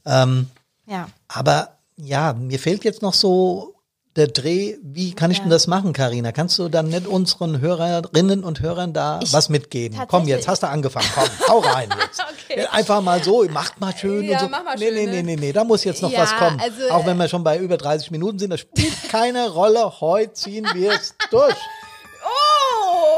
Ähm, 0.05 0.49
Ja. 0.87 1.09
aber 1.29 1.79
ja, 1.97 2.33
mir 2.33 2.59
fehlt 2.59 2.85
jetzt 2.85 3.03
noch 3.03 3.15
so 3.15 3.75
der 4.19 4.27
Dreh. 4.29 4.77
Wie 4.83 5.13
kann 5.15 5.31
ich 5.31 5.39
Ja. 5.39 5.45
denn 5.45 5.51
das 5.51 5.67
machen, 5.67 5.93
Karina? 5.95 6.33
Kannst 6.33 6.59
du 6.59 6.69
dann 6.69 6.89
nicht 6.89 7.07
unseren 7.07 7.61
Hörerinnen 7.61 8.45
und 8.45 8.61
Hörern 8.61 8.93
da 8.93 9.21
Ich- 9.23 9.33
was 9.33 9.49
mitgeben? 9.49 9.99
Komm, 10.09 10.29
jetzt 10.29 10.47
hast 10.49 10.63
du 10.63 10.69
angefangen. 10.69 11.07
Komm, 11.15 11.29
hau 11.49 11.59
rein 11.61 11.89
jetzt. 12.03 12.21
Okay. 12.51 12.67
Einfach 12.71 13.01
mal 13.01 13.23
so, 13.25 13.45
macht 13.49 13.81
mal 13.81 13.97
schön 13.97 14.25
Ja, 14.25 14.39
und 14.39 14.45
so. 14.45 14.49
mach 14.51 14.65
mal 14.65 14.77
nee, 14.77 14.87
schön, 14.87 14.95
nee, 14.95 15.07
ne? 15.07 15.13
nee, 15.13 15.23
nee, 15.23 15.37
nee, 15.37 15.53
da 15.53 15.65
muss 15.65 15.85
jetzt 15.85 16.03
noch 16.03 16.11
Ja, 16.11 16.21
was 16.23 16.35
kommen. 16.37 16.61
also, 16.61 16.91
Auch 16.91 17.07
wenn 17.07 17.17
äh, 17.17 17.21
wir 17.21 17.29
schon 17.29 17.45
bei 17.45 17.57
über 17.59 17.77
30 17.77 18.11
Minuten 18.11 18.39
sind, 18.39 18.51
das 18.51 18.61
spielt 18.61 18.93
keine 19.11 19.49
Rolle. 19.51 20.01
Heute 20.01 20.33
ziehen 20.35 20.67
wir 20.75 20.93
es 20.93 21.15
durch. 21.31 21.55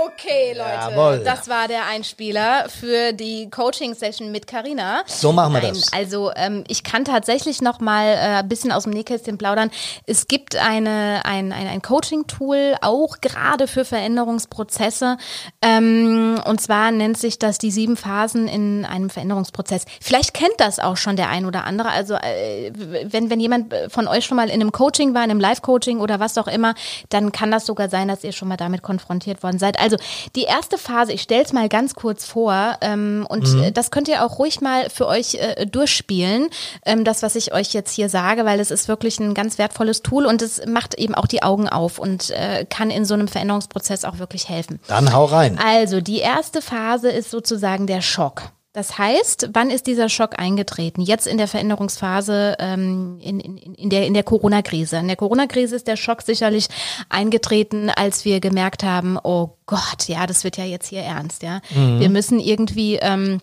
Okay, 0.07 0.55
Leute. 0.57 0.95
Jawohl. 0.95 1.23
Das 1.25 1.49
war 1.49 1.67
der 1.67 1.87
Einspieler 1.87 2.69
für 2.69 3.13
die 3.13 3.51
Coaching-Session 3.51 4.31
mit 4.31 4.47
Karina. 4.47 5.03
So 5.07 5.33
machen 5.33 5.53
wir 5.55 5.63
Nein, 5.63 5.75
das. 5.75 5.93
Also 5.93 6.31
ähm, 6.37 6.65
ich 6.69 6.85
kann 6.85 7.05
tatsächlich 7.05 7.61
noch 7.61 7.81
mal 7.81 8.07
äh, 8.07 8.39
ein 8.39 8.49
bisschen 8.49 8.71
aus 8.71 8.85
dem 8.85 8.93
Nähkästchen 8.93 9.37
plaudern. 9.39 9.71
Es 10.07 10.29
gibt 10.29 10.57
eine, 10.57 11.23
ein, 11.25 11.53
ein, 11.53 11.67
ein 11.67 11.83
Coaching-Tool, 11.83 12.77
auch 12.83 13.21
gerade 13.21 13.67
für 13.67 13.85
Veränderungsprozesse. 13.85 15.17
Ähm, 15.63 16.41
und 16.45 16.61
zwar 16.61 16.93
nennt 16.93 17.19
sich 17.19 17.39
das 17.39 17.59
die 17.59 17.71
sieben 17.71 17.97
Phasen 17.97 18.47
in 18.47 18.85
einem 18.85 19.11
Veränderungsprozess. 19.11 19.87
Vielleicht 20.01 20.35
kennt 20.35 20.55
das 20.59 20.79
auch 20.79 20.97
schon 20.97 21.17
der 21.17 21.31
ein 21.31 21.47
oder 21.47 21.65
andere. 21.65 21.91
Also 21.91 22.15
äh, 22.15 22.71
wenn, 22.75 23.31
wenn 23.31 23.41
jemand 23.41 23.75
von 23.89 24.07
euch 24.07 24.25
schon 24.25 24.37
mal 24.37 24.49
in 24.49 24.61
einem 24.61 24.73
Coaching 24.73 25.15
war, 25.15 25.25
in 25.25 25.31
einem 25.31 25.41
Live-Coaching 25.41 25.99
oder 26.01 26.21
was 26.21 26.39
auch 26.39 26.49
immer, 26.49 26.75
dann 27.09 27.33
kann 27.33 27.51
das 27.51 27.67
sogar 27.67 27.89
sein, 27.89 28.09
dass 28.09 28.23
ihr 28.23 28.33
schon 28.33 28.49
mal 28.49 28.57
damit 28.57 28.83
konfrontiert 28.83 29.43
worden 29.43 29.59
seid. 29.59 29.80
Also 29.81 29.97
Die 30.37 30.45
erste 30.45 30.79
Phase, 30.79 31.13
ich 31.13 31.23
stelle 31.23 31.45
es 31.45 31.53
mal 31.53 31.69
ganz 31.69 31.95
kurz 31.95 32.25
vor, 32.25 32.77
ähm, 32.81 33.27
und 33.29 33.53
mhm. 33.53 33.75
das 33.75 33.91
könnt 33.91 34.09
ihr 34.09 34.25
auch 34.25 34.39
ruhig 34.39 34.61
mal 34.61 34.91
für 34.91 35.07
euch 35.07 35.35
äh, 35.35 35.67
durchspielen, 35.67 36.49
ähm, 36.85 37.05
das, 37.05 37.23
was 37.23 37.37
ich 37.37 37.53
euch 37.53 37.73
jetzt 37.73 37.93
hier 37.93 38.09
sage, 38.09 38.45
weil 38.45 38.61
es 38.61 38.71
ist 38.71 38.89
wirklich 38.89 39.19
ein 39.21 39.35
ganz 39.35 39.59
wertvolles 39.59 40.03
Tool 40.03 40.27
und 40.27 40.43
es 40.43 40.65
macht 40.67 40.95
eben 40.95 41.15
auch 41.15 41.27
die 41.27 41.43
Augen 41.43 41.69
auf 41.69 41.99
und 41.99 42.31
äh, 42.31 42.65
kann 42.69 42.91
in 42.91 43.05
so 43.05 43.15
einem 43.15 43.29
Veränderungsprozess 43.29 44.05
auch 44.05 44.19
wirklich 44.19 44.49
helfen. 44.49 44.81
Dann 44.87 45.13
hau 45.13 45.25
rein. 45.25 45.59
Also 45.59 46.01
die 46.01 46.19
erste 46.19 46.63
Phase 46.63 47.11
ist 47.11 47.31
sozusagen 47.31 47.87
der 47.87 48.03
Schock. 48.03 48.43
Das 48.73 48.99
heißt, 48.99 49.51
wann 49.53 49.69
ist 49.71 49.89
dieser 49.89 50.09
Schock 50.09 50.39
eingetreten? 50.39 51.01
Jetzt 51.01 51.27
in 51.27 51.39
der 51.39 51.49
Veränderungsphase, 51.49 52.57
ähm, 52.61 53.19
in, 53.21 53.41
in, 53.41 53.57
in 53.57 53.91
der, 53.91 54.07
in 54.07 54.15
der 54.15 54.23
Corona-Krise. 54.23 54.99
In 54.99 55.09
der 55.09 55.17
Corona-Krise 55.17 55.75
ist 55.75 55.89
der 55.89 55.97
Schock 55.97 56.23
sicherlich 56.23 56.69
eingetreten, 57.09 57.91
als 57.91 58.25
wir 58.25 58.39
gemerkt 58.39 58.85
haben, 58.85 59.19
oh 59.23 59.57
Gott, 59.67 60.07
ja, 60.07 60.25
das 60.29 60.45
wird 60.45 60.57
ja 60.57 60.65
jetzt 60.65 60.87
hier 60.87 61.03
ernst, 61.03 61.43
ja. 61.43 61.61
Mhm. 61.75 61.99
Wir 61.99 62.11
müssen 62.11 62.39
irgendwie 62.39 62.97
ähm, 62.97 63.41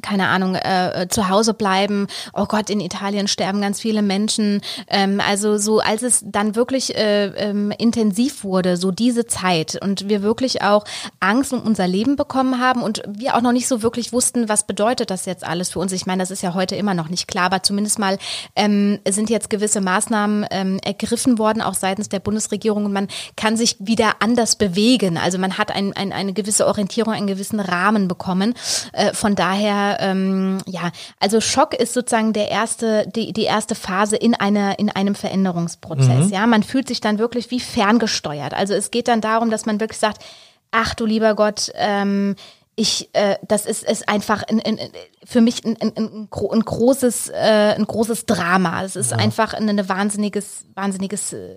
keine 0.00 0.28
Ahnung, 0.28 0.54
äh, 0.54 1.02
äh, 1.02 1.08
zu 1.08 1.28
Hause 1.28 1.52
bleiben. 1.52 2.06
Oh 2.32 2.46
Gott, 2.46 2.70
in 2.70 2.80
Italien 2.80 3.28
sterben 3.28 3.60
ganz 3.60 3.80
viele 3.80 4.00
Menschen. 4.00 4.62
Ähm, 4.88 5.20
also 5.20 5.58
so, 5.58 5.80
als 5.80 6.02
es 6.02 6.22
dann 6.24 6.54
wirklich 6.54 6.96
äh, 6.96 7.26
ähm, 7.26 7.72
intensiv 7.76 8.42
wurde, 8.44 8.76
so 8.78 8.90
diese 8.90 9.26
Zeit 9.26 9.78
und 9.82 10.08
wir 10.08 10.22
wirklich 10.22 10.62
auch 10.62 10.84
Angst 11.20 11.52
um 11.52 11.60
unser 11.60 11.86
Leben 11.86 12.16
bekommen 12.16 12.58
haben 12.58 12.82
und 12.82 13.02
wir 13.06 13.36
auch 13.36 13.42
noch 13.42 13.52
nicht 13.52 13.68
so 13.68 13.82
wirklich 13.82 14.12
wussten, 14.12 14.48
was 14.48 14.66
bedeutet 14.66 15.10
das 15.10 15.26
jetzt 15.26 15.44
alles 15.44 15.70
für 15.70 15.80
uns. 15.80 15.92
Ich 15.92 16.06
meine, 16.06 16.22
das 16.22 16.30
ist 16.30 16.42
ja 16.42 16.54
heute 16.54 16.74
immer 16.76 16.94
noch 16.94 17.10
nicht 17.10 17.28
klar, 17.28 17.46
aber 17.46 17.62
zumindest 17.62 17.98
mal 17.98 18.16
ähm, 18.56 18.98
sind 19.06 19.28
jetzt 19.28 19.50
gewisse 19.50 19.80
Maßnahmen 19.80 20.46
ähm, 20.50 20.80
ergriffen 20.82 21.38
worden, 21.38 21.60
auch 21.60 21.74
seitens 21.74 22.08
der 22.08 22.20
Bundesregierung 22.20 22.86
und 22.86 22.92
man 22.92 23.08
kann 23.36 23.56
sich 23.56 23.76
wieder 23.78 24.14
anders 24.20 24.56
bewegen. 24.56 25.18
Also 25.18 25.36
man 25.36 25.58
hat 25.58 25.70
ein, 25.70 25.92
ein, 25.94 26.12
eine 26.12 26.32
gewisse 26.32 26.66
Orientierung, 26.66 27.12
einen 27.12 27.26
gewissen 27.26 27.60
Rahmen 27.60 28.08
bekommen. 28.08 28.54
Äh, 28.92 29.12
von 29.12 29.34
daher 29.34 29.81
ähm, 30.00 30.58
ja, 30.66 30.90
also 31.20 31.40
Schock 31.40 31.74
ist 31.74 31.94
sozusagen 31.94 32.32
der 32.32 32.50
erste, 32.50 33.06
die, 33.08 33.32
die 33.32 33.44
erste 33.44 33.74
Phase 33.74 34.16
in 34.16 34.34
einer, 34.34 34.78
in 34.78 34.90
einem 34.90 35.14
Veränderungsprozess. 35.14 36.26
Mhm. 36.26 36.32
Ja, 36.32 36.46
man 36.46 36.62
fühlt 36.62 36.88
sich 36.88 37.00
dann 37.00 37.18
wirklich 37.18 37.50
wie 37.50 37.60
ferngesteuert. 37.60 38.54
Also 38.54 38.74
es 38.74 38.90
geht 38.90 39.08
dann 39.08 39.20
darum, 39.20 39.50
dass 39.50 39.66
man 39.66 39.80
wirklich 39.80 39.98
sagt, 39.98 40.22
ach 40.70 40.94
du 40.94 41.06
lieber 41.06 41.34
Gott, 41.34 41.70
ähm, 41.74 42.36
ich, 42.74 43.10
äh, 43.12 43.36
das 43.46 43.66
ist, 43.66 43.84
ist 43.84 44.08
einfach 44.08 44.42
in, 44.48 44.58
in, 44.58 44.78
für 45.24 45.40
mich 45.40 45.64
ein, 45.64 45.76
ein, 45.80 45.92
ein, 45.96 46.28
ein 46.30 46.60
großes, 46.60 47.28
äh, 47.28 47.74
ein 47.76 47.84
großes 47.86 48.26
Drama. 48.26 48.82
Es 48.82 48.96
ist 48.96 49.10
ja. 49.10 49.18
einfach 49.18 49.54
ein, 49.54 49.68
ein 49.68 49.88
wahnsinniges, 49.88 50.64
wahnsinniges 50.74 51.34
äh, 51.34 51.56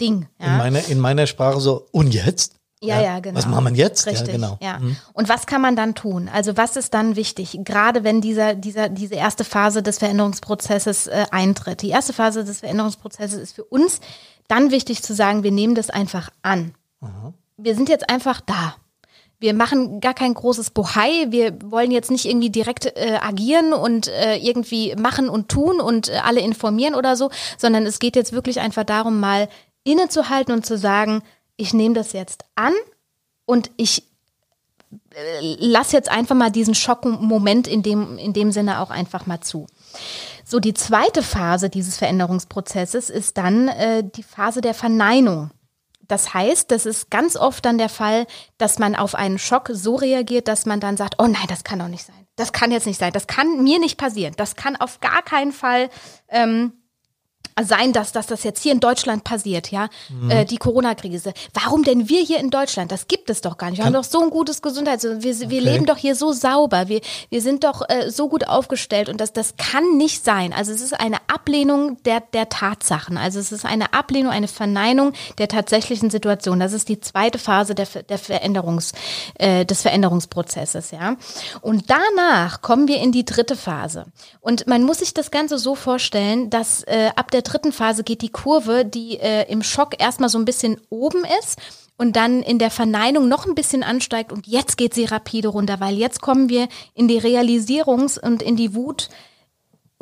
Ding. 0.00 0.28
Ja? 0.38 0.46
In, 0.46 0.58
meiner, 0.58 0.88
in 0.88 0.98
meiner 1.00 1.26
Sprache 1.26 1.60
so, 1.60 1.88
und 1.90 2.14
jetzt? 2.14 2.61
Ja, 2.82 3.00
ja, 3.00 3.20
genau. 3.20 3.38
Was 3.38 3.46
machen 3.46 3.64
wir 3.66 3.72
jetzt? 3.72 4.06
Richtig, 4.06 4.26
ja, 4.26 4.32
genau. 4.32 4.58
Ja. 4.60 4.78
Mhm. 4.78 4.96
Und 5.12 5.28
was 5.28 5.46
kann 5.46 5.60
man 5.60 5.76
dann 5.76 5.94
tun? 5.94 6.28
Also 6.32 6.56
was 6.56 6.76
ist 6.76 6.94
dann 6.94 7.14
wichtig? 7.14 7.58
Gerade 7.62 8.02
wenn 8.02 8.20
dieser, 8.20 8.54
dieser, 8.54 8.88
diese 8.88 9.14
erste 9.14 9.44
Phase 9.44 9.82
des 9.82 9.98
Veränderungsprozesses 9.98 11.06
äh, 11.06 11.26
eintritt. 11.30 11.82
Die 11.82 11.90
erste 11.90 12.12
Phase 12.12 12.44
des 12.44 12.60
Veränderungsprozesses 12.60 13.40
ist 13.40 13.54
für 13.54 13.64
uns 13.64 14.00
dann 14.48 14.70
wichtig 14.70 15.02
zu 15.02 15.14
sagen, 15.14 15.44
wir 15.44 15.52
nehmen 15.52 15.74
das 15.74 15.90
einfach 15.90 16.30
an. 16.42 16.74
Mhm. 17.00 17.34
Wir 17.56 17.76
sind 17.76 17.88
jetzt 17.88 18.10
einfach 18.10 18.40
da. 18.40 18.74
Wir 19.38 19.54
machen 19.54 20.00
gar 20.00 20.14
kein 20.14 20.34
großes 20.34 20.70
Bohai. 20.70 21.26
Wir 21.30 21.58
wollen 21.64 21.90
jetzt 21.90 22.10
nicht 22.10 22.26
irgendwie 22.26 22.50
direkt 22.50 22.86
äh, 22.86 23.18
agieren 23.20 23.72
und 23.72 24.08
äh, 24.08 24.36
irgendwie 24.36 24.94
machen 24.96 25.28
und 25.28 25.48
tun 25.48 25.80
und 25.80 26.08
äh, 26.08 26.18
alle 26.24 26.40
informieren 26.40 26.94
oder 26.94 27.16
so, 27.16 27.30
sondern 27.58 27.84
es 27.84 27.98
geht 27.98 28.14
jetzt 28.14 28.32
wirklich 28.32 28.60
einfach 28.60 28.84
darum, 28.84 29.18
mal 29.18 29.48
innezuhalten 29.84 30.54
und 30.54 30.64
zu 30.64 30.78
sagen, 30.78 31.22
ich 31.62 31.72
nehme 31.72 31.94
das 31.94 32.12
jetzt 32.12 32.44
an 32.56 32.74
und 33.46 33.70
ich 33.76 34.02
äh, 35.14 35.56
lass 35.58 35.92
jetzt 35.92 36.10
einfach 36.10 36.34
mal 36.34 36.50
diesen 36.50 36.74
Schockmoment 36.74 37.68
in 37.68 37.82
dem, 37.82 38.18
in 38.18 38.32
dem 38.32 38.50
Sinne 38.50 38.80
auch 38.80 38.90
einfach 38.90 39.26
mal 39.26 39.40
zu. 39.40 39.66
So, 40.44 40.58
die 40.58 40.74
zweite 40.74 41.22
Phase 41.22 41.70
dieses 41.70 41.96
Veränderungsprozesses 41.96 43.10
ist 43.10 43.38
dann 43.38 43.68
äh, 43.68 44.02
die 44.04 44.24
Phase 44.24 44.60
der 44.60 44.74
Verneinung. 44.74 45.50
Das 46.08 46.34
heißt, 46.34 46.70
das 46.72 46.84
ist 46.84 47.10
ganz 47.10 47.36
oft 47.36 47.64
dann 47.64 47.78
der 47.78 47.88
Fall, 47.88 48.26
dass 48.58 48.80
man 48.80 48.96
auf 48.96 49.14
einen 49.14 49.38
Schock 49.38 49.70
so 49.72 49.94
reagiert, 49.94 50.48
dass 50.48 50.66
man 50.66 50.80
dann 50.80 50.96
sagt, 50.96 51.14
oh 51.18 51.26
nein, 51.26 51.46
das 51.48 51.62
kann 51.62 51.78
doch 51.78 51.88
nicht 51.88 52.04
sein. 52.04 52.26
Das 52.34 52.52
kann 52.52 52.72
jetzt 52.72 52.86
nicht 52.86 52.98
sein. 52.98 53.12
Das 53.12 53.28
kann 53.28 53.62
mir 53.62 53.78
nicht 53.78 53.98
passieren. 53.98 54.34
Das 54.36 54.56
kann 54.56 54.74
auf 54.74 55.00
gar 55.00 55.22
keinen 55.22 55.52
Fall 55.52 55.90
ähm, 56.28 56.72
sein, 57.62 57.92
dass, 57.92 58.12
dass 58.12 58.26
das 58.26 58.44
jetzt 58.44 58.62
hier 58.62 58.72
in 58.72 58.80
Deutschland 58.80 59.24
passiert, 59.24 59.70
ja, 59.70 59.88
mhm. 60.08 60.30
äh, 60.30 60.44
die 60.44 60.56
Corona-Krise. 60.56 61.32
Warum 61.54 61.84
denn 61.84 62.08
wir 62.08 62.22
hier 62.22 62.38
in 62.38 62.50
Deutschland? 62.50 62.92
Das 62.92 63.08
gibt 63.08 63.30
es 63.30 63.40
doch 63.40 63.58
gar 63.58 63.70
nicht. 63.70 63.78
Wir 63.78 63.84
Kann 63.84 63.94
haben 63.94 64.02
doch 64.02 64.08
so 64.08 64.22
ein 64.22 64.30
gutes 64.30 64.62
Gesundheits... 64.62 65.04
Wir, 65.04 65.22
wir 65.22 65.46
okay. 65.46 65.58
leben 65.58 65.86
doch 65.86 65.96
hier 65.96 66.14
so 66.14 66.32
sauber. 66.32 66.88
Wir, 66.88 67.00
wir 67.30 67.40
sind 67.40 67.64
doch 67.64 67.82
äh, 67.88 68.10
so 68.10 68.28
gut 68.28 68.46
aufgestellt 68.46 69.08
und 69.08 69.20
das, 69.20 69.32
das 69.32 69.56
kann 69.56 69.96
nicht 69.96 70.24
sein. 70.24 70.52
Also 70.52 70.72
es 70.72 70.80
ist 70.80 70.98
eine 70.98 71.18
Ablehnung 71.28 72.02
der, 72.04 72.20
der 72.20 72.48
Tatsachen. 72.48 73.16
Also 73.16 73.38
es 73.38 73.52
ist 73.52 73.64
eine 73.64 73.92
Ablehnung, 73.92 74.32
eine 74.32 74.48
Verneinung 74.48 75.12
der 75.38 75.48
tatsächlichen 75.48 76.10
Situation. 76.10 76.60
Das 76.60 76.72
ist 76.72 76.88
die 76.88 77.00
zweite 77.00 77.38
Phase 77.38 77.74
der, 77.74 77.86
der 77.86 78.18
Veränderungs, 78.18 78.92
äh, 79.34 79.64
des 79.64 79.82
Veränderungsprozesses, 79.82 80.90
ja. 80.90 81.16
Und 81.60 81.90
danach 81.90 82.62
kommen 82.62 82.88
wir 82.88 82.98
in 82.98 83.12
die 83.12 83.24
dritte 83.24 83.56
Phase. 83.56 84.06
Und 84.40 84.66
man 84.66 84.82
muss 84.82 84.98
sich 84.98 85.14
das 85.14 85.30
Ganze 85.30 85.58
so 85.58 85.74
vorstellen, 85.74 86.50
dass 86.50 86.82
äh, 86.84 87.10
ab 87.16 87.30
der 87.30 87.41
der 87.42 87.50
dritten 87.50 87.72
Phase 87.72 88.04
geht 88.04 88.22
die 88.22 88.30
Kurve, 88.30 88.84
die 88.84 89.18
äh, 89.18 89.50
im 89.50 89.62
Schock 89.62 90.00
erstmal 90.00 90.28
so 90.28 90.38
ein 90.38 90.44
bisschen 90.44 90.80
oben 90.90 91.24
ist 91.40 91.58
und 91.96 92.16
dann 92.16 92.42
in 92.42 92.58
der 92.58 92.70
Verneinung 92.70 93.28
noch 93.28 93.46
ein 93.46 93.54
bisschen 93.54 93.82
ansteigt 93.82 94.32
und 94.32 94.46
jetzt 94.46 94.76
geht 94.76 94.94
sie 94.94 95.04
rapide 95.04 95.48
runter, 95.48 95.80
weil 95.80 95.96
jetzt 95.96 96.20
kommen 96.20 96.48
wir 96.48 96.68
in 96.94 97.08
die 97.08 97.20
Realisierungs- 97.20 98.18
und 98.18 98.42
in 98.42 98.56
die 98.56 98.74
Wut. 98.74 99.08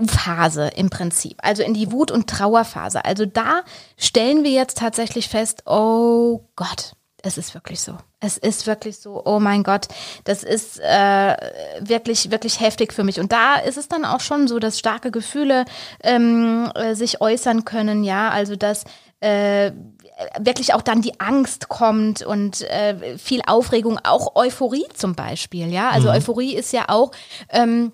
Phase 0.02 0.68
im 0.76 0.88
Prinzip, 0.88 1.36
also 1.42 1.62
in 1.62 1.74
die 1.74 1.92
Wut- 1.92 2.10
und 2.10 2.26
Trauerphase. 2.26 3.04
Also 3.04 3.26
da 3.26 3.64
stellen 3.98 4.44
wir 4.44 4.50
jetzt 4.50 4.78
tatsächlich 4.78 5.28
fest, 5.28 5.64
oh 5.66 6.40
Gott, 6.56 6.94
es 7.22 7.38
ist 7.38 7.54
wirklich 7.54 7.80
so. 7.80 7.96
Es 8.20 8.36
ist 8.38 8.66
wirklich 8.66 8.98
so, 8.98 9.22
oh 9.24 9.40
mein 9.40 9.62
Gott, 9.62 9.88
das 10.24 10.42
ist 10.42 10.78
äh, 10.80 11.36
wirklich, 11.80 12.30
wirklich 12.30 12.60
heftig 12.60 12.92
für 12.92 13.04
mich. 13.04 13.20
Und 13.20 13.32
da 13.32 13.56
ist 13.56 13.78
es 13.78 13.88
dann 13.88 14.04
auch 14.04 14.20
schon 14.20 14.48
so, 14.48 14.58
dass 14.58 14.78
starke 14.78 15.10
Gefühle 15.10 15.64
ähm, 16.02 16.70
äh, 16.74 16.94
sich 16.94 17.20
äußern 17.20 17.64
können, 17.64 18.04
ja, 18.04 18.30
also 18.30 18.56
dass 18.56 18.84
äh, 19.20 19.72
wirklich 20.38 20.74
auch 20.74 20.82
dann 20.82 21.02
die 21.02 21.18
Angst 21.20 21.68
kommt 21.68 22.22
und 22.22 22.62
äh, 22.62 23.18
viel 23.18 23.42
Aufregung, 23.46 23.98
auch 24.02 24.36
Euphorie 24.36 24.86
zum 24.94 25.14
Beispiel, 25.14 25.72
ja. 25.72 25.90
Also 25.90 26.08
mhm. 26.08 26.14
Euphorie 26.14 26.54
ist 26.54 26.72
ja 26.72 26.84
auch 26.88 27.12
ähm, 27.50 27.92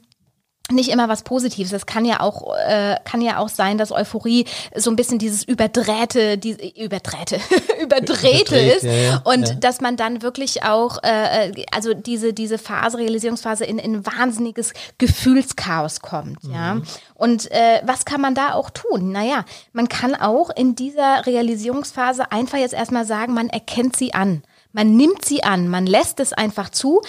nicht 0.70 0.90
immer 0.90 1.08
was 1.08 1.22
Positives. 1.22 1.72
Es 1.72 1.86
kann 1.86 2.04
ja 2.04 2.20
auch 2.20 2.54
äh, 2.56 2.96
kann 3.04 3.20
ja 3.20 3.38
auch 3.38 3.48
sein, 3.48 3.78
dass 3.78 3.92
Euphorie 3.92 4.46
so 4.74 4.90
ein 4.90 4.96
bisschen 4.96 5.18
dieses 5.18 5.44
überdrehte, 5.48 6.38
die 6.38 6.82
überdrehte, 6.82 7.40
überdrehte 7.80 8.56
ist 8.56 8.82
ja, 8.82 8.92
ja, 8.92 9.22
und 9.24 9.48
ja. 9.48 9.54
dass 9.54 9.80
man 9.80 9.96
dann 9.96 10.22
wirklich 10.22 10.64
auch 10.64 11.02
äh, 11.02 11.52
also 11.72 11.94
diese 11.94 12.32
diese 12.32 12.58
Phase 12.58 12.98
Realisierungsphase 12.98 13.64
in 13.64 13.78
in 13.78 14.04
wahnsinniges 14.04 14.72
Gefühlschaos 14.98 16.00
kommt, 16.00 16.44
mhm. 16.44 16.54
ja. 16.54 16.80
Und 17.14 17.50
äh, 17.50 17.80
was 17.84 18.04
kann 18.04 18.20
man 18.20 18.34
da 18.34 18.52
auch 18.52 18.70
tun? 18.70 19.10
Naja, 19.10 19.44
man 19.72 19.88
kann 19.88 20.14
auch 20.14 20.50
in 20.50 20.74
dieser 20.74 21.24
Realisierungsphase 21.26 22.30
einfach 22.30 22.58
jetzt 22.58 22.74
erstmal 22.74 23.06
sagen, 23.06 23.32
man 23.32 23.48
erkennt 23.48 23.96
sie 23.96 24.12
an. 24.12 24.42
Man 24.72 24.94
nimmt 24.94 25.24
sie 25.24 25.42
an, 25.42 25.68
man 25.68 25.86
lässt 25.86 26.20
es 26.20 26.34
einfach 26.34 26.68
zu 26.68 27.00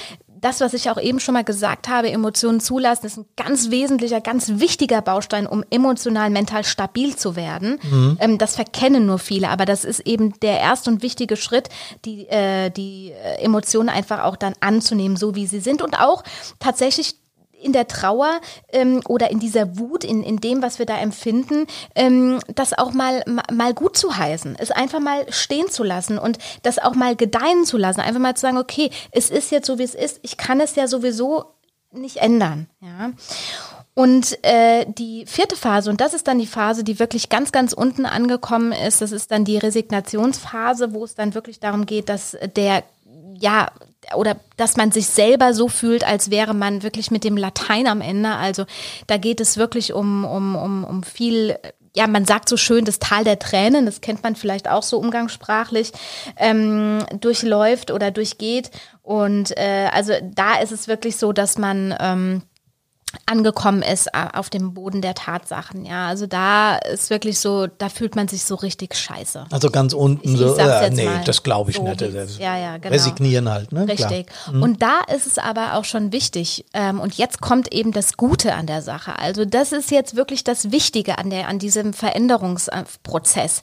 das, 0.42 0.62
was 0.62 0.74
ich 0.74 0.90
auch 0.90 1.00
eben 1.00 1.20
schon 1.20 1.34
mal 1.34 1.44
gesagt 1.44 1.88
habe, 1.88 2.10
Emotionen 2.10 2.60
zulassen, 2.60 3.06
ist 3.06 3.18
ein 3.18 3.26
ganz 3.36 3.70
wesentlicher, 3.70 4.22
ganz 4.22 4.50
wichtiger 4.56 5.02
Baustein, 5.02 5.48
um 5.48 5.64
emotional, 5.70 6.30
mental 6.30 6.64
stabil 6.64 7.16
zu 7.16 7.36
werden. 7.36 7.80
Mhm. 7.84 8.18
Ähm, 8.20 8.38
das 8.38 8.56
verkennen 8.56 9.06
nur 9.06 9.20
viele, 9.20 9.50
aber 9.50 9.66
das 9.66 9.86
ist 9.86 10.02
eben 10.02 10.40
der 10.40 10.60
erste 10.60 10.90
und 10.90 11.02
wichtige 11.02 11.38
Schritt, 11.38 11.70
die, 12.06 12.28
äh, 12.28 12.70
die 12.70 13.14
Emotionen 13.40 13.90
einfach 13.90 14.24
auch 14.24 14.36
dann 14.36 14.54
anzunehmen, 14.60 15.18
so 15.18 15.36
wie 15.36 15.48
sie 15.48 15.60
sind 15.60 15.82
und 15.82 16.00
auch 16.00 16.24
tatsächlich 16.60 17.16
in 17.62 17.74
der 17.74 17.88
Trauer 17.88 18.40
ähm, 18.70 19.02
oder 19.08 19.32
in 19.32 19.40
dieser 19.40 19.78
Wut, 19.78 20.04
in, 20.04 20.24
in 20.24 20.38
dem, 20.38 20.62
was 20.62 20.80
wir 20.80 20.86
da 20.86 20.98
empfinden, 20.98 21.68
ähm, 21.96 22.40
das 22.54 22.78
auch 22.78 22.94
mal, 22.94 23.24
mal 23.52 23.74
gut 23.74 23.98
zu 23.98 24.18
heißen, 24.18 24.56
es 24.60 24.72
einfach 24.72 25.00
mal 25.00 25.26
stehen 25.32 25.70
zu 25.70 25.84
lassen 25.84 26.18
und 26.18 26.38
das 26.64 26.80
auch 26.80 26.96
mal 26.96 27.16
gedeihen 27.16 27.66
zu 27.66 27.78
lassen, 27.78 28.02
einfach 28.02 28.20
mal 28.20 28.36
zu 28.36 28.42
sagen, 28.42 28.58
okay, 28.58 28.92
es 29.12 29.30
ist 29.30 29.52
jetzt 29.52 29.68
so, 29.68 29.80
wie 29.80 29.84
es 29.84 29.96
ist, 29.96 30.20
ich 30.22 30.38
kann 30.38 30.60
es 30.60 30.76
ja 30.76 30.88
sowieso 30.88 31.46
nicht 31.92 32.18
ändern. 32.18 32.68
Ja. 32.82 33.12
Und 33.94 34.38
äh, 34.44 34.86
die 34.88 35.26
vierte 35.26 35.56
Phase, 35.56 35.90
und 35.90 36.02
das 36.02 36.14
ist 36.14 36.28
dann 36.28 36.38
die 36.38 36.46
Phase, 36.46 36.84
die 36.84 37.00
wirklich 37.00 37.30
ganz, 37.30 37.52
ganz 37.52 37.74
unten 37.74 38.06
angekommen 38.06 38.72
ist, 38.72 39.02
das 39.02 39.12
ist 39.12 39.32
dann 39.32 39.44
die 39.44 39.58
Resignationsphase, 39.58 40.94
wo 40.94 41.04
es 41.04 41.16
dann 41.16 41.34
wirklich 41.34 41.60
darum 41.60 41.88
geht, 41.88 42.10
dass 42.10 42.38
der 42.56 42.84
ja, 43.40 43.72
oder 44.16 44.38
dass 44.56 44.78
man 44.78 44.92
sich 44.92 45.08
selber 45.08 45.54
so 45.54 45.68
fühlt, 45.68 46.06
als 46.06 46.30
wäre 46.30 46.54
man 46.54 46.84
wirklich 46.84 47.12
mit 47.12 47.24
dem 47.24 47.38
Latein 47.38 47.88
am 47.88 48.02
Ende. 48.02 48.30
Also 48.32 48.66
da 49.08 49.18
geht 49.18 49.40
es 49.42 49.58
wirklich 49.58 49.94
um, 49.94 50.26
um, 50.26 50.56
um, 50.56 50.84
um 50.84 51.04
viel 51.04 51.58
ja, 51.98 52.06
man 52.06 52.26
sagt 52.26 52.48
so 52.48 52.58
schön, 52.58 52.86
das 52.86 53.00
Tal 53.00 53.24
der 53.24 53.40
Tränen, 53.40 53.88
das 53.88 54.02
kennt 54.02 54.22
man 54.22 54.36
vielleicht 54.36 54.70
auch 54.70 54.84
so 54.84 55.00
umgangssprachlich, 55.00 55.92
ähm, 56.38 57.04
durchläuft 57.20 57.90
oder 57.90 58.12
durchgeht. 58.12 58.70
Und 59.02 59.58
äh, 59.58 59.90
also 59.92 60.14
da 60.22 60.60
ist 60.60 60.72
es 60.72 60.88
wirklich 60.88 61.18
so, 61.18 61.34
dass 61.34 61.58
man 61.58 61.96
ähm, 62.00 62.44
angekommen 63.26 63.82
ist 63.82 64.14
auf 64.14 64.50
dem 64.50 64.74
Boden 64.74 65.02
der 65.02 65.16
Tatsachen. 65.16 65.86
Ja, 65.86 66.08
also 66.08 66.28
da 66.28 66.76
ist 66.76 67.10
wirklich 67.10 67.40
so, 67.40 67.68
da 67.68 67.88
fühlt 67.90 68.16
man 68.16 68.28
sich 68.28 68.44
so 68.44 68.56
richtig 68.56 68.96
scheiße. 68.96 69.46
Also 69.50 69.70
ganz 69.70 69.94
unten 69.94 70.34
Ich- 70.34 70.38
so, 70.38 70.54
ich 70.56 70.60
äh, 70.62 70.90
nee, 70.90 71.06
mal. 71.06 71.24
das 71.24 71.42
glaube 71.44 71.72
ich 71.72 71.78
So 71.78 71.84
nicht. 71.84 72.02
Das- 72.02 72.38
Ja, 72.38 72.58
ja, 72.58 72.78
genau. 72.78 72.94
Resignieren 72.94 73.50
halt, 73.50 73.72
ne? 73.72 73.88
Richtig. 73.88 74.28
Klar. 74.28 74.62
Und 74.62 74.82
da 74.82 75.00
ist 75.16 75.26
es 75.26 75.38
aber 75.38 75.76
auch 75.76 75.86
schon 75.86 76.12
wichtig. 76.12 76.66
Ähm, 76.74 77.00
und 77.00 77.16
jetzt 77.18 77.40
kommt 77.42 77.74
eben 77.74 77.92
das 77.94 78.18
Gute 78.18 78.54
an 78.54 78.68
der 78.68 78.82
Sache. 78.82 79.18
Also 79.18 79.46
das 79.46 79.72
ist 79.72 79.90
jetzt 79.90 80.16
wirklich 80.16 80.44
das 80.44 80.72
Wichtige 80.72 81.18
an 81.18 81.30
der, 81.30 81.48
an 81.48 81.60
diesem 81.60 81.94
Veränderungsprozess. 81.94 83.62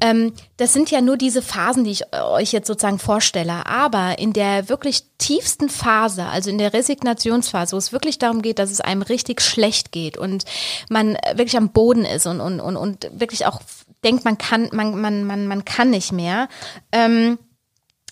Ähm, 0.00 0.32
das 0.56 0.72
sind 0.72 0.90
ja 0.90 1.00
nur 1.00 1.16
diese 1.16 1.42
Phasen, 1.42 1.84
die 1.84 1.90
ich 1.92 2.02
äh, 2.12 2.20
euch 2.22 2.52
jetzt 2.52 2.66
sozusagen 2.66 2.98
vorstelle. 2.98 3.66
Aber 3.66 4.18
in 4.18 4.32
der 4.32 4.68
wirklich 4.68 5.04
tiefsten 5.20 5.68
Phase, 5.68 6.26
also 6.26 6.50
in 6.50 6.58
der 6.58 6.72
Resignationsphase, 6.72 7.72
wo 7.72 7.76
es 7.76 7.92
wirklich 7.92 8.18
darum 8.18 8.42
geht, 8.42 8.58
dass 8.58 8.70
es 8.70 8.80
einem 8.80 9.02
richtig 9.02 9.40
schlecht 9.40 9.92
geht 9.92 10.18
und 10.18 10.44
man 10.88 11.14
äh, 11.14 11.36
wirklich 11.36 11.56
am 11.56 11.70
Boden 11.70 12.04
ist 12.04 12.26
und, 12.26 12.40
und, 12.40 12.58
und, 12.58 12.76
und 12.76 13.08
wirklich 13.12 13.46
auch 13.46 13.60
denkt, 14.02 14.24
man 14.24 14.38
kann, 14.38 14.68
man, 14.72 15.00
man, 15.00 15.24
man, 15.24 15.46
man 15.46 15.64
kann 15.64 15.90
nicht 15.90 16.10
mehr. 16.10 16.48
Ähm, 16.90 17.38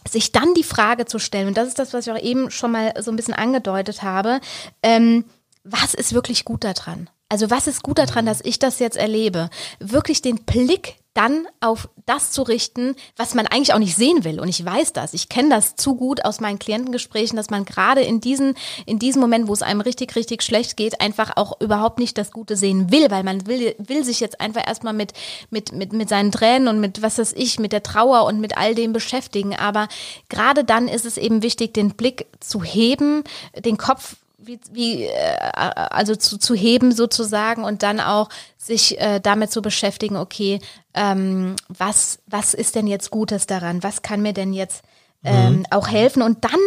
sich 0.09 0.33
dann 0.33 0.55
die 0.55 0.65
Frage 0.65 1.07
zu 1.07 1.19
stellen, 1.19 1.49
und 1.49 1.57
das 1.57 1.69
ist 1.69 1.79
das, 1.79 1.93
was 1.93 2.07
ich 2.07 2.13
auch 2.13 2.23
eben 2.23 2.51
schon 2.51 2.73
mal 2.73 2.95
so 3.01 3.11
ein 3.11 3.17
bisschen 3.17 3.35
angedeutet 3.35 4.03
habe, 4.03 4.41
ähm, 4.83 5.25
was 5.65 5.93
ist 5.95 6.15
wirklich 6.15 6.45
gut 6.45 6.65
daran? 6.65 7.11
Also 7.29 7.51
was 7.51 7.67
ist 7.67 7.83
gut 7.83 7.99
daran, 7.99 8.25
dass 8.25 8.41
ich 8.43 8.59
das 8.59 8.79
jetzt 8.79 8.97
erlebe? 8.97 9.51
Wirklich 9.81 10.23
den 10.23 10.45
Blick 10.45 10.97
dann 11.15 11.49
auf 11.61 11.89
das 12.07 12.31
zu 12.31 12.43
richten, 12.43 12.95
was 13.17 13.35
man 13.35 13.47
eigentlich 13.47 13.75
auch 13.75 13.79
nicht 13.79 13.97
sehen 13.97 14.25
will. 14.25 14.41
Und 14.41 14.49
ich 14.49 14.65
weiß 14.65 14.93
das. 14.93 15.15
Ich 15.15 15.29
kenne 15.29 15.51
das 15.51 15.75
zu 15.75 15.97
gut 15.97 16.25
aus 16.25 16.41
meinen 16.41 16.59
Klientengesprächen, 16.59 17.37
dass 17.37 17.51
man 17.51 17.65
gerade 17.65 18.03
in 18.03 18.21
diesen, 18.21 18.55
in 18.87 18.99
diesem 18.99 19.21
Moment, 19.21 19.49
wo 19.49 19.53
es 19.53 19.63
einem 19.63 19.81
richtig, 19.81 20.15
richtig 20.15 20.43
schlecht 20.43 20.77
geht, 20.77 21.01
einfach 21.01 21.33
auch 21.37 21.61
überhaupt 21.61 21.99
nicht 21.99 22.17
das 22.17 22.31
Gute 22.31 22.57
sehen 22.57 22.93
will, 22.93 23.11
weil 23.11 23.25
man 23.25 23.47
will, 23.47 23.75
will 23.79 24.05
sich 24.05 24.21
jetzt 24.21 24.41
einfach 24.41 24.67
erstmal 24.67 24.93
mit, 24.93 25.13
mit, 25.51 25.73
mit, 25.73 25.93
mit 25.93 26.09
seinen 26.09 26.31
Tränen 26.31 26.69
und 26.69 26.81
mit, 26.81 27.03
was 27.03 27.19
weiß 27.19 27.33
ich, 27.37 27.59
mit 27.59 27.73
der 27.73 27.83
Trauer 27.83 28.25
und 28.25 28.41
mit 28.41 28.57
all 28.57 28.75
dem 28.75 28.93
beschäftigen. 28.93 29.57
Aber 29.57 29.89
gerade 30.29 30.65
dann 30.65 30.89
ist 30.89 31.05
es 31.05 31.17
eben 31.17 31.43
wichtig, 31.43 31.75
den 31.75 31.91
Blick 31.91 32.27
zu 32.41 32.63
heben, 32.63 33.25
den 33.65 33.77
Kopf 33.77 34.17
wie, 34.49 34.59
wie 34.73 35.05
äh, 35.05 35.37
also 35.37 36.17
zu, 36.17 36.39
zu 36.39 36.55
heben 36.55 36.93
sozusagen 36.93 37.63
und 37.63 37.83
dann 37.85 38.01
auch 38.01 38.29
sich 38.57 39.01
äh, 39.01 39.21
damit 39.21 39.53
zu 39.53 39.63
beschäftigen, 39.63 40.17
okay, 40.17 40.59
ähm, 40.95 41.55
was, 41.69 42.19
was 42.27 42.55
ist 42.55 42.75
denn 42.75 42.89
jetzt 42.89 43.11
Gutes 43.11 43.47
daran? 43.47 43.83
Was 43.85 44.03
kann 44.03 44.23
mir 44.23 44.33
denn 44.33 44.53
jetzt 44.53 44.83
ähm, 45.23 45.65
auch 45.71 45.89
helfen? 45.89 46.23
Und 46.23 46.45
dann 46.45 46.61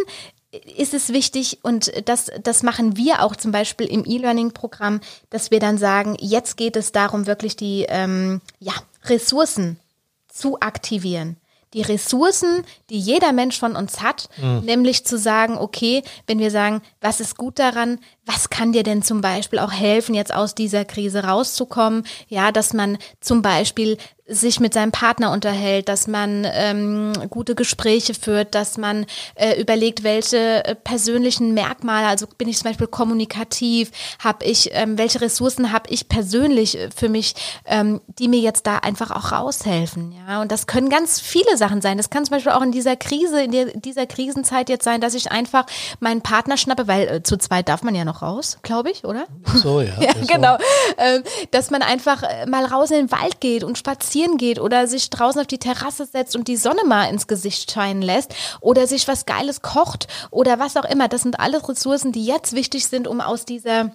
ist 0.77 0.93
es 0.93 1.13
wichtig, 1.13 1.59
und 1.63 1.91
das, 2.07 2.31
das 2.43 2.63
machen 2.63 2.97
wir 2.97 3.23
auch 3.23 3.35
zum 3.35 3.51
Beispiel 3.51 3.87
im 3.87 4.05
E-Learning-Programm, 4.05 4.99
dass 5.29 5.51
wir 5.51 5.59
dann 5.59 5.77
sagen, 5.77 6.15
jetzt 6.19 6.57
geht 6.57 6.75
es 6.75 6.91
darum, 6.91 7.25
wirklich 7.25 7.55
die 7.55 7.85
ähm, 7.87 8.41
ja, 8.59 8.73
Ressourcen 9.05 9.79
zu 10.27 10.59
aktivieren. 10.59 11.37
Die 11.73 11.81
Ressourcen, 11.81 12.63
die 12.89 12.99
jeder 12.99 13.31
Mensch 13.31 13.59
von 13.59 13.75
uns 13.75 14.01
hat, 14.01 14.29
nämlich 14.65 15.05
zu 15.05 15.17
sagen, 15.17 15.57
okay, 15.57 16.03
wenn 16.27 16.39
wir 16.39 16.51
sagen, 16.51 16.81
was 16.99 17.21
ist 17.21 17.37
gut 17.37 17.59
daran, 17.59 17.99
was 18.25 18.49
kann 18.49 18.71
dir 18.71 18.83
denn 18.83 19.01
zum 19.01 19.21
Beispiel 19.21 19.59
auch 19.59 19.71
helfen, 19.71 20.13
jetzt 20.13 20.33
aus 20.33 20.53
dieser 20.53 20.85
Krise 20.85 21.23
rauszukommen? 21.23 22.03
Ja, 22.27 22.51
dass 22.51 22.73
man 22.73 22.97
zum 23.19 23.41
Beispiel 23.41 23.97
sich 24.31 24.59
mit 24.59 24.73
seinem 24.73 24.91
Partner 24.91 25.31
unterhält, 25.31 25.89
dass 25.89 26.07
man 26.07 26.47
ähm, 26.53 27.11
gute 27.29 27.53
Gespräche 27.53 28.13
führt, 28.13 28.55
dass 28.55 28.77
man 28.77 29.05
äh, 29.35 29.59
überlegt, 29.59 30.03
welche 30.03 30.63
äh, 30.63 30.75
persönlichen 30.75 31.53
Merkmale, 31.53 32.07
also 32.07 32.27
bin 32.37 32.47
ich 32.47 32.57
zum 32.57 32.69
Beispiel 32.69 32.87
kommunikativ, 32.87 33.91
habe 34.19 34.45
ich, 34.45 34.69
ähm, 34.71 34.97
welche 34.97 35.19
Ressourcen 35.21 35.73
habe 35.73 35.89
ich 35.89 36.07
persönlich 36.07 36.77
äh, 36.77 36.89
für 36.95 37.09
mich, 37.09 37.35
ähm, 37.65 37.99
die 38.19 38.29
mir 38.29 38.39
jetzt 38.39 38.67
da 38.67 38.77
einfach 38.77 39.11
auch 39.11 39.33
raushelfen. 39.33 40.13
Ja, 40.27 40.41
und 40.41 40.51
das 40.51 40.65
können 40.65 40.89
ganz 40.89 41.19
viele 41.19 41.57
Sachen 41.57 41.81
sein. 41.81 41.97
Das 41.97 42.09
kann 42.09 42.23
zum 42.23 42.35
Beispiel 42.35 42.53
auch 42.53 42.61
in 42.61 42.71
dieser 42.71 42.95
Krise, 42.95 43.43
in 43.43 43.81
dieser 43.81 44.05
Krisenzeit 44.05 44.69
jetzt 44.69 44.85
sein, 44.85 45.01
dass 45.01 45.13
ich 45.13 45.31
einfach 45.31 45.65
meinen 45.99 46.21
Partner 46.21 46.55
schnappe, 46.55 46.87
weil 46.87 47.07
äh, 47.07 47.23
zu 47.23 47.37
zweit 47.37 47.67
darf 47.67 47.83
man 47.83 47.95
ja 47.95 48.05
noch 48.05 48.10
raus, 48.17 48.57
glaube 48.61 48.91
ich, 48.91 49.05
oder? 49.05 49.25
So, 49.55 49.81
ja. 49.81 49.93
Ja, 50.01 50.13
genau. 50.27 50.57
Ähm, 50.97 51.23
dass 51.51 51.69
man 51.69 51.81
einfach 51.81 52.23
äh, 52.23 52.45
mal 52.45 52.65
raus 52.65 52.91
in 52.91 52.97
den 52.97 53.11
Wald 53.11 53.39
geht 53.39 53.63
und 53.63 53.77
spazieren 53.77 54.37
geht 54.37 54.59
oder 54.59 54.87
sich 54.87 55.09
draußen 55.09 55.39
auf 55.41 55.47
die 55.47 55.59
Terrasse 55.59 56.05
setzt 56.05 56.35
und 56.35 56.47
die 56.47 56.57
Sonne 56.57 56.83
mal 56.85 57.05
ins 57.05 57.27
Gesicht 57.27 57.71
scheinen 57.71 58.01
lässt 58.01 58.33
oder 58.59 58.87
sich 58.87 59.07
was 59.07 59.25
Geiles 59.25 59.61
kocht 59.61 60.07
oder 60.31 60.59
was 60.59 60.77
auch 60.77 60.85
immer. 60.85 61.07
Das 61.07 61.21
sind 61.21 61.39
alles 61.39 61.67
Ressourcen, 61.67 62.11
die 62.11 62.25
jetzt 62.25 62.53
wichtig 62.53 62.87
sind, 62.87 63.07
um 63.07 63.21
aus 63.21 63.45
dieser 63.45 63.91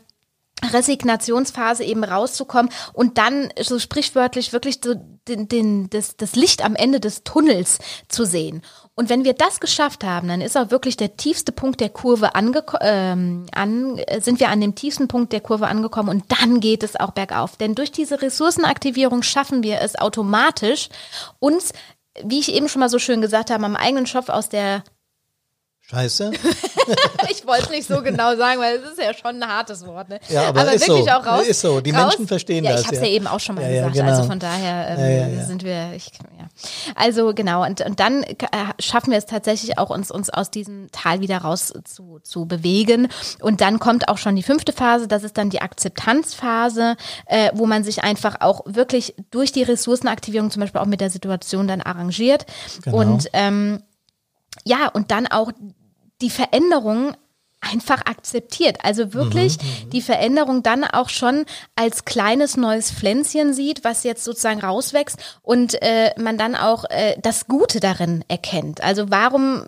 Resignationsphase 0.64 1.84
eben 1.84 2.04
rauszukommen 2.04 2.70
und 2.92 3.18
dann 3.18 3.50
so 3.60 3.78
sprichwörtlich 3.78 4.52
wirklich 4.52 4.80
so 4.82 4.94
den, 5.28 5.48
den, 5.48 5.90
das, 5.90 6.16
das 6.16 6.36
Licht 6.36 6.64
am 6.64 6.74
Ende 6.74 7.00
des 7.00 7.24
Tunnels 7.24 7.78
zu 8.08 8.24
sehen. 8.24 8.62
Und 8.94 9.10
wenn 9.10 9.24
wir 9.24 9.34
das 9.34 9.60
geschafft 9.60 10.04
haben, 10.04 10.28
dann 10.28 10.40
ist 10.40 10.56
auch 10.56 10.70
wirklich 10.70 10.96
der 10.96 11.16
tiefste 11.16 11.52
Punkt 11.52 11.80
der 11.80 11.90
Kurve 11.90 12.34
angekommen, 12.34 12.80
ähm, 12.82 13.46
an, 13.52 13.98
äh, 13.98 14.20
sind 14.20 14.40
wir 14.40 14.48
an 14.48 14.60
dem 14.60 14.74
tiefsten 14.74 15.06
Punkt 15.06 15.32
der 15.32 15.42
Kurve 15.42 15.68
angekommen 15.68 16.08
und 16.08 16.24
dann 16.28 16.60
geht 16.60 16.82
es 16.82 16.98
auch 16.98 17.10
bergauf. 17.10 17.56
Denn 17.56 17.74
durch 17.74 17.92
diese 17.92 18.22
Ressourcenaktivierung 18.22 19.22
schaffen 19.22 19.62
wir 19.62 19.82
es 19.82 19.96
automatisch, 19.96 20.88
uns, 21.38 21.72
wie 22.24 22.40
ich 22.40 22.54
eben 22.54 22.68
schon 22.68 22.80
mal 22.80 22.88
so 22.88 22.98
schön 22.98 23.20
gesagt 23.20 23.50
habe, 23.50 23.64
am 23.64 23.76
eigenen 23.76 24.06
Schopf 24.06 24.30
aus 24.30 24.48
der 24.48 24.82
Scheiße. 25.88 26.32
ich 27.30 27.46
wollte 27.46 27.64
es 27.64 27.70
nicht 27.70 27.86
so 27.86 28.02
genau 28.02 28.34
sagen, 28.34 28.60
weil 28.60 28.76
es 28.76 28.90
ist 28.90 28.98
ja 28.98 29.14
schon 29.14 29.40
ein 29.40 29.48
hartes 29.48 29.86
Wort. 29.86 30.08
Ne? 30.08 30.18
Ja, 30.28 30.48
aber 30.48 30.72
ist 30.72 30.88
wirklich 30.88 31.04
so. 31.04 31.10
auch 31.12 31.24
raus. 31.24 31.46
Ist 31.46 31.60
so. 31.60 31.80
Die 31.80 31.92
raus, 31.92 32.08
Menschen 32.08 32.26
verstehen 32.26 32.64
ja, 32.64 32.72
das, 32.72 32.80
Ich 32.80 32.86
habe 32.88 32.96
es 32.96 33.02
ja. 33.02 33.08
ja. 33.08 33.14
eben 33.14 33.26
auch 33.28 33.38
schon 33.38 33.54
mal 33.54 33.62
Ja, 33.62 33.86
gesagt. 33.86 33.94
genau. 33.94 34.08
Also 34.08 34.24
von 34.24 34.40
daher 34.40 34.98
ähm, 34.98 35.46
sind 35.46 35.62
wir. 35.62 35.92
Ich. 35.94 36.10
Also 36.96 37.34
genau. 37.34 37.64
Und, 37.64 37.82
und 37.82 38.00
dann 38.00 38.24
äh, 38.24 38.34
schaffen 38.80 39.12
wir 39.12 39.18
es 39.18 39.26
tatsächlich 39.26 39.78
auch, 39.78 39.90
uns, 39.90 40.10
uns 40.10 40.28
aus 40.28 40.50
diesem 40.50 40.90
Tal 40.90 41.20
wieder 41.20 41.38
raus 41.38 41.72
zu, 41.84 42.18
zu 42.20 42.46
bewegen. 42.46 43.06
Und 43.40 43.60
dann 43.60 43.78
kommt 43.78 44.08
auch 44.08 44.18
schon 44.18 44.34
die 44.34 44.42
fünfte 44.42 44.72
Phase. 44.72 45.06
Das 45.06 45.22
ist 45.22 45.38
dann 45.38 45.50
die 45.50 45.60
Akzeptanzphase, 45.60 46.96
äh, 47.26 47.50
wo 47.54 47.64
man 47.66 47.84
sich 47.84 48.02
einfach 48.02 48.40
auch 48.40 48.62
wirklich 48.64 49.14
durch 49.30 49.52
die 49.52 49.62
Ressourcenaktivierung 49.62 50.50
zum 50.50 50.62
Beispiel 50.62 50.80
auch 50.80 50.86
mit 50.86 51.00
der 51.00 51.10
Situation 51.10 51.68
dann 51.68 51.80
arrangiert. 51.80 52.44
Genau. 52.82 52.96
Und 52.96 53.28
ähm, 53.34 53.84
ja, 54.64 54.88
und 54.88 55.10
dann 55.10 55.26
auch 55.26 55.52
die 56.22 56.30
Veränderung 56.30 57.14
einfach 57.60 58.06
akzeptiert. 58.06 58.78
Also 58.82 59.12
wirklich 59.12 59.58
die 59.92 60.02
Veränderung 60.02 60.62
dann 60.62 60.84
auch 60.84 61.08
schon 61.08 61.44
als 61.74 62.04
kleines 62.04 62.56
neues 62.56 62.90
Pflänzchen 62.90 63.54
sieht, 63.54 63.84
was 63.84 64.04
jetzt 64.04 64.24
sozusagen 64.24 64.60
rauswächst 64.60 65.38
und 65.42 65.80
äh, 65.82 66.12
man 66.18 66.38
dann 66.38 66.54
auch 66.54 66.84
äh, 66.90 67.16
das 67.20 67.46
Gute 67.46 67.80
darin 67.80 68.24
erkennt. 68.28 68.82
Also 68.82 69.10
warum 69.10 69.64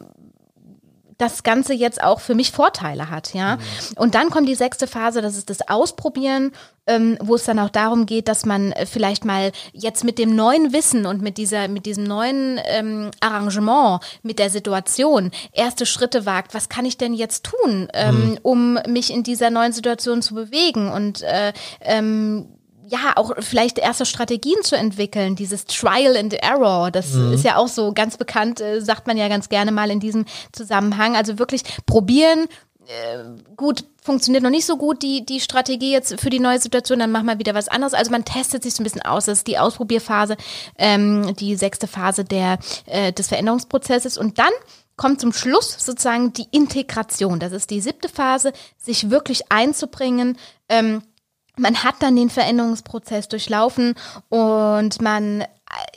das 1.19 1.43
Ganze 1.43 1.75
jetzt 1.75 2.03
auch 2.03 2.21
für 2.21 2.35
mich 2.35 2.53
Vorteile 2.53 3.11
hat, 3.11 3.35
ja. 3.35 3.59
Und 3.97 4.15
dann 4.15 4.31
kommt 4.31 4.49
die 4.49 4.55
sechste 4.55 4.87
Phase, 4.87 5.21
das 5.21 5.37
ist 5.37 5.51
das 5.51 5.69
Ausprobieren, 5.69 6.53
ähm, 6.87 7.19
wo 7.21 7.35
es 7.35 7.45
dann 7.45 7.59
auch 7.59 7.71
darum 7.71 8.07
geht, 8.07 8.29
dass 8.29 8.47
man 8.47 8.73
äh, 8.73 8.87
vielleicht 8.87 9.25
mal 9.25 9.53
jetzt 9.73 10.05
mit 10.05 10.19
dem 10.19 10.35
neuen 10.35 10.73
Wissen 10.73 11.07
und 11.07 11.21
mit 11.21 11.37
dieser, 11.37 11.69
mit 11.69 11.87
diesem 11.87 12.05
neuen 12.05 12.61
ähm, 12.67 13.11
Arrangement, 13.21 14.01
mit 14.23 14.39
der 14.39 14.49
Situation 14.49 15.33
erste 15.53 15.87
Schritte 15.87 16.25
wagt. 16.25 16.55
Was 16.55 16.69
kann 16.69 16.87
ich 16.87 16.97
denn 16.97 17.13
jetzt 17.13 17.45
tun, 17.45 17.89
ähm, 17.93 18.39
um 18.43 18.79
mich 18.89 19.13
in 19.13 19.25
dieser 19.25 19.51
neuen 19.51 19.73
Situation 19.73 20.23
zu 20.23 20.35
bewegen 20.35 20.89
und 20.91 21.23
äh, 21.23 21.53
ähm, 21.81 22.49
ja, 22.89 23.13
auch 23.17 23.33
vielleicht 23.41 23.79
erste 23.79 24.07
Strategien 24.07 24.63
zu 24.63 24.77
entwickeln, 24.77 25.37
dieses 25.37 25.67
Trial 25.67 26.17
and 26.17 26.35
Error, 26.35 26.91
das 26.91 27.15
ist 27.15 27.45
ja 27.45 27.57
auch 27.57 27.69
so 27.69 27.93
ganz 27.93 28.17
bekannt, 28.17 28.61
äh, 28.61 28.81
sagt 28.81 29.07
man 29.07 29.17
ja 29.17 29.29
ganz 29.29 29.49
gerne 29.49 29.73
mal 29.73 29.91
in 29.91 30.01
diesem 30.01 30.25
Zusammenhang. 30.53 31.17
Also 31.17 31.39
wirklich 31.39 31.63
probieren, 31.87 32.47
äh, 32.89 33.25
gut, 33.57 33.85
funktioniert 34.03 34.43
noch 34.43 34.51
nicht 34.51 34.65
so 34.65 34.79
gut 34.79 35.03
die, 35.03 35.27
die 35.27 35.41
Strategie 35.41 35.93
jetzt 35.93 36.19
für 36.19 36.31
die 36.31 36.41
neue 36.41 36.59
Situation, 36.59 36.99
dann 36.99 37.13
machen 37.13 37.27
wir 37.27 37.39
wieder 37.39 37.55
was 37.55 37.69
anderes. 37.69 37.93
Also 37.93 38.11
man 38.11 38.25
testet 38.25 38.63
sich 38.63 38.75
so 38.75 38.83
ein 38.83 38.85
bisschen 38.85 39.03
aus. 39.03 39.27
Das 39.27 39.39
ist 39.39 39.47
die 39.47 39.59
Ausprobierphase, 39.59 40.37
ähm, 40.79 41.35
die 41.37 41.57
sechste 41.57 41.87
Phase 41.87 42.25
der, 42.25 42.59
äh, 42.87 43.13
des 43.13 43.29
Veränderungsprozesses. 43.29 44.17
Und 44.17 44.39
dann 44.39 44.53
kommt 44.97 45.21
zum 45.21 45.35
Schluss 45.35 45.77
sozusagen 45.79 46.33
die 46.33 46.47
Integration. 46.51 47.39
Das 47.39 47.53
ist 47.53 47.71
die 47.71 47.83
siebte 47.83 48.09
Phase, 48.09 48.53
sich 48.79 49.11
wirklich 49.11 49.53
einzubringen. 49.53 50.39
Ähm, 50.71 51.03
man 51.59 51.83
hat 51.85 51.97
dann 52.01 52.17
den 52.17 52.31
Veränderungsprozess 52.31 53.29
durchlaufen 53.29 53.95
und 54.29 55.01
man 55.03 55.45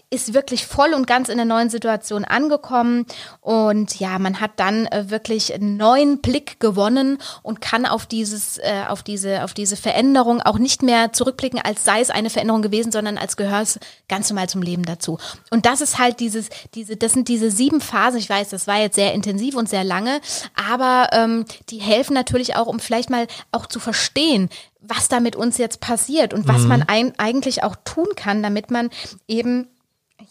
ist 0.09 0.33
wirklich 0.33 0.67
voll 0.67 0.93
und 0.93 1.07
ganz 1.07 1.29
in 1.29 1.37
der 1.37 1.45
neuen 1.45 1.69
Situation 1.69 2.25
angekommen 2.25 3.05
und 3.39 3.97
ja, 3.99 4.19
man 4.19 4.41
hat 4.41 4.51
dann 4.57 4.85
äh, 4.87 5.09
wirklich 5.09 5.53
einen 5.53 5.77
neuen 5.77 6.19
Blick 6.19 6.59
gewonnen 6.59 7.17
und 7.43 7.61
kann 7.61 7.85
auf 7.85 8.05
dieses, 8.05 8.57
äh, 8.57 8.83
auf 8.87 9.03
diese, 9.03 9.43
auf 9.43 9.53
diese 9.53 9.77
Veränderung 9.77 10.41
auch 10.41 10.57
nicht 10.57 10.83
mehr 10.83 11.13
zurückblicken, 11.13 11.61
als 11.61 11.85
sei 11.85 12.01
es 12.01 12.09
eine 12.09 12.29
Veränderung 12.29 12.61
gewesen, 12.61 12.91
sondern 12.91 13.17
als 13.17 13.37
gehört 13.37 13.63
es 13.63 13.79
ganz 14.09 14.29
normal 14.29 14.49
zum 14.49 14.61
Leben 14.61 14.83
dazu. 14.83 15.17
Und 15.49 15.65
das 15.65 15.79
ist 15.79 15.97
halt 15.97 16.19
dieses, 16.19 16.49
diese, 16.75 16.97
das 16.97 17.13
sind 17.13 17.29
diese 17.29 17.49
sieben 17.49 17.79
Phasen. 17.79 18.19
Ich 18.19 18.29
weiß, 18.29 18.49
das 18.49 18.67
war 18.67 18.79
jetzt 18.79 18.95
sehr 18.95 19.13
intensiv 19.13 19.55
und 19.55 19.69
sehr 19.69 19.85
lange, 19.85 20.19
aber 20.55 21.09
ähm, 21.13 21.45
die 21.69 21.79
helfen 21.79 22.13
natürlich 22.13 22.57
auch, 22.57 22.67
um 22.67 22.81
vielleicht 22.81 23.09
mal 23.09 23.27
auch 23.51 23.65
zu 23.65 23.79
verstehen, 23.79 24.49
was 24.81 25.07
da 25.07 25.19
mit 25.19 25.35
uns 25.35 25.57
jetzt 25.57 25.79
passiert 25.79 26.33
und 26.33 26.47
was 26.47 26.63
mhm. 26.63 26.67
man 26.67 26.83
ein, 26.83 27.13
eigentlich 27.19 27.63
auch 27.63 27.75
tun 27.85 28.07
kann, 28.15 28.41
damit 28.41 28.71
man 28.71 28.89
eben, 29.27 29.60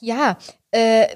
ja, 0.00 0.36
äh, 0.70 1.06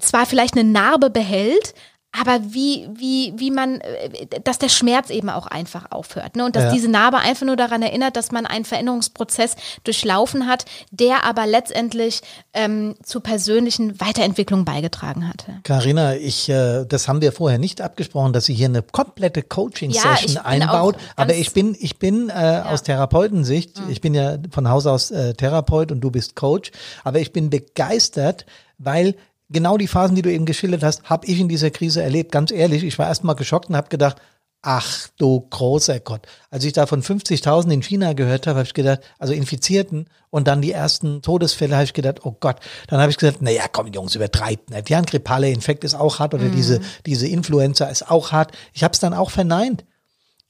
zwar 0.00 0.26
vielleicht 0.26 0.54
eine 0.54 0.64
Narbe 0.64 1.10
behält, 1.10 1.74
aber 2.18 2.40
wie, 2.44 2.88
wie, 2.94 3.34
wie 3.36 3.50
man, 3.50 3.80
äh, 3.80 4.26
dass 4.44 4.58
der 4.58 4.68
Schmerz 4.68 5.10
eben 5.10 5.28
auch 5.28 5.48
einfach 5.48 5.90
aufhört. 5.90 6.36
Ne? 6.36 6.44
Und 6.44 6.54
dass 6.54 6.64
ja. 6.64 6.72
diese 6.72 6.88
Narbe 6.88 7.18
einfach 7.18 7.44
nur 7.44 7.56
daran 7.56 7.82
erinnert, 7.82 8.16
dass 8.16 8.30
man 8.30 8.46
einen 8.46 8.64
Veränderungsprozess 8.64 9.56
durchlaufen 9.82 10.46
hat, 10.46 10.64
der 10.92 11.24
aber 11.24 11.46
letztendlich 11.46 12.20
ähm, 12.52 12.94
zu 13.02 13.20
persönlichen 13.20 14.00
Weiterentwicklungen 14.00 14.64
beigetragen 14.64 15.28
hatte. 15.28 15.58
Carina, 15.64 16.14
ich, 16.14 16.48
äh, 16.48 16.84
das 16.84 17.08
haben 17.08 17.20
wir 17.20 17.32
vorher 17.32 17.58
nicht 17.58 17.80
abgesprochen, 17.80 18.32
dass 18.32 18.44
sie 18.44 18.54
hier 18.54 18.68
eine 18.68 18.82
komplette 18.82 19.42
Coaching-Session 19.42 20.34
ja, 20.34 20.42
einbaut. 20.42 20.96
Aber 21.16 21.34
ich 21.34 21.52
bin, 21.52 21.76
ich 21.80 21.98
bin 21.98 22.28
äh, 22.28 22.34
ja. 22.34 22.66
aus 22.66 22.84
Therapeutensicht, 22.84 23.80
mhm. 23.80 23.90
ich 23.90 24.00
bin 24.00 24.14
ja 24.14 24.38
von 24.50 24.68
Haus 24.68 24.86
aus 24.86 25.10
äh, 25.10 25.34
Therapeut 25.34 25.90
und 25.90 26.00
du 26.00 26.12
bist 26.12 26.36
Coach, 26.36 26.70
aber 27.02 27.18
ich 27.18 27.32
bin 27.32 27.50
begeistert, 27.50 28.46
weil 28.78 29.16
genau 29.54 29.78
die 29.78 29.88
Phasen, 29.88 30.14
die 30.14 30.22
du 30.22 30.30
eben 30.30 30.44
geschildert 30.44 30.82
hast, 30.82 31.04
habe 31.04 31.26
ich 31.26 31.40
in 31.40 31.48
dieser 31.48 31.70
Krise 31.70 32.02
erlebt. 32.02 32.32
Ganz 32.32 32.50
ehrlich, 32.50 32.84
ich 32.84 32.98
war 32.98 33.06
erstmal 33.06 33.36
geschockt 33.36 33.70
und 33.70 33.76
habe 33.76 33.88
gedacht, 33.88 34.20
ach 34.64 35.08
du 35.18 35.40
großer 35.40 36.00
Gott. 36.00 36.26
Als 36.50 36.64
ich 36.64 36.72
da 36.72 36.86
von 36.86 37.02
50.000 37.02 37.70
in 37.70 37.82
China 37.82 38.14
gehört 38.14 38.46
habe, 38.46 38.58
habe 38.58 38.66
ich 38.66 38.74
gedacht, 38.74 39.00
also 39.18 39.32
Infizierten 39.32 40.08
und 40.30 40.48
dann 40.48 40.62
die 40.62 40.72
ersten 40.72 41.22
Todesfälle, 41.22 41.74
habe 41.74 41.84
ich 41.84 41.92
gedacht, 41.92 42.24
oh 42.24 42.36
Gott. 42.38 42.56
Dann 42.88 43.00
habe 43.00 43.10
ich 43.10 43.18
gesagt, 43.18 43.38
na 43.40 43.50
ja, 43.50 43.68
komm 43.70 43.88
Jungs, 43.88 44.14
übertreibt 44.14 44.70
nicht. 44.70 44.90
Ja, 44.90 44.98
ein 44.98 45.06
grippaler 45.06 45.48
Infekt 45.48 45.84
ist 45.84 45.94
auch 45.94 46.18
hart 46.18 46.34
oder 46.34 46.44
mhm. 46.44 46.56
diese, 46.56 46.80
diese 47.06 47.28
Influenza 47.28 47.86
ist 47.86 48.10
auch 48.10 48.32
hart. 48.32 48.52
Ich 48.72 48.82
habe 48.82 48.92
es 48.92 49.00
dann 49.00 49.14
auch 49.14 49.30
verneint. 49.30 49.84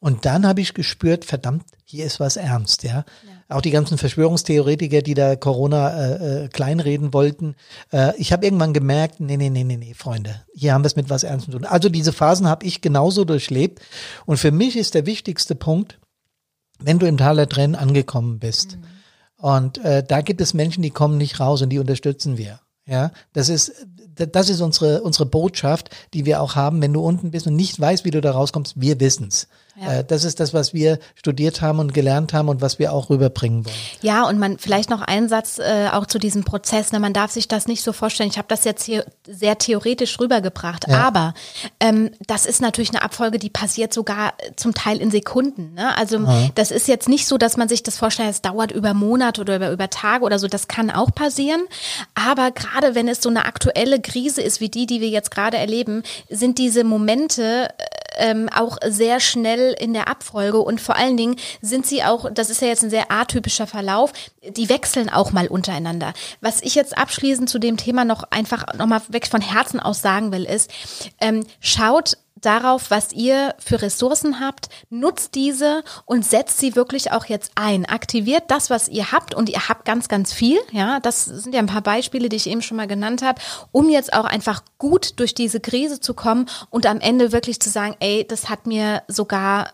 Und 0.04 0.26
dann 0.26 0.46
habe 0.46 0.60
ich 0.60 0.74
gespürt, 0.74 1.24
verdammt, 1.24 1.64
hier 1.82 2.04
ist 2.04 2.20
was 2.20 2.36
ernst, 2.36 2.82
ja. 2.82 2.90
ja. 2.90 3.04
Auch 3.48 3.62
die 3.62 3.70
ganzen 3.70 3.96
Verschwörungstheoretiker, 3.96 5.00
die 5.00 5.14
da 5.14 5.34
Corona 5.34 5.88
äh, 5.88 6.44
äh, 6.44 6.48
kleinreden 6.48 7.14
wollten. 7.14 7.54
Äh, 7.90 8.12
ich 8.18 8.30
habe 8.30 8.44
irgendwann 8.44 8.74
gemerkt, 8.74 9.20
nee, 9.20 9.38
nee, 9.38 9.48
nee, 9.48 9.64
nee, 9.64 9.78
nee, 9.78 9.94
Freunde, 9.94 10.42
hier 10.54 10.74
haben 10.74 10.84
wir 10.84 10.88
es 10.88 10.96
mit 10.96 11.08
was 11.08 11.22
Ernstem 11.22 11.52
zu 11.52 11.58
tun. 11.58 11.66
Also 11.66 11.88
diese 11.88 12.12
Phasen 12.12 12.46
habe 12.46 12.66
ich 12.66 12.82
genauso 12.82 13.24
durchlebt. 13.24 13.80
Und 14.26 14.36
für 14.36 14.50
mich 14.50 14.76
ist 14.76 14.92
der 14.92 15.06
wichtigste 15.06 15.54
Punkt, 15.54 15.98
wenn 16.80 16.98
du 16.98 17.06
im 17.06 17.16
Tal 17.16 17.36
der 17.36 17.48
Tränen 17.48 17.74
angekommen 17.74 18.40
bist. 18.40 18.76
Mhm. 18.76 18.84
Und 19.38 19.78
äh, 19.78 20.04
da 20.06 20.20
gibt 20.20 20.42
es 20.42 20.52
Menschen, 20.52 20.82
die 20.82 20.90
kommen 20.90 21.16
nicht 21.16 21.40
raus 21.40 21.62
und 21.62 21.70
die 21.70 21.78
unterstützen 21.78 22.36
wir. 22.36 22.60
Ja, 22.84 23.10
das 23.32 23.48
ist 23.48 23.72
das 24.16 24.50
ist 24.50 24.60
unsere 24.60 25.00
unsere 25.00 25.24
Botschaft, 25.24 25.88
die 26.12 26.26
wir 26.26 26.42
auch 26.42 26.56
haben. 26.56 26.82
Wenn 26.82 26.92
du 26.92 27.00
unten 27.00 27.30
bist 27.30 27.46
und 27.46 27.56
nicht 27.56 27.80
weißt, 27.80 28.04
wie 28.04 28.10
du 28.10 28.20
da 28.20 28.32
rauskommst, 28.32 28.78
wir 28.78 29.00
wissen's. 29.00 29.48
Ja. 29.76 30.00
Äh, 30.00 30.04
das 30.04 30.24
ist 30.24 30.40
das, 30.40 30.54
was 30.54 30.72
wir 30.72 30.98
studiert 31.14 31.60
haben 31.60 31.80
und 31.80 31.92
gelernt 31.92 32.32
haben 32.32 32.48
und 32.48 32.60
was 32.60 32.78
wir 32.78 32.92
auch 32.92 33.10
rüberbringen 33.10 33.64
wollen. 33.64 33.76
Ja, 34.02 34.26
und 34.28 34.38
man 34.38 34.58
vielleicht 34.58 34.88
noch 34.88 35.02
einen 35.02 35.28
Satz 35.28 35.58
äh, 35.58 35.88
auch 35.92 36.06
zu 36.06 36.18
diesem 36.18 36.44
Prozess. 36.44 36.92
Ne? 36.92 37.00
Man 37.00 37.12
darf 37.12 37.32
sich 37.32 37.48
das 37.48 37.66
nicht 37.66 37.82
so 37.82 37.92
vorstellen. 37.92 38.30
Ich 38.30 38.38
habe 38.38 38.48
das 38.48 38.64
jetzt 38.64 38.84
hier 38.84 39.04
sehr 39.26 39.58
theoretisch 39.58 40.20
rübergebracht, 40.20 40.86
ja. 40.88 40.98
aber 40.98 41.34
ähm, 41.80 42.10
das 42.26 42.46
ist 42.46 42.60
natürlich 42.60 42.90
eine 42.90 43.02
Abfolge, 43.02 43.38
die 43.38 43.50
passiert 43.50 43.92
sogar 43.92 44.34
zum 44.56 44.74
Teil 44.74 44.98
in 44.98 45.10
Sekunden. 45.10 45.74
Ne? 45.74 45.96
Also 45.96 46.18
ja. 46.18 46.48
das 46.54 46.70
ist 46.70 46.86
jetzt 46.86 47.08
nicht 47.08 47.26
so, 47.26 47.36
dass 47.36 47.56
man 47.56 47.68
sich 47.68 47.82
das 47.82 47.98
vorstellt, 47.98 48.30
es 48.30 48.42
dauert 48.42 48.70
über 48.70 48.94
Monate 48.94 49.40
oder 49.40 49.56
über, 49.56 49.70
über 49.72 49.90
Tage 49.90 50.24
oder 50.24 50.38
so. 50.38 50.46
Das 50.46 50.68
kann 50.68 50.90
auch 50.90 51.12
passieren. 51.12 51.62
Aber 52.14 52.52
gerade 52.52 52.94
wenn 52.94 53.08
es 53.08 53.20
so 53.20 53.28
eine 53.28 53.44
aktuelle 53.44 54.00
Krise 54.00 54.40
ist 54.40 54.60
wie 54.60 54.68
die, 54.68 54.86
die 54.86 55.00
wir 55.00 55.08
jetzt 55.08 55.30
gerade 55.32 55.56
erleben, 55.56 56.02
sind 56.28 56.58
diese 56.58 56.84
Momente 56.84 57.68
ähm, 58.16 58.48
auch 58.54 58.78
sehr 58.86 59.20
schnell 59.20 59.74
in 59.78 59.92
der 59.92 60.08
Abfolge 60.08 60.58
und 60.58 60.80
vor 60.80 60.96
allen 60.96 61.16
Dingen 61.16 61.36
sind 61.60 61.86
sie 61.86 62.02
auch, 62.04 62.30
das 62.32 62.50
ist 62.50 62.62
ja 62.62 62.68
jetzt 62.68 62.82
ein 62.82 62.90
sehr 62.90 63.10
atypischer 63.10 63.66
Verlauf, 63.66 64.12
die 64.42 64.68
wechseln 64.68 65.08
auch 65.08 65.32
mal 65.32 65.48
untereinander. 65.48 66.12
Was 66.40 66.62
ich 66.62 66.74
jetzt 66.74 66.96
abschließend 66.96 67.48
zu 67.48 67.58
dem 67.58 67.76
Thema 67.76 68.04
noch 68.04 68.24
einfach 68.30 68.74
nochmal 68.74 69.02
weg 69.08 69.26
von 69.26 69.40
Herzen 69.40 69.80
aus 69.80 70.02
sagen 70.02 70.32
will, 70.32 70.44
ist, 70.44 70.70
ähm, 71.20 71.44
schaut 71.60 72.16
darauf, 72.44 72.90
was 72.90 73.12
ihr 73.12 73.54
für 73.58 73.82
Ressourcen 73.82 74.40
habt, 74.40 74.68
nutzt 74.90 75.34
diese 75.34 75.82
und 76.04 76.24
setzt 76.24 76.58
sie 76.58 76.76
wirklich 76.76 77.12
auch 77.12 77.26
jetzt 77.26 77.52
ein. 77.54 77.86
Aktiviert 77.86 78.44
das, 78.48 78.70
was 78.70 78.88
ihr 78.88 79.12
habt 79.12 79.34
und 79.34 79.48
ihr 79.48 79.68
habt 79.68 79.84
ganz, 79.84 80.08
ganz 80.08 80.32
viel. 80.32 80.58
Ja, 80.72 81.00
das 81.00 81.24
sind 81.24 81.54
ja 81.54 81.60
ein 81.60 81.66
paar 81.66 81.82
Beispiele, 81.82 82.28
die 82.28 82.36
ich 82.36 82.48
eben 82.48 82.62
schon 82.62 82.76
mal 82.76 82.86
genannt 82.86 83.22
habe, 83.22 83.40
um 83.72 83.88
jetzt 83.88 84.12
auch 84.12 84.24
einfach 84.24 84.62
gut 84.78 85.18
durch 85.20 85.34
diese 85.34 85.60
Krise 85.60 86.00
zu 86.00 86.14
kommen 86.14 86.46
und 86.70 86.86
am 86.86 87.00
Ende 87.00 87.32
wirklich 87.32 87.60
zu 87.60 87.70
sagen, 87.70 87.96
ey, 88.00 88.26
das 88.26 88.48
hat 88.48 88.66
mir 88.66 89.02
sogar 89.08 89.70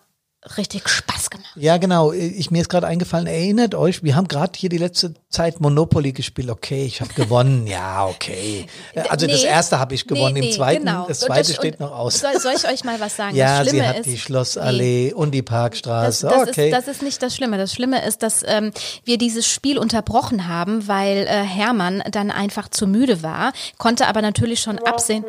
richtig 0.56 0.88
Spaß 0.88 1.28
gemacht. 1.28 1.50
Ja, 1.56 1.76
genau. 1.76 2.12
Ich, 2.12 2.50
mir 2.50 2.62
ist 2.62 2.70
gerade 2.70 2.86
eingefallen, 2.86 3.26
erinnert 3.26 3.74
euch, 3.74 4.02
wir 4.02 4.16
haben 4.16 4.26
gerade 4.26 4.52
hier 4.56 4.70
die 4.70 4.78
letzte 4.78 5.14
Zeit 5.28 5.60
Monopoly 5.60 6.12
gespielt. 6.12 6.48
Okay, 6.48 6.84
ich 6.84 7.02
habe 7.02 7.12
gewonnen. 7.12 7.66
Ja, 7.66 8.06
okay. 8.06 8.66
Also 9.10 9.26
nee, 9.26 9.32
das 9.32 9.44
erste 9.44 9.78
habe 9.78 9.94
ich 9.94 10.06
gewonnen, 10.06 10.34
nee, 10.34 10.40
nee, 10.40 10.48
im 10.48 10.52
zweiten, 10.52 10.86
genau. 10.86 11.06
das 11.06 11.20
zweite 11.20 11.48
das, 11.48 11.56
steht 11.56 11.78
noch 11.78 11.92
aus. 11.92 12.20
Soll, 12.20 12.40
soll, 12.40 12.54
ich 12.56 12.66
euch 12.66 12.84
mal 12.84 12.98
was 13.00 13.16
sagen? 13.16 13.36
ja, 13.36 13.64
sie 13.64 13.82
hat 13.82 13.98
ist, 13.98 14.06
die 14.06 14.18
Schlossallee 14.18 15.12
und 15.12 15.32
die 15.32 15.42
Parkstraße. 15.42 16.26
Das, 16.26 16.38
das 16.38 16.48
okay. 16.48 16.70
Ist, 16.70 16.74
das 16.74 16.88
ist 16.88 17.02
nicht 17.02 17.22
das 17.22 17.36
Schlimme. 17.36 17.58
Das 17.58 17.74
Schlimme 17.74 18.04
ist, 18.06 18.22
dass 18.22 18.42
ähm, 18.46 18.72
wir 19.04 19.18
dieses 19.18 19.46
Spiel 19.46 19.78
unterbrochen 19.78 20.48
haben, 20.48 20.88
weil 20.88 21.26
äh, 21.26 21.42
Hermann 21.42 22.02
dann 22.10 22.30
einfach 22.30 22.68
zu 22.68 22.86
müde 22.86 23.22
war, 23.22 23.52
konnte 23.76 24.06
aber 24.06 24.22
natürlich 24.22 24.60
schon 24.60 24.78
absehen. 24.78 25.24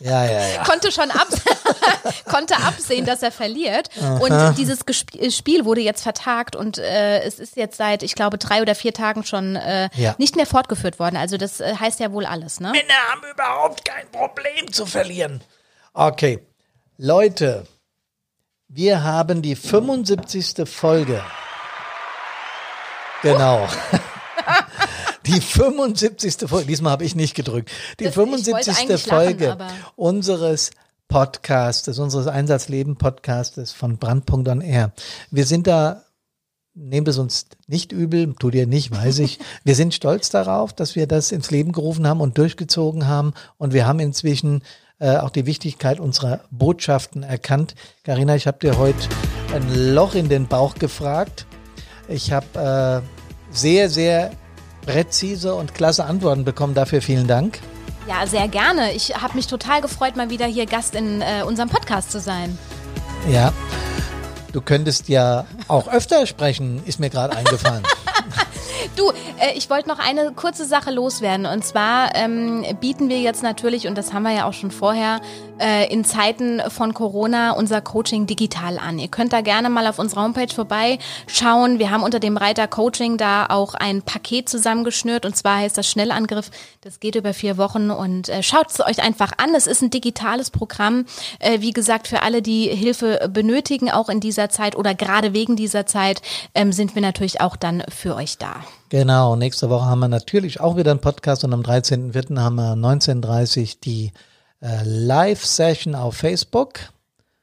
Ja, 0.00 0.24
ja, 0.24 0.48
ja. 0.48 0.64
konnte 0.66 0.90
schon 0.92 1.10
ab 1.10 1.28
konnte 2.24 2.56
absehen, 2.56 3.04
dass 3.04 3.22
er 3.22 3.32
verliert. 3.32 3.88
Aha. 4.00 4.18
Und 4.18 4.58
dieses 4.58 4.80
äh, 5.18 5.30
Spiel 5.30 5.64
wurde 5.64 5.80
jetzt 5.80 6.02
vertagt 6.02 6.56
und 6.56 6.78
äh, 6.78 7.22
es 7.22 7.38
ist 7.38 7.56
jetzt 7.56 7.76
seit, 7.76 8.02
ich 8.02 8.14
glaube, 8.14 8.38
drei 8.38 8.62
oder 8.62 8.74
vier 8.74 8.92
Tagen 8.92 9.24
schon 9.24 9.56
äh, 9.56 9.88
ja. 9.94 10.14
nicht 10.18 10.36
mehr 10.36 10.46
fortgeführt 10.46 10.98
worden. 10.98 11.16
Also 11.16 11.36
das 11.36 11.60
äh, 11.60 11.74
heißt 11.78 12.00
ja 12.00 12.12
wohl 12.12 12.26
alles, 12.26 12.60
ne? 12.60 12.70
Männer 12.72 12.94
haben 13.10 13.22
überhaupt 13.32 13.84
kein 13.84 14.10
Problem 14.10 14.72
zu 14.72 14.86
verlieren. 14.86 15.42
Okay. 15.92 16.40
Leute, 16.98 17.66
wir 18.68 19.02
haben 19.02 19.42
die 19.42 19.56
75. 19.56 20.68
Folge. 20.68 21.22
Genau. 23.22 23.68
Die 25.26 25.40
75. 25.40 26.48
Folge, 26.48 26.66
diesmal 26.66 26.92
habe 26.92 27.04
ich 27.04 27.14
nicht 27.14 27.34
gedrückt. 27.34 27.70
Die 27.98 28.04
das, 28.04 28.14
75. 28.14 29.02
Folge 29.02 29.46
lachen, 29.46 29.66
unseres 29.96 30.70
Podcastes, 31.08 31.98
unseres 31.98 32.26
Einsatzleben-Podcastes 32.26 33.72
von 33.72 33.98
Brandpunkt 33.98 34.48
on 34.48 34.60
Air. 34.60 34.92
Wir 35.30 35.46
sind 35.46 35.66
da, 35.66 36.04
nehmt 36.74 37.08
es 37.08 37.18
uns 37.18 37.46
nicht 37.66 37.92
übel, 37.92 38.34
tut 38.38 38.54
ihr 38.54 38.66
nicht, 38.66 38.90
weiß 38.90 39.20
ich. 39.20 39.38
Wir 39.64 39.74
sind 39.74 39.94
stolz 39.94 40.30
darauf, 40.30 40.72
dass 40.72 40.94
wir 40.94 41.06
das 41.06 41.32
ins 41.32 41.50
Leben 41.50 41.72
gerufen 41.72 42.06
haben 42.06 42.20
und 42.20 42.38
durchgezogen 42.38 43.06
haben. 43.06 43.34
Und 43.56 43.72
wir 43.72 43.86
haben 43.86 44.00
inzwischen 44.00 44.62
äh, 44.98 45.16
auch 45.16 45.30
die 45.30 45.46
Wichtigkeit 45.46 46.00
unserer 46.00 46.40
Botschaften 46.50 47.22
erkannt. 47.22 47.74
Karina, 48.04 48.36
ich 48.36 48.46
habe 48.46 48.58
dir 48.58 48.78
heute 48.78 49.08
ein 49.54 49.94
Loch 49.94 50.14
in 50.14 50.28
den 50.28 50.46
Bauch 50.46 50.74
gefragt. 50.74 51.46
Ich 52.08 52.32
habe 52.32 53.02
äh, 53.02 53.54
sehr, 53.54 53.90
sehr 53.90 54.30
präzise 54.86 55.54
und 55.54 55.74
klasse 55.74 56.04
Antworten 56.04 56.44
bekommen. 56.44 56.74
Dafür 56.74 57.02
vielen 57.02 57.26
Dank. 57.26 57.58
Ja, 58.08 58.26
sehr 58.26 58.48
gerne. 58.48 58.92
Ich 58.92 59.16
habe 59.20 59.34
mich 59.34 59.48
total 59.48 59.80
gefreut, 59.82 60.16
mal 60.16 60.30
wieder 60.30 60.46
hier 60.46 60.66
Gast 60.66 60.94
in 60.94 61.20
äh, 61.20 61.42
unserem 61.44 61.68
Podcast 61.68 62.12
zu 62.12 62.20
sein. 62.20 62.56
Ja, 63.28 63.52
du 64.52 64.60
könntest 64.60 65.08
ja 65.08 65.44
auch 65.66 65.88
öfter 65.88 66.26
sprechen, 66.26 66.80
ist 66.86 67.00
mir 67.00 67.10
gerade 67.10 67.36
eingefallen. 67.36 67.82
Du, 68.94 69.12
ich 69.54 69.70
wollte 69.70 69.88
noch 69.88 69.98
eine 69.98 70.32
kurze 70.32 70.64
Sache 70.64 70.90
loswerden. 70.90 71.46
Und 71.46 71.64
zwar 71.64 72.14
ähm, 72.14 72.64
bieten 72.80 73.08
wir 73.08 73.20
jetzt 73.20 73.42
natürlich, 73.42 73.86
und 73.86 73.96
das 73.96 74.12
haben 74.12 74.22
wir 74.22 74.32
ja 74.32 74.48
auch 74.48 74.52
schon 74.52 74.70
vorher, 74.70 75.20
äh, 75.58 75.90
in 75.92 76.04
Zeiten 76.04 76.60
von 76.68 76.94
Corona 76.94 77.52
unser 77.52 77.80
Coaching 77.80 78.26
digital 78.26 78.78
an. 78.78 78.98
Ihr 78.98 79.08
könnt 79.08 79.32
da 79.32 79.40
gerne 79.40 79.70
mal 79.70 79.86
auf 79.86 79.98
unserer 79.98 80.22
Homepage 80.22 80.52
vorbeischauen. 80.52 81.78
Wir 81.78 81.90
haben 81.90 82.02
unter 82.02 82.20
dem 82.20 82.36
Reiter 82.36 82.66
Coaching 82.68 83.16
da 83.16 83.46
auch 83.46 83.74
ein 83.74 84.02
Paket 84.02 84.48
zusammengeschnürt. 84.48 85.24
Und 85.24 85.36
zwar 85.36 85.58
heißt 85.58 85.76
das 85.76 85.88
Schnellangriff. 85.88 86.50
Das 86.82 87.00
geht 87.00 87.14
über 87.14 87.34
vier 87.34 87.56
Wochen. 87.56 87.90
Und 87.90 88.28
äh, 88.28 88.42
schaut 88.42 88.70
es 88.70 88.80
euch 88.80 89.02
einfach 89.02 89.32
an. 89.38 89.54
Es 89.54 89.66
ist 89.66 89.82
ein 89.82 89.90
digitales 89.90 90.50
Programm. 90.50 91.06
Äh, 91.38 91.60
wie 91.60 91.72
gesagt, 91.72 92.08
für 92.08 92.22
alle, 92.22 92.42
die 92.42 92.68
Hilfe 92.68 93.30
benötigen, 93.32 93.90
auch 93.90 94.08
in 94.08 94.20
dieser 94.20 94.50
Zeit 94.50 94.76
oder 94.76 94.94
gerade 94.94 95.32
wegen 95.32 95.56
dieser 95.56 95.86
Zeit, 95.86 96.22
ähm, 96.54 96.72
sind 96.72 96.94
wir 96.94 97.02
natürlich 97.02 97.40
auch 97.40 97.56
dann 97.56 97.82
für 97.88 98.14
euch 98.14 98.38
da. 98.38 98.56
Genau, 98.88 99.34
nächste 99.36 99.68
Woche 99.68 99.84
haben 99.86 99.98
wir 100.00 100.08
natürlich 100.08 100.60
auch 100.60 100.76
wieder 100.76 100.92
einen 100.92 101.00
Podcast 101.00 101.44
und 101.44 101.52
am 101.52 101.62
13.04. 101.62 102.38
haben 102.40 102.54
wir 102.56 102.74
19.30 102.74 103.78
die 103.82 104.12
äh, 104.62 104.82
Live-Session 104.84 105.94
auf 105.94 106.16
Facebook. 106.16 106.78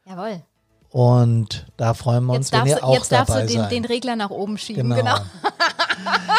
Jawohl. 0.06 0.42
Und 0.90 1.66
da 1.76 1.96
freuen 1.96 2.24
wir 2.26 2.34
uns, 2.34 2.52
Jetzt 2.52 2.54
wenn 2.54 2.70
darfst, 2.70 2.84
ihr 2.84 2.88
auch 2.88 2.94
jetzt 2.94 3.12
darfst 3.12 3.30
dabei 3.30 3.42
du 3.42 3.48
den, 3.48 3.62
seid. 3.62 3.72
den 3.72 3.86
Regler 3.86 4.16
nach 4.16 4.30
oben 4.30 4.58
schieben. 4.58 4.90
genau. 4.90 5.16
Genau. 5.16 5.18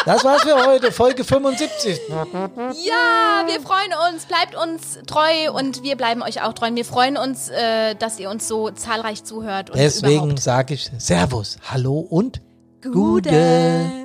Das 0.05 0.23
war's 0.23 0.43
für 0.43 0.55
heute, 0.67 0.91
Folge 0.91 1.23
75. 1.23 1.99
Ja, 2.09 3.43
wir 3.47 3.59
freuen 3.61 3.91
uns. 4.13 4.25
Bleibt 4.25 4.55
uns 4.55 4.99
treu 5.07 5.51
und 5.51 5.81
wir 5.81 5.95
bleiben 5.95 6.21
euch 6.21 6.43
auch 6.43 6.53
treu. 6.53 6.69
Wir 6.73 6.85
freuen 6.85 7.17
uns, 7.17 7.49
äh, 7.49 7.95
dass 7.95 8.19
ihr 8.19 8.29
uns 8.29 8.47
so 8.47 8.69
zahlreich 8.69 9.23
zuhört. 9.23 9.71
Und 9.71 9.79
Deswegen 9.79 10.37
sage 10.37 10.75
ich 10.75 10.91
Servus, 10.99 11.57
Hallo 11.71 11.97
und 11.99 12.41
Gude. 12.83 12.93
Gude. 13.29 14.04